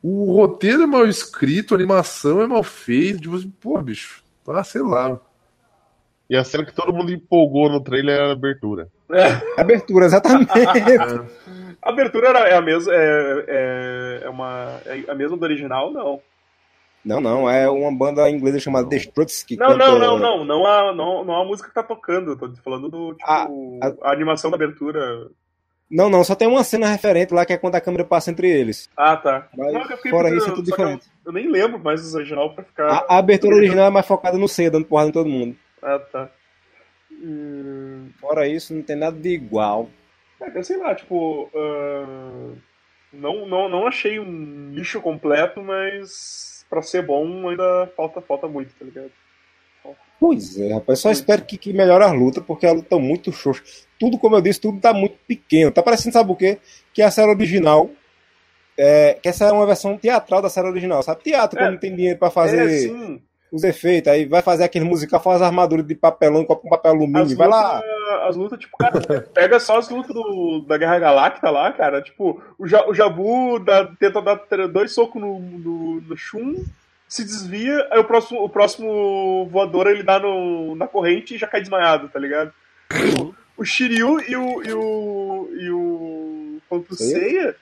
o 0.03 0.33
roteiro 0.35 0.83
é 0.83 0.87
mal 0.87 1.07
escrito, 1.07 1.73
a 1.75 1.77
animação 1.79 2.43
é 2.43 2.47
mal 2.47 2.63
feita. 2.63 3.21
Tipo 3.21 3.37
assim, 3.37 3.53
pô, 3.61 3.81
bicho, 3.81 4.23
ah, 4.49 4.63
sei 4.65 4.83
lá. 4.83 5.19
E 6.29 6.37
a 6.37 6.45
cena 6.45 6.65
que 6.65 6.75
todo 6.75 6.93
mundo 6.93 7.13
empolgou 7.13 7.71
no 7.71 7.81
trailer 7.81 8.15
era 8.17 8.29
a 8.29 8.33
abertura. 8.33 8.89
É, 9.11 9.61
Abertura, 9.61 10.07
exatamente. 10.07 10.51
a 10.51 11.25
abertura 11.91 12.29
era, 12.29 12.39
é 12.49 12.55
a 12.57 12.63
mesma. 12.63 12.93
É, 12.95 13.45
é, 13.49 14.21
é 14.25 14.29
uma. 14.31 14.81
É 14.87 15.11
a 15.11 15.15
mesma 15.15 15.37
do 15.37 15.43
original, 15.45 15.93
não. 15.93 16.21
não, 17.05 17.21
não, 17.21 17.51
é 17.51 17.69
uma 17.69 17.93
banda 17.95 18.29
inglesa 18.31 18.59
chamada 18.59 18.89
The 18.89 18.97
Struts 18.97 19.43
que 19.43 19.57
Não, 19.57 19.69
canta... 19.69 19.87
não, 19.87 19.99
não, 19.99 20.19
não. 20.19 20.45
Não 20.45 20.67
a, 20.67 20.95
não, 20.95 21.25
não 21.25 21.41
a 21.43 21.45
música 21.45 21.69
que 21.69 21.75
tá 21.75 21.83
tocando. 21.83 22.31
Eu 22.33 22.37
tô 22.39 22.51
falando 22.65 22.89
do. 22.89 23.13
Tipo, 23.15 23.25
Ah, 23.31 23.47
a... 24.03 24.13
animação 24.13 24.51
da 24.51 24.57
abertura. 24.57 25.29
Não, 25.91 26.09
não, 26.09 26.25
só 26.25 26.35
tem 26.35 26.49
uma 26.49 26.65
cena 26.65 26.89
referente 26.89 27.35
lá 27.35 27.45
que 27.45 27.53
é 27.53 27.59
quando 27.59 27.75
a 27.75 27.81
câmera 27.81 28.05
passa 28.05 28.31
entre 28.31 28.49
eles. 28.51 28.89
Ah, 28.97 29.17
tá. 29.19 29.49
Mas 29.57 29.73
Não, 29.75 29.83
fiquei 29.85 30.11
fora 30.11 30.31
pensando, 30.31 30.39
isso 30.41 30.51
é 30.51 30.55
tudo 30.55 30.65
que 30.65 30.73
eu- 30.73 30.77
diferente. 30.77 31.07
Eu, 31.27 31.33
nem 31.33 31.49
lembro 31.49 31.79
mais 31.79 32.11
do 32.11 32.17
original 32.17 32.55
pra 32.55 32.65
ficar. 32.65 32.89
A, 32.91 33.05
a 33.11 33.19
abertura 33.19 33.55
original 33.55 33.87
é 33.89 33.91
mais 33.91 34.07
focada 34.07 34.39
no 34.39 34.49
C, 34.49 34.71
dando 34.71 34.87
porrada 34.87 35.11
em 35.11 35.13
todo 35.13 35.29
mundo. 35.29 35.55
Ah, 35.83 35.99
tá. 35.99 36.31
Hum, 37.25 38.11
Fora 38.21 38.47
isso, 38.47 38.75
não 38.75 38.83
tem 38.83 38.97
nada 38.97 39.17
de 39.19 39.31
igual. 39.31 39.89
É, 40.41 40.57
eu 40.59 40.63
sei 40.63 40.77
lá, 40.77 40.95
tipo. 40.95 41.51
ah, 41.55 42.53
não, 43.13 43.47
não, 43.47 43.69
não 43.69 43.87
achei 43.87 44.19
um 44.19 44.73
lixo 44.73 45.01
completo, 45.01 45.63
mas 45.63 46.67
pra 46.69 46.83
ser 46.83 47.03
bom 47.03 47.49
ainda 47.49 47.91
falta, 47.97 48.21
falta 48.21 48.47
muito, 48.49 48.75
tá 48.75 48.85
ligado? 48.85 49.11
Pois 50.19 50.59
é, 50.59 50.73
rapaz, 50.75 51.01
só 51.01 51.11
espero 51.11 51.45
que, 51.45 51.59
que 51.59 51.73
melhore 51.73 52.05
as 52.05 52.13
lutas, 52.13 52.43
porque 52.45 52.67
a 52.67 52.73
luta 52.73 52.89
tá 52.91 52.99
muito 52.99 53.31
xoxa. 53.33 53.63
Tudo, 53.99 54.19
como 54.19 54.37
eu 54.37 54.41
disse, 54.41 54.61
tudo 54.61 54.81
tá 54.81 54.93
muito 54.93 55.17
pequeno. 55.27 55.71
Tá 55.71 55.83
parecendo, 55.83 56.13
sabe 56.15 56.33
o 56.33 56.37
quê? 56.37 56.59
Que 56.93 57.03
a 57.03 57.11
série 57.11 57.31
original. 57.31 57.91
É, 58.77 59.15
que 59.23 59.29
essa 59.29 59.45
é 59.47 59.53
uma 59.53 59.67
versão 59.67 59.97
teatral 59.97 60.43
da 60.43 60.49
série 60.49 60.67
original, 60.69 61.03
sabe? 61.03 61.23
Teatro, 61.23 61.59
É. 61.59 61.63
quando 61.63 61.73
não 61.75 61.79
tem 61.81 61.95
dinheiro 61.95 62.19
pra 62.19 62.31
fazer 62.31 62.65
É, 62.67 62.69
sim. 62.79 63.23
Os 63.55 63.63
efeitos, 63.65 64.13
aí 64.13 64.25
vai 64.27 64.43
fazer 64.43 64.65
aquele 64.65 64.85
musical, 64.85 65.21
faz 65.21 65.41
armadura 65.41 65.83
de 65.83 65.95
papelão 65.95 66.45
com 66.45 66.57
papel 66.57 66.91
alumínio, 66.93 67.23
As 67.23 67.33
vai 67.35 67.49
lá. 67.49 67.77
lutas, 67.77 68.29
as 68.29 68.37
lutas, 68.37 68.59
tipo, 68.59 68.77
cara, 68.77 69.01
pega 69.33 69.61
só 69.61 69.79
as 69.79 69.89
lutas 69.89 70.13
do, 70.15 70.65
da 70.67 70.77
Guerra 70.77 70.99
Galáctica 70.99 71.51
lá, 71.51 71.71
cara. 71.73 72.03
Tipo, 72.03 72.43
o, 72.59 72.67
Ja- 72.67 72.89
o 72.89 72.95
Jabu 72.95 73.59
dá- 73.61 73.87
tenta 73.99 74.21
dar 74.21 74.41
dois 74.69 74.93
socos 74.93 75.21
no, 75.21 75.39
no, 75.39 76.01
no 76.01 76.17
Shun, 76.17 76.65
se 77.09 77.23
desvia, 77.23 77.87
aí 77.93 78.01
o 78.01 78.05
próximo, 78.05 78.43
o 78.43 78.49
próximo 78.49 79.47
voador 79.51 79.87
ele 79.87 80.03
dá 80.03 80.19
no, 80.19 80.75
na 80.75 80.89
corrente 80.89 81.35
e 81.35 81.39
já 81.39 81.47
cai 81.47 81.61
desmaiado, 81.61 82.09
tá 82.09 82.19
ligado? 82.19 82.53
O, 83.21 83.35
o 83.59 83.65
Shiryu 83.65 84.21
e 84.29 84.35
o. 84.37 84.63
e 84.65 84.73
o. 84.73 85.49
e 85.61 85.71
o. 85.71 86.59
quanto 86.69 86.91
o 86.93 86.97
Seiya? 86.97 87.55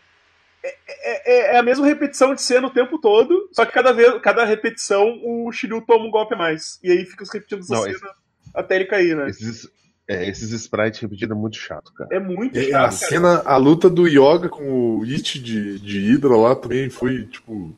Seiya. 0.63 0.77
É, 1.05 1.33
é- 1.53 1.55
é 1.55 1.59
a 1.59 1.63
mesma 1.63 1.87
repetição 1.87 2.35
de 2.35 2.43
cena 2.43 2.67
o 2.69 2.73
tempo 2.73 2.99
todo, 3.01 3.49
só 3.53 3.65
que 3.65 3.73
cada 3.73 3.93
vez, 3.93 4.13
cada 4.23 4.45
repetição 4.45 5.19
o 5.25 5.51
Shiryu 5.51 5.83
toma 5.83 6.05
um 6.07 6.11
golpe 6.11 6.35
a 6.35 6.39
mais. 6.39 6.79
E 6.83 6.91
aí 6.91 7.05
fica 7.05 7.25
repetindo 7.33 7.61
essa 7.61 7.75
Não, 7.75 7.83
cena 7.83 8.11
até 8.55 8.77
ele 8.77 8.85
cair, 8.85 9.17
né? 9.17 9.29
Esses, 9.29 9.69
é, 10.09 10.29
esses 10.29 10.51
sprites 10.53 11.01
repetidos 11.01 11.37
é 11.37 11.41
muito 11.41 11.57
chato, 11.57 11.93
cara. 11.95 12.09
É 12.13 12.21
muito 12.21 12.57
E 12.59 12.65
chato, 12.71 12.75
a 12.75 12.79
cara. 12.81 12.91
cena, 12.93 13.43
a 13.45 13.57
luta 13.57 13.89
do 13.91 14.07
Yoga 14.07 14.49
com 14.49 14.99
o 14.99 15.03
It 15.05 15.41
de, 15.41 15.79
de 15.81 15.99
Hydra 16.13 16.37
lá 16.37 16.55
também 16.55 16.89
foi, 16.91 17.25
tipo. 17.27 17.77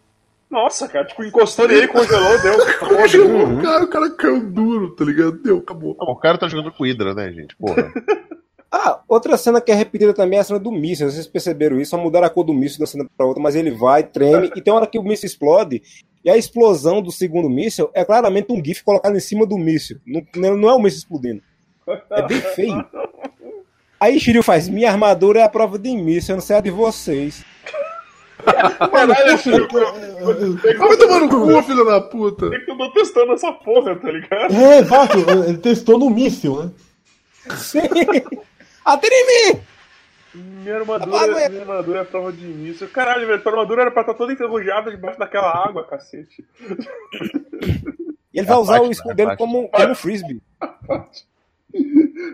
Nossa, 0.50 0.86
cara, 0.86 1.04
tipo, 1.06 1.24
encostou 1.24 1.66
nele, 1.66 1.88
congelou, 1.88 2.40
deu. 2.40 2.54
Congelou 2.78 3.60
cara, 3.62 3.84
o 3.84 3.88
cara 3.88 4.10
caiu 4.10 4.40
duro, 4.50 4.94
tá 4.94 5.04
ligado? 5.04 5.32
Deu, 5.42 5.58
acabou. 5.58 5.96
Não, 5.98 6.08
o 6.08 6.16
cara 6.16 6.38
tá 6.38 6.46
jogando 6.46 6.70
com 6.70 6.84
Hydra, 6.84 7.12
né, 7.14 7.32
gente? 7.32 7.56
Porra. 7.56 7.90
Ah, 8.76 9.00
outra 9.08 9.36
cena 9.36 9.60
que 9.60 9.70
é 9.70 9.74
repetida 9.74 10.12
também 10.12 10.36
é 10.36 10.40
a 10.40 10.44
cena 10.44 10.58
do 10.58 10.72
míssil. 10.72 11.08
Vocês 11.08 11.28
perceberam 11.28 11.80
isso? 11.80 11.92
Só 11.92 11.96
mudaram 11.96 12.26
a 12.26 12.30
cor 12.30 12.42
do 12.42 12.52
míssil 12.52 12.80
da 12.80 12.86
cena 12.86 13.06
pra 13.16 13.24
outra, 13.24 13.40
mas 13.40 13.54
ele 13.54 13.70
vai, 13.70 14.02
treme, 14.02 14.50
e 14.56 14.60
tem 14.60 14.74
hora 14.74 14.84
que 14.84 14.98
o 14.98 15.02
míssil 15.02 15.28
explode, 15.28 15.80
e 16.24 16.28
a 16.28 16.36
explosão 16.36 17.00
do 17.00 17.12
segundo 17.12 17.48
míssil 17.48 17.88
é 17.94 18.04
claramente 18.04 18.52
um 18.52 18.62
GIF 18.62 18.82
colocado 18.82 19.16
em 19.16 19.20
cima 19.20 19.46
do 19.46 19.56
míssil. 19.56 20.00
Não, 20.04 20.56
não 20.56 20.68
é 20.68 20.74
o 20.74 20.80
míssil 20.80 20.98
explodindo. 20.98 21.40
É 22.10 22.26
bem 22.26 22.40
feio. 22.40 22.84
Aí 24.00 24.18
Shiryu 24.18 24.42
faz: 24.42 24.68
Minha 24.68 24.90
armadura 24.90 25.38
é 25.38 25.42
a 25.44 25.48
prova 25.48 25.78
de 25.78 25.96
míssil, 25.96 26.32
eu 26.32 26.38
não 26.38 26.42
sei 26.42 26.56
a 26.56 26.60
de 26.60 26.70
vocês. 26.72 27.44
Caralho, 28.44 29.38
Shiryu, 29.38 29.68
Vai 30.78 30.96
tomar 30.96 31.20
no 31.20 31.28
cu, 31.28 31.62
filho 31.62 31.84
da 31.84 32.00
puta. 32.00 32.50
Tem 32.50 32.64
que 32.64 32.72
eu 32.72 32.76
tô 32.76 32.90
testando 32.90 33.34
essa 33.34 33.52
porra, 33.52 33.94
tá 33.94 34.10
ligado? 34.10 34.52
É, 34.52 34.80
exato. 34.80 35.18
Ele 35.46 35.58
testou 35.58 35.96
no 35.96 36.10
míssil, 36.10 36.64
né? 36.64 36.70
Sim. 37.56 37.80
Atire 38.84 39.14
em 39.14 39.26
mim! 39.54 39.60
Minha 40.34 40.76
armadura, 40.80 41.48
minha 41.48 41.60
armadura 41.60 41.98
é 42.00 42.02
a 42.02 42.04
prova 42.04 42.32
de 42.32 42.44
início. 42.44 42.88
Caralho, 42.88 43.26
velho, 43.26 43.40
tua 43.40 43.52
armadura 43.52 43.82
era 43.82 43.90
pra 43.92 44.00
estar 44.02 44.14
toda 44.14 44.32
enferrujada 44.32 44.90
debaixo 44.90 45.18
daquela 45.18 45.50
água, 45.64 45.84
cacete. 45.86 46.44
E 48.32 48.38
ele 48.40 48.46
vai 48.46 48.56
usar 48.56 48.72
parte, 48.78 48.88
o 48.88 48.90
escudo 48.92 49.14
dele 49.14 49.36
como, 49.36 49.68
como 49.68 49.94
frisbee. 49.94 50.42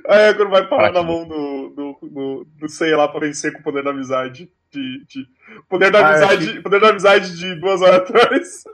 Aí 0.09 0.31
é 0.31 0.35
quando 0.35 0.51
vai 0.51 0.67
parar 0.67 0.93
na 0.93 1.03
mão 1.03 1.27
do, 1.29 1.69
do, 1.71 1.99
do, 2.09 2.47
do 2.59 2.69
Seiya 2.71 2.97
lá 2.97 3.07
pra 3.09 3.21
vencer 3.21 3.53
com 3.53 3.61
o 3.61 3.63
poder 3.63 3.83
da 3.85 3.91
amizade. 3.91 4.51
De, 4.73 5.05
de- 5.07 5.29
poder 5.69 5.91
da 5.91 6.01
Ah, 6.01 6.09
amizade. 6.11 6.61
Poder 6.63 6.81
da 6.81 6.89
amizade 6.91 7.37
de 7.37 7.55
duas 7.57 7.83
horas 7.83 7.97
atrás. 7.97 8.65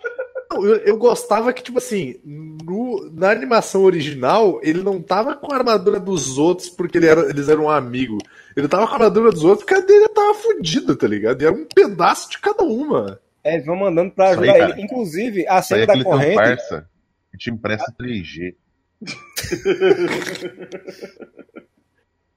Não, 0.57 0.65
Eu, 0.67 0.77
eu 0.79 0.97
gostava 0.97 1.53
que, 1.53 1.63
tipo 1.63 1.79
assim, 1.79 2.17
no- 2.25 3.11
na 3.13 3.31
animação 3.31 3.83
original, 3.83 4.59
ele 4.63 4.83
não 4.83 5.01
tava 5.03 5.35
com 5.37 5.53
a 5.53 5.57
armadura 5.57 5.99
dos 6.01 6.39
outros 6.39 6.69
porque 6.69 6.99
ele 6.99 7.07
era- 7.07 7.29
eles 7.29 7.49
eram 7.49 7.65
um 7.65 7.71
amigo. 7.71 8.19
Ele 8.57 8.69
tava 8.69 8.87
com 8.87 8.93
a 8.93 8.97
armadura 8.97 9.31
dos 9.31 9.45
outros 9.45 9.65
porque 9.67 9.75
a 9.75 9.85
dele 9.87 10.09
tava 10.09 10.35
fodida, 10.35 10.97
tá 10.97 11.07
ligado? 11.07 11.43
E 11.43 11.45
era 11.47 11.55
um 11.55 11.67
pedaço 11.67 12.31
de 12.31 12.39
cada 12.39 12.63
uma. 12.65 13.21
É, 13.45 13.55
eles 13.55 13.67
vão 13.67 13.77
mandando 13.77 14.11
pra 14.13 14.27
aí, 14.29 14.33
ajudar 14.33 14.53
cara. 14.59 14.71
ele. 14.73 14.83
Inclusive, 14.83 15.47
a 15.47 15.57
aí 15.57 15.63
cena 15.63 15.83
é 15.83 15.87
da 15.87 16.03
corrente. 16.05 16.35
parça 16.35 16.89
que 17.31 17.39
te 17.39 17.51
empresta 17.51 17.93
3G. 18.01 18.55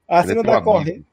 A 0.08 0.20
é 0.20 0.24
cena 0.24 0.34
teu 0.36 0.44
da 0.44 0.52
amigo. 0.58 0.64
corrente. 0.72 1.06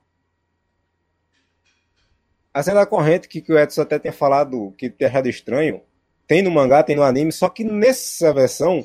A 2.53 2.63
cena 2.63 2.81
da 2.81 2.87
corrente 2.87 3.29
que, 3.29 3.41
que 3.43 3.53
o 3.53 3.59
Edson 3.59 3.83
até 3.83 3.99
tinha 3.99 4.13
falado 4.13 4.73
que 4.79 4.89
tinha 4.89 5.09
achado 5.09 5.29
estranho. 5.29 5.83
Tem 6.27 6.43
no 6.43 6.51
mangá, 6.51 6.83
tem 6.83 6.97
no 6.97 7.03
anime, 7.03 7.31
só 7.33 7.49
que 7.49 7.63
nessa 7.65 8.33
versão 8.33 8.85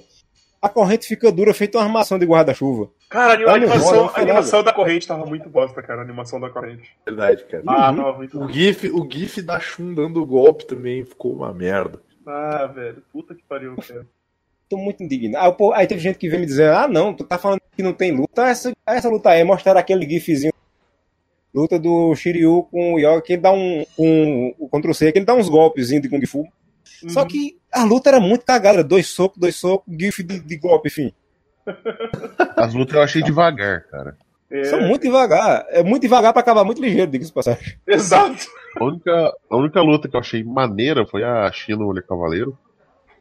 a 0.61 0.69
corrente 0.69 1.07
fica 1.07 1.31
dura, 1.31 1.53
feita 1.55 1.79
uma 1.79 1.85
armação 1.85 2.19
de 2.19 2.25
guarda-chuva. 2.25 2.89
Cara, 3.09 3.33
a 3.33 3.45
Tá 3.45 3.53
animação, 3.55 3.97
rola, 3.97 4.11
a 4.13 4.19
animação 4.21 4.63
da 4.63 4.71
corrente 4.71 5.07
tava 5.07 5.25
muito 5.25 5.49
bosta, 5.49 5.81
cara. 5.81 6.01
A 6.01 6.03
animação 6.03 6.39
da 6.39 6.49
corrente. 6.49 6.95
Verdade, 7.05 7.43
cara. 7.45 7.63
Ah, 7.67 7.89
Uhum. 7.89 7.95
tava 7.97 8.13
muito 8.17 8.39
O 8.39 8.47
GIF, 8.47 8.89
o 8.89 9.07
GIF 9.09 9.41
da 9.41 9.59
Shun 9.59 9.93
dando 9.95 10.23
golpe 10.25 10.65
também 10.65 11.03
ficou 11.03 11.33
uma 11.33 11.51
merda. 11.51 11.99
Ah, 12.25 12.67
velho. 12.67 13.01
Puta 13.11 13.33
que 13.33 13.41
pariu, 13.43 13.75
cara. 13.75 14.05
Tô 14.69 14.77
muito 14.77 15.01
indignado. 15.03 15.43
Aí, 15.45 15.51
pô, 15.51 15.73
aí 15.73 15.87
teve 15.87 15.99
gente 15.99 16.17
que 16.19 16.29
veio 16.29 16.39
me 16.39 16.45
dizer: 16.45 16.69
ah, 16.71 16.87
não, 16.87 17.13
tu 17.13 17.23
tá 17.25 17.37
falando 17.39 17.59
que 17.75 17.81
não 17.83 17.91
tem 17.91 18.11
luta. 18.11 18.43
Essa, 18.47 18.71
essa 18.85 19.09
luta 19.09 19.31
aí, 19.31 19.43
mostrar 19.43 19.75
aquele 19.75 20.07
gifzinho. 20.07 20.53
Luta 21.53 21.77
do 21.77 22.15
Shiryu 22.15 22.63
com 22.71 22.93
o 22.93 22.99
Yoga, 22.99 23.21
que 23.21 23.33
ele 23.33 23.41
dá 23.41 23.51
um. 23.51 23.83
um 23.97 24.53
o 24.57 24.69
Ctrl 24.69 24.93
C, 24.93 25.11
que 25.11 25.17
ele 25.17 25.25
dá 25.25 25.33
uns 25.33 25.49
golpezinhos 25.49 26.01
de 26.03 26.07
Kung 26.07 26.25
Fu. 26.25 26.47
Só 27.09 27.21
Uhum. 27.21 27.27
que 27.27 27.57
a 27.71 27.83
luta 27.83 28.09
era 28.09 28.19
muito 28.19 28.45
cagada. 28.45 28.83
Dois 28.83 29.07
socos, 29.07 29.37
dois 29.39 29.55
socos, 29.55 29.93
gif 29.97 30.21
de, 30.23 30.39
de 30.39 30.57
golpe, 30.57 30.87
enfim. 30.89 31.13
As 32.55 32.73
lutas 32.73 32.95
eu 32.95 33.01
achei 33.01 33.21
devagar, 33.23 33.83
cara. 33.87 34.17
É, 34.49 34.63
São 34.65 34.81
muito 34.81 35.03
devagar. 35.03 35.65
É 35.69 35.81
muito 35.83 36.01
devagar 36.01 36.33
pra 36.33 36.41
acabar 36.41 36.63
muito 36.63 36.81
ligeiro, 36.81 37.09
diga-se 37.09 37.31
passagem. 37.31 37.77
Exato. 37.87 38.47
A 38.79 38.83
única, 38.83 39.33
a 39.49 39.55
única 39.57 39.81
luta 39.81 40.07
que 40.09 40.15
eu 40.15 40.19
achei 40.19 40.43
maneira 40.43 41.05
foi 41.05 41.23
a 41.23 41.49
China 41.51 41.85
Mulher 41.85 42.03
Cavaleiro 42.03 42.57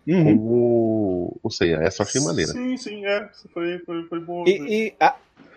Uhum. 0.07 0.25
com 0.25 0.43
o, 0.45 1.41
o 1.43 1.51
Seiya. 1.51 1.77
Essa 1.83 2.03
eu 2.03 2.07
achei 2.07 2.21
maneira. 2.23 2.51
Sim, 2.53 2.77
sim, 2.77 3.05
é. 3.07 3.29
Foi, 3.53 3.79
foi, 3.81 4.03
foi 4.05 4.19
bom. 4.21 4.45
E, 4.47 4.51
e 4.89 4.95
a, 4.99 5.15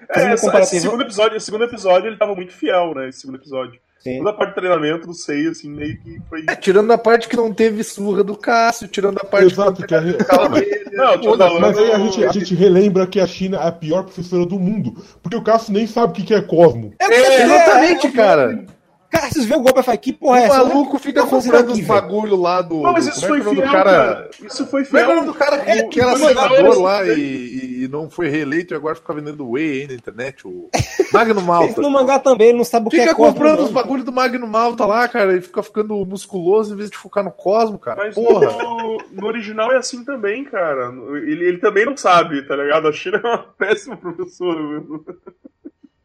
É, 0.09 0.33
essa- 0.33 0.59
esse 0.59 0.81
segundo 0.81 1.01
episódio, 1.01 1.37
esse 1.37 1.45
segundo 1.45 1.63
episódio 1.63 2.07
ele 2.09 2.17
tava 2.17 2.35
muito 2.35 2.51
fiel, 2.51 2.93
né? 2.93 3.07
Esse 3.09 3.21
segundo 3.21 3.37
episódio. 3.37 3.79
Sim. 4.03 4.17
Toda 4.17 4.29
a 4.29 4.33
parte 4.33 4.49
de 4.49 4.55
treinamento 4.55 5.07
do 5.07 5.13
Sei, 5.13 5.47
assim, 5.47 5.69
meio 5.69 5.97
que 5.97 6.21
foi. 6.29 6.43
É, 6.47 6.55
tirando 6.55 6.91
a 6.91 6.97
parte 6.97 7.27
que 7.27 7.35
não 7.35 7.53
teve 7.53 7.83
surra 7.83 8.23
do 8.23 8.35
Cássio, 8.35 8.87
tirando 8.87 9.17
a 9.19 9.25
parte 9.25 9.51
Exato, 9.51 9.85
que 9.85 9.95
a 9.95 10.01
gente... 10.01 10.17
Não, 10.93 11.23
falando. 11.23 11.59
Mas 11.59 11.77
aí 11.77 11.91
a 11.91 11.97
gente, 11.97 12.23
a 12.23 12.31
gente 12.31 12.53
relembra 12.53 13.07
que 13.07 13.19
a 13.19 13.25
China 13.25 13.57
é 13.57 13.67
a 13.67 13.71
pior 13.71 14.03
professora 14.03 14.45
do 14.45 14.59
mundo. 14.59 14.95
Porque 15.23 15.35
o 15.35 15.41
Cássio 15.41 15.73
nem 15.73 15.87
sabe 15.87 16.11
o 16.11 16.15
que 16.15 16.23
que 16.23 16.35
é 16.35 16.41
Cosmo. 16.41 16.93
É, 16.99 17.43
exatamente, 17.43 18.11
cara. 18.11 18.65
Cara, 19.13 19.29
vocês 19.29 19.45
vêem 19.45 19.59
o 19.59 19.63
golpe 19.63 19.79
e 19.79 19.83
falam, 19.83 19.99
que 19.99 20.11
porra 20.11 20.39
é 20.39 20.41
O 20.41 20.45
essa? 20.45 20.57
maluco 20.65 20.97
fica 20.99 21.21
Tá 21.21 21.27
comprando 21.27 21.71
aqui, 21.71 21.81
os 21.81 21.87
bagulho 21.87 22.35
lá 22.35 22.61
do. 22.61 22.81
Não, 22.81 22.91
mas 22.93 23.05
isso 23.07 23.21
como 23.21 23.35
é 23.35 23.41
foi 23.41 23.41
que 23.41 23.47
é 23.47 23.51
o 23.51 23.55
fiel, 23.55 23.71
cara? 23.71 23.91
cara. 23.91 24.29
Isso 24.43 24.67
foi 24.67 24.85
Como 24.85 24.97
é 24.97 25.03
que 25.03 25.11
é 25.11 25.13
o 25.13 25.15
fiel. 25.15 25.15
nome 25.15 25.27
do 25.27 25.33
cara 25.37 25.57
que, 25.59 25.69
É, 25.71 25.83
que 25.87 26.01
era 26.01 26.17
senador 26.17 26.81
lá 26.81 27.05
e, 27.05 27.83
e 27.83 27.87
não 27.87 28.09
foi 28.09 28.27
reeleito 28.29 28.73
e 28.73 28.75
agora 28.75 28.95
fica 28.95 29.13
vendendo 29.13 29.49
whey 29.51 29.81
aí 29.81 29.87
na 29.87 29.93
internet? 29.93 30.47
O 30.47 30.69
Magno 31.13 31.41
Malta. 31.41 31.79
no 31.81 31.89
mangá 31.91 32.17
também, 32.19 32.49
ele 32.49 32.57
não 32.57 32.65
sabe 32.65 32.87
o 32.87 32.89
que 32.89 32.97
Fica 32.97 33.11
é 33.11 33.13
Cosmo, 33.13 33.33
comprando 33.33 33.59
os 33.61 33.71
bagulhos 33.71 34.03
do 34.05 34.11
Magno 34.11 34.47
Malta 34.47 34.85
lá, 34.85 35.07
cara, 35.07 35.37
e 35.37 35.41
fica 35.41 35.61
ficando 35.61 35.95
musculoso 36.05 36.73
em 36.73 36.77
vez 36.77 36.89
de 36.89 36.97
focar 36.97 37.23
no 37.23 37.31
Cosmo, 37.31 37.77
cara. 37.77 37.97
Mas 38.03 38.15
Porra. 38.15 38.51
no, 38.63 38.97
no 39.11 39.27
original 39.27 39.71
é 39.71 39.77
assim 39.77 40.03
também, 40.03 40.43
cara. 40.43 40.91
Ele, 41.17 41.45
ele 41.45 41.57
também 41.59 41.85
não 41.85 41.95
sabe, 41.95 42.41
tá 42.47 42.55
ligado? 42.55 42.87
A 42.87 42.91
China 42.91 43.21
é 43.23 43.27
uma 43.27 43.37
péssima 43.57 43.95
professora, 43.95 44.59
mesmo. 44.61 45.05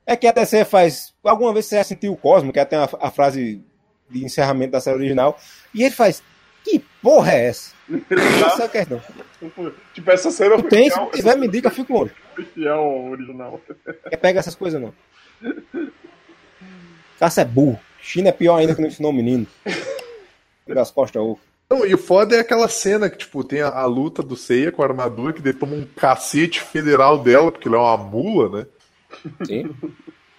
É 0.08 0.16
que 0.16 0.26
até 0.26 0.42
você 0.42 0.64
faz. 0.64 1.12
Alguma 1.22 1.52
vez 1.52 1.66
você 1.66 1.76
já 1.76 1.84
sentiu 1.84 2.14
o 2.14 2.16
Cosmo, 2.16 2.50
que 2.50 2.58
é 2.58 2.62
até 2.62 2.76
a, 2.76 2.88
a 2.98 3.10
frase 3.10 3.62
de 4.08 4.24
encerramento 4.24 4.72
da 4.72 4.80
série 4.80 4.96
original, 4.96 5.38
e 5.74 5.82
ele 5.82 5.94
faz. 5.94 6.22
Que 6.64 6.82
porra 7.02 7.32
é 7.32 7.48
essa? 7.48 7.74
Essa 8.46 8.62
é 8.62 8.64
a 8.64 8.68
questão. 8.70 9.02
Tipo, 9.92 10.10
essa 10.10 10.30
cena 10.30 10.56
Tu 10.56 10.62
tem, 10.62 10.90
se 10.90 10.98
tiver, 11.10 11.36
me 11.36 11.46
diga, 11.46 11.68
eu 11.68 11.72
fico 11.72 11.92
longe. 11.92 12.12
fiel 12.54 13.10
original. 13.10 13.60
Quer 14.08 14.16
pegar 14.16 14.40
essas 14.40 14.54
coisas, 14.54 14.80
não. 14.80 14.94
Caça 17.18 17.42
é 17.42 17.44
burro. 17.44 17.78
China 18.00 18.30
é 18.30 18.32
pior 18.32 18.56
ainda 18.56 18.74
que 18.74 18.80
não 18.80 18.88
ensinou 18.88 19.10
o 19.10 19.14
menino. 19.14 19.46
Tira 20.66 20.80
as 20.80 20.90
costas, 20.90 21.20
ovo. 21.20 21.40
Não, 21.68 21.84
e 21.84 21.92
o 21.92 21.98
foda 21.98 22.34
é 22.34 22.40
aquela 22.40 22.66
cena 22.66 23.10
que, 23.10 23.18
tipo, 23.18 23.44
tem 23.44 23.60
a, 23.60 23.68
a 23.68 23.84
luta 23.84 24.22
do 24.22 24.36
Seiya 24.36 24.72
com 24.72 24.82
a 24.82 24.86
armadura, 24.86 25.34
que 25.34 25.40
ele 25.40 25.52
toma 25.52 25.74
um 25.74 25.84
cacete 25.84 26.62
federal 26.62 27.18
dela, 27.18 27.52
porque 27.52 27.68
ele 27.68 27.76
é 27.76 27.78
uma 27.78 27.96
mula, 27.98 28.60
né? 28.60 28.66
Sim. 29.44 29.74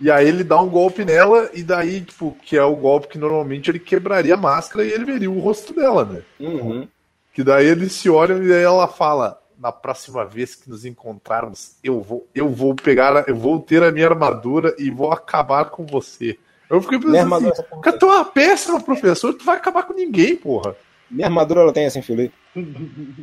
E 0.01 0.09
aí 0.09 0.27
ele 0.27 0.45
dá 0.45 0.61
um 0.61 0.69
golpe 0.69 1.03
nela, 1.03 1.49
e 1.53 1.61
daí, 1.61 2.01
tipo, 2.01 2.35
que 2.41 2.55
é 2.55 2.63
o 2.63 2.75
golpe 2.75 3.09
que 3.09 3.17
normalmente 3.17 3.69
ele 3.69 3.79
quebraria 3.79 4.35
a 4.35 4.37
máscara 4.37 4.85
e 4.85 4.91
ele 4.91 5.03
veria 5.03 5.29
o 5.29 5.39
rosto 5.39 5.73
dela, 5.73 6.05
né? 6.05 6.21
Uhum. 6.39 6.87
Que 7.33 7.43
daí 7.43 7.67
eles 7.67 7.91
se 7.91 8.09
olham 8.09 8.41
e 8.41 8.53
aí 8.53 8.63
ela 8.63 8.87
fala: 8.87 9.41
Na 9.57 9.73
próxima 9.73 10.23
vez 10.25 10.55
que 10.55 10.69
nos 10.69 10.85
encontrarmos, 10.85 11.75
eu 11.83 12.01
vou, 12.01 12.25
eu 12.33 12.47
vou 12.47 12.73
pegar, 12.73 13.27
eu 13.27 13.35
vou 13.35 13.59
ter 13.59 13.83
a 13.83 13.91
minha 13.91 14.07
armadura 14.07 14.73
e 14.79 14.89
vou 14.89 15.11
acabar 15.11 15.65
com 15.65 15.85
você. 15.85 16.39
Eu 16.69 16.81
fiquei 16.81 16.99
pensando 16.99 17.49
assim, 17.49 17.63
cara, 17.81 17.97
tu 17.97 18.05
é 18.05 18.09
uma 18.09 18.25
péssima 18.25 18.81
professor, 18.81 19.33
tu 19.33 19.43
vai 19.43 19.57
acabar 19.57 19.83
com 19.83 19.93
ninguém, 19.93 20.35
porra. 20.35 20.75
Minha 21.09 21.27
armadura 21.27 21.61
ela 21.61 21.73
tem 21.73 21.87
assim, 21.87 22.01
filho. 22.01 22.31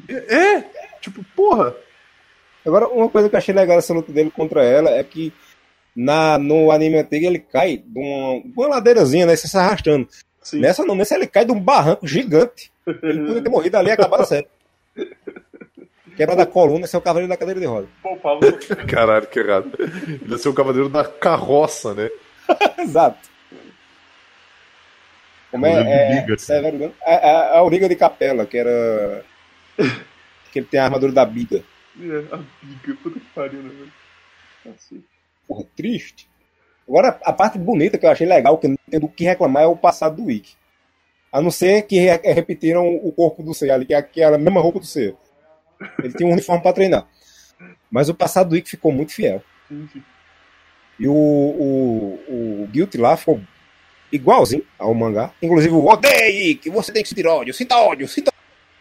É, 0.09 0.61
tipo, 1.01 1.25
porra. 1.35 1.75
Agora, 2.67 2.89
uma 2.89 3.09
coisa 3.09 3.29
que 3.29 3.37
eu 3.37 3.39
achei 3.39 3.55
legal 3.55 3.77
dessa 3.77 3.95
luta 3.95 4.11
dele 4.13 4.31
contra 4.31 4.65
ela 4.65 4.91
é 4.91 5.05
que 5.05 5.33
na, 5.95 6.37
no 6.37 6.71
anime 6.73 6.99
antigo 6.99 7.25
ele 7.25 7.39
cai 7.39 7.77
de 7.79 7.99
uma, 7.99 8.43
uma 8.57 8.69
ladeirazinha, 8.69 9.25
né? 9.25 9.37
Você 9.37 9.47
se 9.47 9.57
arrastando. 9.57 10.09
Sim. 10.43 10.61
Nessa 10.61 10.85
não, 10.85 10.95
nessa 10.95 11.15
ele 11.15 11.27
cai 11.27 11.45
de 11.45 11.53
um 11.53 11.61
barranco 11.61 12.07
gigante. 12.07 12.73
Ele 13.03 13.27
podia 13.27 13.43
ter 13.43 13.49
morrido 13.49 13.77
ali 13.77 13.89
e 13.89 13.93
acabado 13.93 14.23
a 14.23 14.27
série. 14.27 14.49
Quebra 16.17 16.35
da 16.35 16.47
coluna, 16.47 16.87
esse 16.87 16.97
é 16.97 16.99
o 16.99 17.03
cavaleiro 17.03 17.29
da 17.29 17.37
cadeira 17.37 17.61
de 17.61 17.67
roda. 17.67 17.89
Pô, 18.03 18.17
Paulo. 18.17 18.41
Caralho, 18.89 19.27
que 19.27 19.39
errado. 19.39 19.71
Ele 19.79 20.21
ia 20.29 20.39
ser 20.39 20.49
o 20.49 20.55
cavaleiro 20.55 20.89
da 20.89 21.05
carroça, 21.05 21.95
né? 21.95 22.11
Exato. 22.79 23.29
Como 25.51 25.67
é? 25.67 25.83
De 25.83 25.89
é, 25.89 26.21
biga. 26.21 26.39
Severo 26.39 26.79
Gano? 26.79 26.95
a, 27.05 27.13
a, 27.13 27.31
a 27.31 27.59
Auriga 27.59 27.89
de 27.89 27.97
Capela, 27.97 28.47
que 28.47 28.59
era. 28.59 29.25
que 30.53 30.59
ele 30.59 30.67
tem 30.67 30.81
a 30.81 30.85
armadura 30.85 31.13
da 31.13 31.25
biga. 31.25 31.63
É, 32.01 32.35
a 32.35 32.43
biga, 32.63 32.99
puta 33.03 33.19
que 33.19 33.27
pariu, 33.35 33.63
né, 33.63 33.69
velho? 33.71 33.93
Cacete. 34.65 35.05
Porra, 35.49 35.65
triste. 35.77 36.29
Agora, 36.89 37.19
a 37.25 37.33
parte 37.33 37.59
bonita 37.59 37.99
que 37.99 38.07
eu 38.07 38.11
achei 38.11 38.27
legal, 38.27 38.59
que 38.59 38.69
não 38.69 38.77
tenho 38.89 39.01
do 39.01 39.09
que 39.09 39.25
reclamar, 39.25 39.63
é 39.65 39.67
o 39.67 39.77
passado 39.77 40.17
do 40.17 40.25
Wiki. 40.25 40.55
A 41.33 41.41
não 41.41 41.51
ser 41.51 41.83
que 41.83 41.99
re- 41.99 42.21
repetiram 42.33 42.87
o 42.89 43.11
corpo 43.13 43.43
do 43.43 43.53
Seiya 43.55 43.75
ali, 43.75 43.85
que 43.87 43.95
é 43.95 43.97
aquela 43.97 44.39
mesma 44.39 44.61
roupa 44.61 44.79
do 44.81 44.87
Seiya. 44.87 45.17
Ele 46.03 46.13
tinha 46.15 46.29
um 46.29 46.33
uniforme 46.33 46.63
pra 46.63 46.73
treinar. 46.73 47.07
Mas 47.91 48.09
o 48.09 48.15
passado 48.15 48.51
do 48.51 48.55
Wiki 48.55 48.71
ficou 48.71 48.93
muito 48.93 49.13
fiel. 49.13 49.43
E 50.99 51.07
o, 51.09 51.13
o, 51.13 52.63
o 52.63 52.67
Guilty 52.69 52.99
lá 52.99 53.17
ficou 53.17 53.41
igualzinho 54.13 54.65
ao 54.79 54.95
mangá. 54.95 55.33
Inclusive 55.43 55.75
o 55.75 55.85
odeie, 55.87 56.55
que 56.55 56.71
você 56.71 56.93
tem 56.93 57.03
que 57.03 57.09
sentir 57.09 57.27
ódio, 57.27 57.53
sinta 57.53 57.77
ódio, 57.77 58.09
sinta 58.09 58.33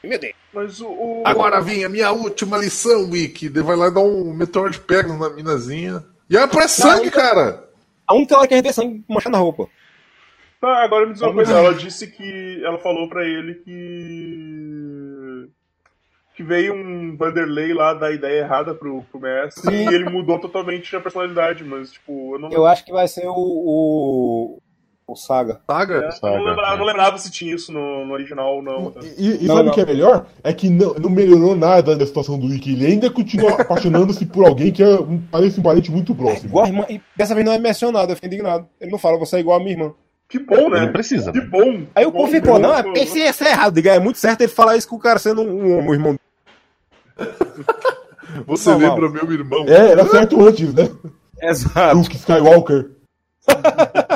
Meu 0.05 0.19
Deus. 0.19 0.33
Mas 0.53 0.79
o. 0.81 0.87
o- 0.87 1.23
Agora 1.25 1.59
vem 1.61 1.83
a 1.83 1.89
minha 1.89 2.11
última 2.11 2.57
lição, 2.57 3.09
Wiki. 3.09 3.49
Vai 3.49 3.75
lá 3.75 3.89
dar 3.89 4.01
um 4.01 4.33
meteoro 4.33 4.69
de 4.69 4.79
Pegasus 4.79 5.19
na 5.19 5.29
minazinha. 5.29 6.03
E 6.29 6.37
aí 6.37 6.43
aparece 6.43 6.81
sangue, 6.81 7.11
cara. 7.11 7.63
A 8.07 8.13
única 8.15 8.37
hora 8.37 8.47
que 8.47 8.53
a 8.53 8.57
gente 8.57 8.65
vê 8.67 8.73
sangue 8.73 9.03
manchando 9.09 9.35
a 9.37 9.39
roupa. 9.39 9.67
Tá, 10.61 10.83
agora 10.83 11.05
me 11.05 11.13
diz 11.13 11.21
uma 11.21 11.33
coisa. 11.33 11.53
Ela 11.57 11.73
disse 11.73 12.07
que. 12.07 12.61
Ela 12.63 12.77
falou 12.79 13.09
pra 13.09 13.23
ele 13.25 13.55
que. 13.55 15.49
Que 16.35 16.43
veio 16.43 16.73
um 16.73 17.15
Vanderlei 17.15 17.73
lá 17.73 17.93
dar 17.93 18.11
ideia 18.11 18.41
errada 18.41 18.75
pro, 18.75 19.01
pro 19.03 19.21
mestre 19.21 19.61
Sim. 19.71 19.89
e 19.89 19.93
ele 19.95 20.09
mudou 20.09 20.37
totalmente 20.37 20.93
a 20.93 20.99
personalidade, 20.99 21.63
mas, 21.63 21.93
tipo, 21.93 22.35
eu 22.35 22.39
não, 22.39 22.51
Eu 22.51 22.65
acho 22.65 22.83
que 22.83 22.91
vai 22.91 23.07
ser 23.07 23.25
o. 23.27 23.33
o, 23.37 24.61
o 25.07 25.15
Saga. 25.15 25.59
Saga? 25.69 25.93
eu 25.95 26.01
não, 26.01 26.11
Saga, 26.11 26.37
lembrava, 26.41 26.73
é. 26.73 26.77
não 26.79 26.85
lembrava 26.85 27.17
se 27.19 27.29
tinha 27.31 27.53
isso 27.53 27.71
no, 27.71 28.05
no 28.05 28.13
original 28.13 28.55
ou 28.55 28.61
não. 28.63 28.91
E, 29.17 29.43
e 29.43 29.47
Não, 29.47 29.55
sabe 29.55 29.65
não. 29.67 29.71
o 29.71 29.75
que 29.75 29.81
é 29.81 29.85
melhor? 29.85 30.25
É 30.43 30.51
que 30.51 30.67
não, 30.69 30.93
não 30.95 31.09
melhorou 31.09 31.55
nada 31.55 31.95
da 31.95 32.05
situação 32.07 32.39
do 32.39 32.47
Wiki. 32.47 32.73
Ele 32.73 32.87
ainda 32.87 33.09
continua 33.11 33.51
apaixonando-se 33.61 34.25
por 34.25 34.45
alguém 34.47 34.71
que 34.71 34.81
é, 34.81 34.99
um- 34.99 35.21
parece 35.31 35.59
um 35.59 35.63
parente 35.63 35.91
muito 35.91 36.15
próximo. 36.15 36.49
Igual 36.49 36.65
a 36.65 36.67
irmã. 36.67 36.85
E 36.89 36.99
dessa 37.15 37.35
vez 37.35 37.45
não 37.45 37.53
é 37.53 37.59
mencionado, 37.59 38.11
eu 38.11 38.15
fiquei 38.15 38.27
indignado. 38.27 38.67
Ele 38.81 38.89
não 38.91 38.97
fala, 38.97 39.17
você 39.19 39.35
é 39.37 39.39
igual 39.41 39.57
a 39.57 39.63
minha 39.63 39.73
irmã. 39.73 39.93
Que 40.27 40.39
bom, 40.39 40.69
Não 40.69 40.69
né? 40.71 40.87
precisa. 40.87 41.31
Que 41.31 41.37
né? 41.39 41.45
bom. 41.45 41.83
Aí 41.93 42.03
o 42.03 42.11
povo 42.11 42.27
ficou, 42.31 42.57
não, 42.57 42.73
é 42.73 42.83
esse, 42.95 43.19
esse 43.19 43.43
é 43.43 43.51
errado. 43.51 43.75
Diga, 43.75 43.93
é 43.93 43.99
muito 43.99 44.17
certo 44.17 44.41
ele 44.41 44.47
falar 44.51 44.75
isso 44.75 44.87
com 44.89 44.95
o 44.95 44.99
cara 44.99 45.19
sendo 45.19 45.43
um, 45.43 45.87
um 45.87 45.93
irmão. 45.93 46.17
Você 48.47 48.69
Normal. 48.71 48.99
lembra 48.99 49.09
meu 49.23 49.31
irmão? 49.31 49.65
É, 49.67 49.91
era 49.91 50.05
certo 50.07 50.43
antes, 50.43 50.73
né? 50.73 50.89
Exato. 51.41 51.95
Luke 51.95 52.15
Skywalker. 52.15 52.89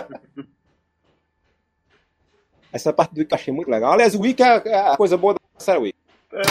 Essa 2.71 2.93
parte 2.93 3.13
do 3.13 3.19
Wiki 3.19 3.33
eu 3.33 3.35
achei 3.35 3.53
muito 3.53 3.69
legal. 3.69 3.93
Aliás, 3.93 4.13
o 4.15 4.21
Wiki 4.21 4.43
é 4.43 4.45
a, 4.47 4.61
é 4.65 4.91
a 4.91 4.97
coisa 4.97 5.17
boa 5.17 5.33
da 5.33 5.39
série 5.57 5.79
Wiki. 5.79 5.97
É. 6.33 6.41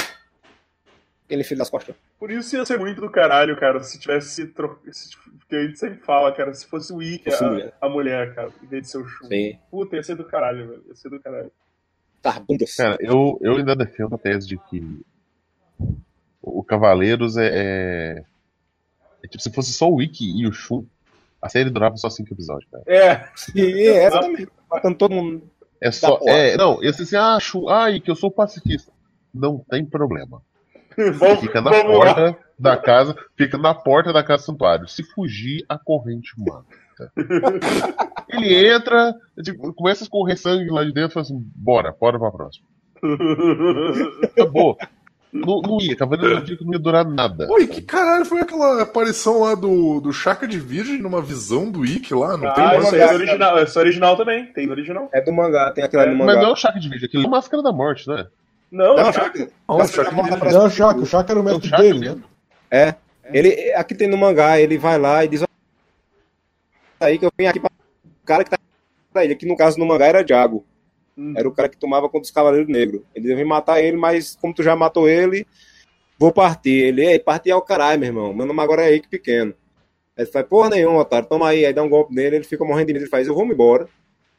Aquele 1.27 1.45
filho 1.45 1.59
das 1.59 1.71
costas. 1.71 1.95
Por 2.19 2.31
isso 2.31 2.57
ia 2.57 2.65
ser 2.65 2.79
muito 2.79 3.01
do 3.01 3.11
caralho, 3.11 3.55
cara, 3.61 3.83
se 3.83 3.99
tivesse 3.99 4.47
tro... 4.49 4.81
se- 4.91 5.17
Porque 5.39 5.55
a 5.57 5.63
gente 5.67 5.79
sempre 5.79 5.99
fala, 5.99 6.33
cara, 6.33 6.53
se 6.55 6.67
fosse 6.67 6.93
o 6.93 6.99
Fosse 7.23 7.45
a, 7.45 7.49
mulher. 7.51 7.73
a 7.81 7.89
mulher, 7.89 8.35
cara, 8.35 8.51
em 8.63 8.67
vez 8.67 8.83
de 8.83 8.89
ser 8.91 8.99
o 8.99 9.07
Shun. 9.07 9.27
Sim. 9.29 9.59
Puta, 9.71 9.97
ia 9.97 10.03
ser 10.03 10.17
do 10.17 10.25
caralho, 10.25 10.67
velho. 10.69 10.85
Ia 10.89 10.95
ser 10.97 11.11
do 11.11 11.21
caralho. 11.21 11.53
Tá 12.23 12.41
bundas. 12.41 12.75
Cara, 12.75 12.97
eu, 12.99 13.39
eu 13.43 13.57
ainda 13.57 13.77
defendo 13.77 14.15
a 14.15 14.19
tese 14.19 14.49
de 14.49 14.57
que 14.59 15.01
o 16.43 16.65
Cavaleiros 16.65 17.37
é, 17.37 17.51
é, 17.53 18.25
é 19.23 19.29
tipo 19.29 19.43
se 19.43 19.53
fosse 19.53 19.73
só 19.73 19.89
o 19.89 19.97
Wiki 19.97 20.25
e 20.41 20.47
o 20.47 20.53
Shun, 20.53 20.85
a 21.41 21.49
série 21.49 21.71
durava 21.71 21.97
só 21.97 22.09
cinco 22.11 22.33
episódios, 22.33 22.69
cara. 22.71 22.83
É, 22.87 23.29
Sim, 23.37 23.61
é, 23.61 24.07
exatamente. 24.07 24.49
Matando 24.69 24.97
todo 24.99 25.15
mundo. 25.15 25.49
É 25.81 25.91
só. 25.91 26.19
É, 26.27 26.57
não, 26.57 26.83
esse 26.83 27.03
assim, 27.17 27.41
Shun, 27.41 27.69
ai, 27.69 28.01
que 28.01 28.11
eu 28.11 28.17
sou 28.17 28.31
pacifista. 28.31 28.93
Não 29.33 29.65
tem 29.71 29.85
problema. 29.85 30.43
vamos, 31.15 31.41
Fica 31.41 31.61
na 31.61 31.71
vamos 31.71 31.99
lá. 31.99 32.15
porta 32.15 32.39
da 32.59 32.77
casa, 32.77 33.17
fica 33.37 33.57
na 33.57 33.75
porta 33.75 34.13
da 34.13 34.23
casa 34.23 34.43
do 34.43 34.47
santuário. 34.47 34.89
Se 34.89 35.03
fugir, 35.03 35.65
a 35.69 35.79
corrente 35.79 36.33
mata. 36.37 36.67
Ele 38.29 38.69
entra, 38.69 39.15
tipo, 39.43 39.73
começa 39.73 40.03
a 40.03 40.07
escorrer 40.07 40.37
sangue 40.37 40.71
lá 40.71 40.85
de 40.85 40.93
dentro 40.93 41.11
e 41.11 41.15
fala 41.15 41.23
assim: 41.25 41.51
bora, 41.55 41.95
bora 41.99 42.19
pra 42.19 42.33
próxima. 42.33 42.67
Acabou. 44.25 44.77
Não, 45.33 45.61
não 45.61 45.81
ia, 45.81 45.95
Cavaleiro 45.95 46.35
do 46.37 46.41
Zodíaco 46.41 46.65
não 46.65 46.73
ia 46.73 46.79
durar 46.79 47.05
nada. 47.05 47.47
Oi, 47.51 47.67
que 47.67 47.83
caralho 47.83 48.25
foi 48.25 48.41
aquela 48.41 48.83
aparição 48.83 49.41
lá 49.41 49.55
do, 49.55 50.01
do 50.01 50.13
Chaka 50.13 50.47
de 50.49 50.59
Virgem 50.59 51.03
numa 51.03 51.21
visão 51.21 51.71
do 51.71 51.85
Ikki 51.85 52.15
lá? 52.15 52.37
Não 52.39 52.53
tem 52.55 52.65
Ah, 52.65 52.69
mais 52.69 52.85
isso 52.87 52.97
é 52.97 53.15
original, 53.15 53.63
isso 53.63 53.79
é 53.79 53.83
original 53.83 54.17
também, 54.17 54.47
tem 54.53 54.67
no 54.67 54.73
original. 54.73 55.09
É 55.13 55.21
do 55.21 55.33
mangá, 55.33 55.71
tem 55.71 55.85
aquele 55.85 56.03
ali 56.03 56.15
no 56.15 56.25
Mas 56.25 56.37
não 56.37 56.45
é 56.47 56.53
o 56.53 56.57
Chakra 56.57 56.81
de 56.81 56.89
vídeo, 56.89 57.07
aquilo 57.07 57.27
é 57.27 57.29
Máscara 57.29 57.63
da 57.63 57.73
Morte, 57.73 58.09
né? 58.09 58.27
Não, 58.73 58.97
Não, 58.97 59.05
não 59.05 59.13
Chaka. 59.13 59.49
Não, 59.69 59.79
Chaka 59.87 60.11
Chaka 60.11 60.51
Não, 60.53 60.67
o 60.67 60.71
Shaka, 60.71 61.01
o 61.01 61.07
Shaka 61.07 61.33
era 61.33 61.41
o 61.41 61.43
mestre 61.45 61.65
É 61.65 61.67
o 61.67 61.71
Shaka 61.71 61.83
dele, 61.83 61.99
mesmo. 61.99 62.17
né? 62.17 62.25
É. 62.71 62.95
Ele, 63.31 63.73
aqui 63.75 63.95
tem 63.95 64.09
no 64.09 64.17
mangá, 64.17 64.59
ele 64.59 64.79
vai 64.79 64.99
lá 64.99 65.25
e 65.25 65.29
diz 65.29 65.45
aí 67.01 67.19
que 67.19 67.25
eu 67.27 67.33
vim 67.39 67.47
aqui 67.47 67.61
pra 67.61 67.71
o 67.71 68.27
cara 68.27 68.45
que 68.45 68.51
tá 68.51 68.59
pra 69.13 69.25
ele, 69.25 69.35
que 69.35 69.47
no 69.47 69.57
caso 69.57 69.79
no 69.79 69.87
mangá 69.87 70.07
era 70.07 70.25
Diago. 70.25 70.65
Hum. 71.19 71.35
Era 71.37 71.49
o 71.49 71.53
cara 71.53 71.69
que 71.69 71.77
tomava 71.77 72.09
contra 72.09 72.27
os 72.27 72.31
Cavaleiros 72.31 72.71
Negros. 72.71 73.03
Ele 73.13 73.27
devia 73.27 73.45
matar 73.45 73.83
ele, 73.83 73.97
mas 73.97 74.37
como 74.41 74.55
tu 74.55 74.63
já 74.63 74.77
matou 74.77 75.09
ele, 75.09 75.45
vou 76.17 76.33
partir. 76.33 76.71
Ele, 76.71 77.05
ei, 77.05 77.19
partir 77.19 77.51
é 77.51 77.57
o 77.57 77.61
caralho, 77.61 77.99
meu 77.99 78.09
irmão. 78.09 78.33
Meu 78.33 78.47
nome 78.47 78.61
agora 78.61 78.89
é 78.89 78.95
Ike 78.95 79.09
Pequeno. 79.09 79.53
Aí 80.17 80.25
ele 80.25 80.31
faz, 80.31 80.47
porra 80.47 80.71
nenhuma, 80.71 81.01
otário, 81.01 81.29
toma 81.29 81.49
aí. 81.49 81.67
Aí 81.67 81.73
dá 81.73 81.83
um 81.83 81.89
golpe 81.89 82.15
nele, 82.15 82.37
ele 82.37 82.45
fica 82.45 82.65
morrendo 82.65 82.87
de 82.87 82.93
medo. 82.93 83.03
Ele 83.03 83.11
faz, 83.11 83.27
eu 83.27 83.35
vou 83.35 83.45
me 83.45 83.53
embora. 83.53 83.89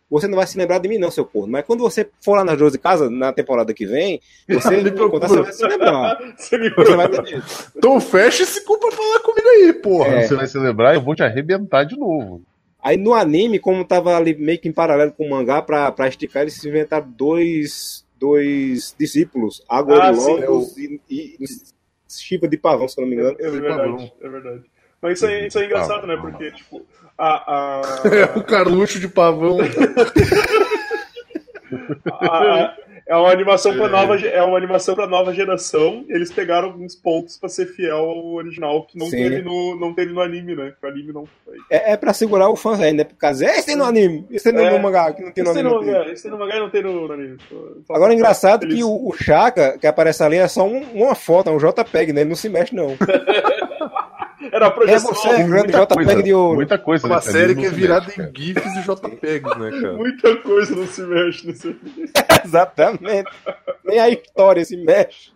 Você 0.09 0.27
não 0.27 0.37
vai 0.37 0.47
se 0.47 0.57
lembrar 0.57 0.79
de 0.79 0.89
mim, 0.89 0.97
não, 0.97 1.11
seu 1.11 1.23
corno. 1.23 1.51
Mas 1.51 1.65
quando 1.65 1.81
você 1.81 2.09
for 2.19 2.35
lá 2.35 2.43
nas 2.43 2.57
12 2.57 2.79
casas, 2.79 3.11
na 3.11 3.31
temporada 3.31 3.73
que 3.73 3.85
vem, 3.85 4.19
você, 4.47 4.77
Me 4.81 4.89
enquanto 4.89 5.27
você 5.27 5.41
vai 5.41 5.53
se 5.53 5.67
lembrar. 5.67 6.17
Você 6.35 6.57
me 6.57 6.69
Você 6.71 6.95
vai 6.95 7.09
ter 7.09 7.43
Então 7.75 7.99
fecha 8.01 8.41
esse 8.41 8.63
cu 8.65 8.79
pra 8.79 8.91
falar 8.91 9.19
comigo 9.19 9.47
aí, 9.47 9.73
porra. 9.73 10.07
É. 10.07 10.21
Você 10.23 10.35
vai 10.35 10.47
se 10.47 10.57
lembrar, 10.57 10.95
eu 10.95 11.01
vou 11.01 11.13
te 11.13 11.21
arrebentar 11.21 11.83
de 11.83 11.95
novo. 11.95 12.41
Aí 12.81 12.95
no 12.97 13.13
anime, 13.13 13.59
como 13.59 13.83
tava 13.85 14.15
ali 14.15 14.33
meio 14.35 14.59
que 14.59 14.67
em 14.69 14.73
paralelo 14.73 15.11
com 15.11 15.25
o 15.25 15.29
mangá, 15.29 15.61
pra, 15.61 15.91
pra 15.91 16.07
esticar, 16.07 16.43
eles 16.43 16.63
inventaram 16.63 17.09
dois, 17.09 18.05
dois 18.17 18.95
discípulos, 18.97 19.61
Agora 19.67 20.07
Ah, 20.07 20.11
e 20.11 20.15
Logos 20.15 20.77
e, 20.77 21.01
e, 21.09 21.35
e 21.39 21.45
Shiva 22.07 22.47
de 22.47 22.57
Pavão, 22.57 22.87
se 22.87 22.99
eu 22.99 23.03
não 23.03 23.09
me 23.09 23.15
engano. 23.17 23.35
É 23.39 23.49
verdade, 23.49 24.13
é 24.21 24.29
verdade. 24.29 24.63
Mas 25.01 25.17
isso 25.17 25.25
aí, 25.27 25.47
isso 25.47 25.57
aí 25.57 25.63
é 25.65 25.67
engraçado, 25.67 26.05
né? 26.07 26.17
Porque, 26.17 26.51
tipo, 26.51 26.85
a. 27.17 27.53
a, 27.77 27.81
É 28.35 28.37
o 28.37 28.43
Carluxo 28.43 28.99
de 28.99 29.07
pavão. 29.07 29.57
a- 32.19 32.75
é 33.09 33.15
uma 33.17 33.31
animação 33.31 33.75
pra 33.75 33.87
nova, 33.89 34.17
ge- 34.17 34.27
é 34.27 34.41
uma 34.43 34.55
animação 34.57 34.93
pra 34.95 35.07
nova 35.07 35.33
geração. 35.33 36.05
Eles 36.07 36.31
pegaram 36.31 36.67
alguns 36.69 36.95
pontos 36.95 37.35
pra 37.37 37.49
ser 37.49 37.65
fiel 37.65 37.97
ao 37.97 38.33
original 38.35 38.85
que 38.85 38.97
não 38.97 39.07
Sim. 39.07 39.17
teve 39.17 39.41
no 39.41 39.77
não 39.79 39.93
teve 39.93 40.13
no 40.13 40.21
anime, 40.21 40.55
né? 40.55 40.73
Que 40.79 40.85
o 40.85 40.89
anime 40.89 41.11
não 41.11 41.25
foi. 41.43 41.55
É, 41.69 41.93
é 41.93 41.97
pra 41.97 42.13
segurar 42.13 42.47
o 42.49 42.55
fã 42.55 42.75
velho, 42.75 42.97
né? 42.97 43.03
Por 43.03 43.15
causa, 43.17 43.45
esse 43.45 43.65
tem 43.65 43.75
no 43.75 43.83
anime, 43.83 44.25
esse 44.31 44.43
tem 44.45 44.53
no, 44.53 44.61
É. 44.67 44.71
no 44.71 44.79
mangá, 44.79 45.11
que 45.11 45.21
não 45.23 45.31
tem 45.31 45.43
no 45.43 45.49
Esse 45.51 45.59
tem 45.61 45.63
no 45.69 45.77
anime. 45.77 45.91
mangá, 45.91 46.11
esse 46.11 46.21
tem 46.23 46.31
no 46.31 46.37
mangá 46.39 46.55
e 46.55 46.59
não 46.59 46.69
tem 46.69 46.83
no, 46.83 47.07
no 47.07 47.13
anime. 47.13 47.37
Só- 47.85 47.93
Agora 47.95 48.13
é 48.13 48.15
engraçado 48.15 48.67
que 48.67 48.83
o, 48.83 49.07
o 49.09 49.11
Chaka, 49.13 49.77
que 49.79 49.87
aparece 49.87 50.23
ali, 50.23 50.37
é 50.37 50.47
só 50.47 50.65
um- 50.67 50.85
uma 50.93 51.15
foto, 51.15 51.49
é 51.49 51.53
um 51.53 51.57
JPEG, 51.57 52.13
né? 52.13 52.21
Ele 52.21 52.29
não 52.29 52.35
se 52.35 52.47
mexe, 52.47 52.75
não. 52.75 52.95
Era 54.51 54.65
a 54.65 54.69
É 54.69 54.71
projeção. 54.71 55.13
você, 55.13 55.29
grande 55.43 55.49
Muita 55.73 55.85
JPEG 55.85 56.05
coisa, 56.05 56.23
de 56.23 56.33
ouro. 56.33 56.55
muita 56.55 56.77
coisa. 56.77 57.07
Uma 57.07 57.15
né, 57.17 57.21
série 57.21 57.55
que 57.55 57.65
é 57.65 57.69
virada 57.69 58.05
mexe, 58.07 58.21
em. 58.21 58.35
GIFs 58.35 58.75
e 58.75 58.81
JPEGs, 58.81 59.57
né, 59.57 59.71
cara? 59.81 59.93
Muita 59.97 60.35
coisa 60.37 60.75
não 60.75 60.87
se 60.87 61.01
mexe 61.03 61.47
nesse. 61.47 61.75
Exatamente. 62.45 63.29
Nem 63.85 63.99
a 63.99 64.09
história 64.09 64.63
se 64.65 64.77
mexe. 64.77 65.31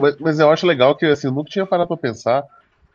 Mas, 0.00 0.16
mas 0.18 0.38
eu 0.40 0.50
acho 0.50 0.66
legal 0.66 0.96
que 0.96 1.06
assim, 1.06 1.26
eu 1.28 1.32
nunca 1.32 1.50
tinha 1.50 1.66
parado 1.66 1.88
pra 1.88 1.96
pensar. 1.96 2.44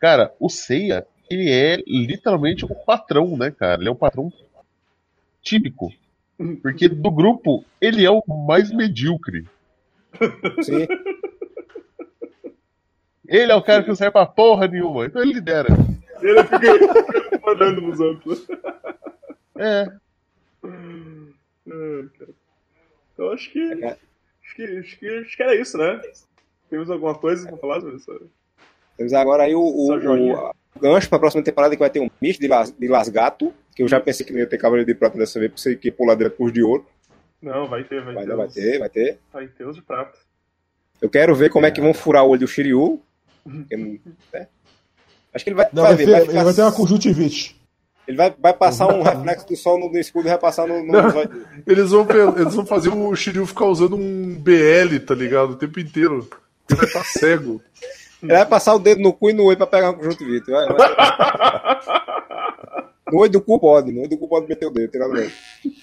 Cara, 0.00 0.32
o 0.40 0.48
Seiya, 0.48 1.06
ele 1.30 1.50
é 1.50 1.76
literalmente 1.86 2.64
o 2.64 2.74
patrão, 2.74 3.36
né, 3.36 3.50
cara? 3.50 3.80
Ele 3.80 3.88
é 3.88 3.92
o 3.92 3.96
patrão 3.96 4.32
típico. 5.42 5.92
Porque 6.62 6.88
do 6.88 7.10
grupo, 7.10 7.64
ele 7.80 8.04
é 8.04 8.10
o 8.10 8.22
mais 8.46 8.70
medíocre. 8.70 9.46
Sim. 10.62 10.86
Ele 13.28 13.52
é 13.52 13.54
o 13.54 13.62
cara 13.62 13.82
que 13.82 13.88
não 13.88 13.96
serve 13.96 14.12
pra 14.12 14.26
porra 14.26 14.66
nenhuma. 14.68 15.06
Então 15.06 15.22
ele 15.22 15.32
lidera. 15.34 15.68
Ele 16.22 16.42
fica 16.44 17.40
mandando 17.44 17.80
nos 17.82 18.00
outros. 18.00 18.46
É. 19.58 19.86
É, 20.64 22.04
cara. 22.18 22.30
Então 23.14 23.30
acho 23.32 23.50
que, 23.50 23.60
acho 23.84 23.96
que. 24.56 24.62
Acho 24.78 24.98
que 24.98 25.08
acho 25.18 25.36
que 25.36 25.42
era 25.42 25.54
isso, 25.54 25.76
né? 25.78 26.00
Temos 26.70 26.90
alguma 26.90 27.14
coisa 27.14 27.48
pra 27.48 27.56
falar 27.56 27.80
sobre 27.80 27.96
isso? 27.96 28.30
Temos 28.96 29.12
agora 29.12 29.44
aí 29.44 29.54
o, 29.54 29.60
o, 29.60 29.92
o- 29.92 30.50
o 30.76 30.80
gancho 30.80 31.08
pra 31.08 31.18
próxima 31.18 31.42
temporada 31.42 31.74
que 31.74 31.80
vai 31.80 31.90
ter 31.90 32.00
um 32.00 32.10
misto 32.20 32.40
de, 32.40 32.48
las, 32.48 32.70
de 32.70 32.88
Lasgato, 32.88 33.52
que 33.74 33.82
eu 33.82 33.88
já 33.88 34.00
pensei 34.00 34.24
que 34.26 34.32
não 34.32 34.40
ia 34.40 34.46
ter 34.46 34.58
Cavaleiro 34.58 34.86
de 34.86 34.94
Prata 34.94 35.16
dessa 35.18 35.38
vez, 35.38 35.50
porque 35.50 35.62
você 35.62 35.76
que 35.76 35.90
pular 35.90 36.14
direto 36.14 36.36
pros 36.36 36.52
de 36.52 36.62
ouro. 36.62 36.86
Não, 37.40 37.66
vai 37.68 37.84
ter, 37.84 38.02
vai, 38.02 38.14
Vai, 38.14 38.24
ter. 38.26 38.36
vai 38.36 38.46
os- 38.46 38.54
ter, 38.54 38.78
vai 38.78 38.88
ter. 38.88 39.18
Vai 39.32 39.46
ter 39.48 39.66
os 39.66 39.76
de 39.76 39.82
prata. 39.82 40.18
Eu 41.00 41.08
quero 41.10 41.34
ver 41.34 41.50
como 41.50 41.66
é 41.66 41.70
que 41.70 41.80
vão 41.80 41.92
furar 41.94 42.24
o 42.24 42.30
olho 42.30 42.40
do 42.40 42.48
Shiryu. 42.48 43.00
Que 43.68 43.76
não- 43.76 43.98
né? 44.32 44.46
Acho 45.34 45.44
que 45.44 45.50
ele 45.50 45.56
vai, 45.56 45.68
Não, 45.72 45.82
vai 45.82 45.94
vai, 45.94 45.96
ver, 45.96 46.04
ter, 46.04 46.10
vai 46.12 46.20
ele 46.20 46.28
ficar- 46.30 46.44
vai 46.44 46.54
ter 46.54 46.62
uma 46.62 46.72
conjuntivite. 46.72 47.60
ele 48.08 48.16
vai, 48.16 48.34
vai 48.38 48.52
passar 48.54 48.86
um 48.88 49.02
reflexo 49.02 49.46
do 49.48 49.56
sol 49.56 49.78
no, 49.78 49.90
no 49.92 49.98
escudo 49.98 50.28
e 50.28 50.30
vai 50.30 50.38
passar 50.38 50.66
no. 50.66 50.82
no- 50.84 50.92
Eles 51.66 51.90
vão, 51.90 52.06
eles 52.38 52.54
vão 52.54 52.64
fazer 52.64 52.88
o 52.88 53.14
Shiryu 53.14 53.44
ficar 53.46 53.66
usando 53.66 53.96
um 53.96 54.34
BL, 54.38 54.98
tá 55.06 55.14
ligado? 55.14 55.50
O 55.50 55.56
tempo 55.56 55.78
inteiro. 55.80 56.26
Ele 56.70 56.78
vai 56.78 56.86
estar 56.86 57.04
cego. 57.04 57.60
Ele 58.22 58.32
vai 58.32 58.46
passar 58.46 58.74
o 58.74 58.78
dedo 58.78 59.00
no 59.02 59.12
cu 59.12 59.30
e 59.30 59.32
no 59.32 59.44
olho 59.44 59.56
pra 59.56 59.66
pegar 59.66 59.90
um 59.90 59.94
conjuntivite. 59.94 60.50
Vai, 60.50 60.66
vai. 60.68 60.76
No 63.12 63.18
olho 63.20 63.30
do 63.30 63.40
cu 63.40 63.58
pode, 63.60 63.92
no 63.92 64.00
olho 64.00 64.10
do 64.10 64.18
cu 64.18 64.28
pode 64.28 64.48
meter 64.48 64.66
o 64.66 64.70
dedo, 64.70 64.90
tem 64.90 65.00
nada 65.00 65.12
a 65.12 65.16
ver. 65.16 65.32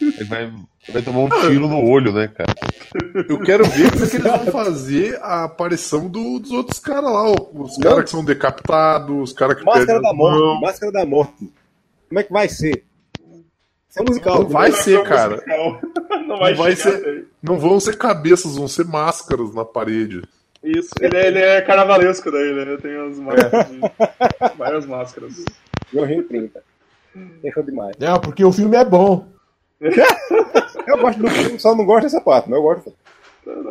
Ele 0.02 0.24
vai, 0.26 0.52
vai 0.90 1.02
tomar 1.02 1.20
um 1.20 1.30
tiro 1.30 1.68
no 1.70 1.82
olho, 1.90 2.12
né, 2.12 2.28
cara? 2.28 2.54
Eu 3.30 3.40
quero 3.40 3.64
ver 3.66 3.92
como 3.92 4.04
é 4.04 4.08
que 4.10 4.16
eles 4.18 4.32
vão 4.32 4.46
fazer 4.48 5.18
a 5.22 5.46
aparição 5.46 6.10
do- 6.10 6.40
dos 6.40 6.52
outros 6.52 6.80
caras 6.80 7.06
lá. 7.06 7.30
ó. 7.32 7.36
Os 7.54 7.78
caras 7.78 8.04
que 8.04 8.10
são 8.10 8.26
decapitados, 8.26 9.30
os 9.30 9.34
caras 9.34 9.58
que 9.58 9.64
Máscara 9.64 10.02
da 10.02 10.14
morte, 10.14 10.38
mãos. 10.40 10.62
máscara 10.62 10.92
da 10.92 11.06
morte. 11.06 11.50
Como 12.10 12.20
é 12.20 12.24
que 12.24 12.34
vai 12.34 12.50
ser? 12.50 12.84
Isso 13.90 14.00
é 14.00 14.04
musical. 14.04 14.40
Não 14.44 14.50
vai 14.50 14.72
ser, 14.74 15.02
cara. 15.04 15.36
musical. 15.36 15.80
Não 16.28 16.38
vai, 16.40 16.52
Não 16.56 16.58
vai 16.64 16.76
ser- 16.76 16.96
até 16.96 17.22
Não 17.42 17.58
vão 17.58 17.80
ser 17.80 17.98
cabeças, 17.98 18.56
vão 18.58 18.68
ser 18.68 18.86
máscaras 18.86 19.54
na 19.56 19.64
parede. 19.64 20.22
Isso, 20.62 20.90
ele 21.02 21.18
é, 21.18 21.28
ele 21.28 21.40
é 21.40 21.62
carnavalesco 21.62 22.30
daí, 22.32 22.54
né? 22.54 22.78
Tem 22.82 22.96
as 22.98 23.18
máscaras, 23.20 23.68
várias 24.58 24.86
máscaras. 24.86 25.46
Jorginho 25.94 26.24
30. 26.24 26.62
Errou 27.44 27.64
demais. 27.66 27.96
É, 28.00 28.18
porque 28.20 28.44
o 28.44 28.52
filme 28.52 28.76
é 28.78 28.84
bom. 28.86 29.28
Eu 30.88 30.98
gosto 31.00 31.20
do 31.22 31.30
filme, 31.30 31.60
só 31.60 31.76
não 31.76 31.86
gosto 31.86 32.04
dessa 32.04 32.20
parte, 32.22 32.50
mas 32.50 32.58
eu 32.58 32.64
gosto. 32.64 32.94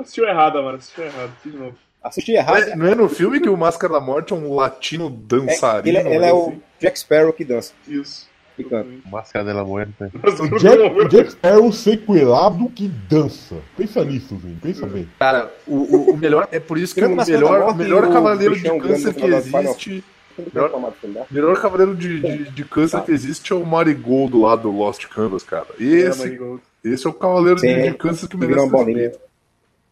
Assistiu 0.00 0.26
errado, 0.26 0.62
mano. 0.62 0.76
Assistiu 0.78 1.04
errado. 1.04 1.30
Assistiu 1.30 1.52
de 1.52 1.58
novo. 1.58 1.74
Assisti 2.02 2.32
errado. 2.32 2.60
Não 2.60 2.72
é, 2.72 2.76
não 2.76 2.86
é 2.86 2.94
no 2.94 3.08
filme 3.08 3.40
que 3.40 3.48
o 3.48 3.56
Máscara 3.56 3.92
da 3.94 4.00
Morte 4.00 4.32
é 4.32 4.36
um 4.36 4.54
latino 4.54 5.06
É, 5.06 5.10
dançarino? 5.36 5.98
ele, 5.98 6.08
ele 6.08 6.16
é 6.24 6.32
mas 6.32 6.32
o 6.32 6.48
assim? 6.48 6.62
Jack 6.80 6.98
Sparrow 6.98 7.32
que 7.32 7.44
dança. 7.44 7.72
Isso. 7.86 8.30
Canta. 8.68 8.86
Máscara 9.10 9.44
dela 9.44 9.64
muerta. 9.64 10.10
O 10.22 10.58
Jack, 10.58 10.78
o 10.78 11.08
Jack 11.08 11.30
Sparrow 11.32 11.72
sequelado 11.72 12.68
que 12.70 12.86
dança. 12.88 13.56
Pensa 13.76 14.04
nisso, 14.04 14.36
Vini. 14.36 14.58
Pensa 14.60 14.86
bem. 14.86 15.08
Cara, 15.18 15.50
o, 15.66 15.76
o- 15.76 16.10
o 16.12 16.16
melhor. 16.16 16.48
É 16.52 16.60
por 16.60 16.76
isso 16.78 16.94
que 16.94 17.02
o 17.04 17.16
da 17.16 17.24
melhor, 17.24 17.60
Morte 17.60 17.72
o 17.72 17.76
melhor 17.76 18.04
e 18.04 18.08
o 18.08 18.12
cavaleiro 18.12 18.54
de 18.54 18.62
câncer 18.78 19.14
que 19.14 19.24
existe. 19.24 20.04
O 20.38 21.34
melhor 21.34 21.60
cavaleiro 21.60 21.94
de, 21.94 22.20
de, 22.20 22.50
de 22.50 22.64
câncer 22.64 23.02
que 23.02 23.12
existe 23.12 23.52
é 23.52 23.56
o 23.56 23.66
Marigold 23.66 24.36
lá 24.36 24.56
do 24.56 24.70
Lost 24.70 25.06
Canvas, 25.08 25.42
cara. 25.42 25.66
Esse, 25.78 26.38
esse 26.84 27.06
é 27.06 27.10
o 27.10 27.12
cavaleiro 27.12 27.60
de, 27.60 27.68
Sim. 27.68 27.82
de 27.82 27.94
câncer 27.94 28.28
que 28.28 28.36
merece 28.36 28.66
respeito. 28.68 29.20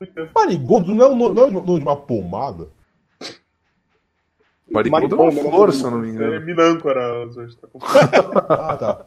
Marigold 0.34 0.94
não 0.94 1.04
é 1.04 1.08
o 1.08 1.14
nome 1.14 1.34
não 1.34 1.76
é 1.76 1.78
de 1.78 1.84
uma 1.84 1.96
pomada? 1.96 2.68
Marigold 4.70 5.12
é 5.12 5.16
uma 5.16 5.24
Marigold, 5.24 5.50
flor, 5.50 5.72
se 5.72 5.82
eu 5.82 5.90
não 5.90 5.98
me 5.98 6.08
É 6.08 6.10
engano. 6.12 6.40
Minâncora, 6.46 7.26
hoje 7.26 7.56
tá. 7.56 7.68
Ah, 8.48 8.76
tá. 8.76 9.04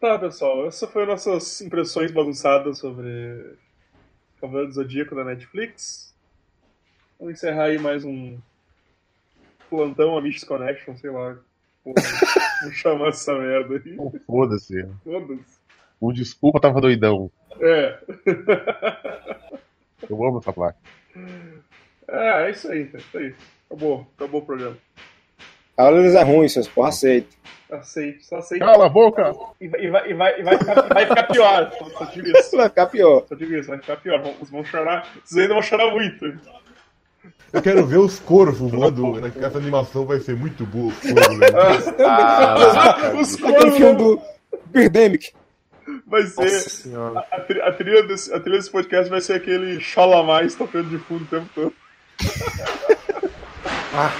Tá, 0.00 0.16
pessoal, 0.16 0.66
essas 0.68 0.88
foram 0.90 1.06
nossas 1.06 1.60
impressões 1.60 2.12
bagunçadas 2.12 2.78
sobre 2.78 3.56
Cavaleiro 4.40 4.68
do 4.68 4.74
Zodíaco 4.74 5.14
da 5.16 5.24
Netflix. 5.24 6.14
Vamos 7.18 7.34
encerrar 7.34 7.64
aí 7.64 7.78
mais 7.80 8.04
um 8.04 8.38
plantão 9.68 10.16
Amish 10.16 10.44
Connection, 10.44 10.96
sei 10.96 11.10
lá. 11.10 11.36
Como 11.82 11.96
chamar 12.74 13.08
essa 13.08 13.36
merda 13.36 13.74
aí. 13.74 13.96
Oh, 13.98 14.12
Foda-se. 14.24 14.86
Foda-se. 15.02 15.58
O 16.00 16.12
desculpa 16.12 16.60
tava 16.60 16.80
doidão. 16.80 17.28
É. 17.60 17.98
Eu 20.08 20.24
amo 20.24 20.38
essa 20.38 20.52
placa. 20.52 20.78
É, 22.10 22.46
é 22.46 22.50
isso 22.50 22.72
aí, 22.72 22.90
é 22.94 22.96
isso 22.96 23.18
aí. 23.18 23.34
Acabou, 23.66 24.10
acabou 24.16 24.40
o 24.40 24.46
programa. 24.46 24.78
Cavaleiros 25.78 26.14
é 26.16 26.22
ruim, 26.24 26.48
seus 26.48 26.66
porra, 26.68 26.88
aceito. 26.88 27.38
Aceite, 27.70 28.24
só 28.26 28.38
aceite. 28.38 28.64
Cala 28.64 28.86
a 28.86 28.88
boca! 28.88 29.32
E 29.60 29.68
vai, 29.68 29.80
e 29.84 29.88
vai, 29.90 30.10
e 30.10 30.14
vai, 30.14 30.40
e 30.40 30.42
vai, 30.42 30.58
ficar, 30.58 30.82
vai 30.92 31.06
ficar 31.06 31.22
pior. 31.24 31.72
Só, 31.78 31.84
só 31.90 32.04
digo 32.06 32.26
isso. 32.36 32.56
Vai 32.56 32.68
ficar 32.68 32.86
pior. 32.86 33.24
Só 33.28 33.34
digo 33.36 33.54
isso, 33.54 33.68
vai 33.68 33.78
ficar 33.78 33.96
pior. 33.98 34.20
Vão, 34.20 34.34
vão 34.50 34.64
chorar. 34.64 35.06
Vocês 35.24 35.40
ainda 35.42 35.54
vão 35.54 35.62
chorar 35.62 35.90
muito. 35.92 36.36
Eu 37.52 37.62
quero 37.62 37.86
ver 37.86 37.98
os 37.98 38.18
corvos 38.18 38.70
voando. 38.72 39.20
né, 39.20 39.30
que 39.30 39.38
Essa 39.44 39.58
animação 39.58 40.04
vai 40.04 40.18
ser 40.20 40.34
muito 40.34 40.66
boa. 40.66 40.88
os 40.88 40.98
corvos, 41.12 41.38
né? 41.38 41.46
Os 43.20 43.34
Aquele 43.44 43.70
filme 43.70 43.96
corvos 43.96 44.16
do 44.16 44.22
Birdemic. 44.66 45.32
vai 46.06 46.22
Nossa 46.22 46.48
ser. 46.48 46.70
senhora. 46.70 47.24
A, 47.30 47.40
tri- 47.40 47.60
a 47.62 47.72
trilha 47.72 48.02
desse, 48.02 48.34
a 48.34 48.40
trilha 48.40 48.56
desse 48.58 48.70
podcast 48.70 49.08
vai 49.10 49.20
ser 49.20 49.34
aquele 49.34 49.78
Xola 49.80 50.22
Mais 50.24 50.54
tocando 50.56 50.88
de 50.88 50.98
fundo 50.98 51.22
o 51.24 51.26
tempo 51.26 51.48
todo. 51.54 51.72
Ah, 53.94 54.10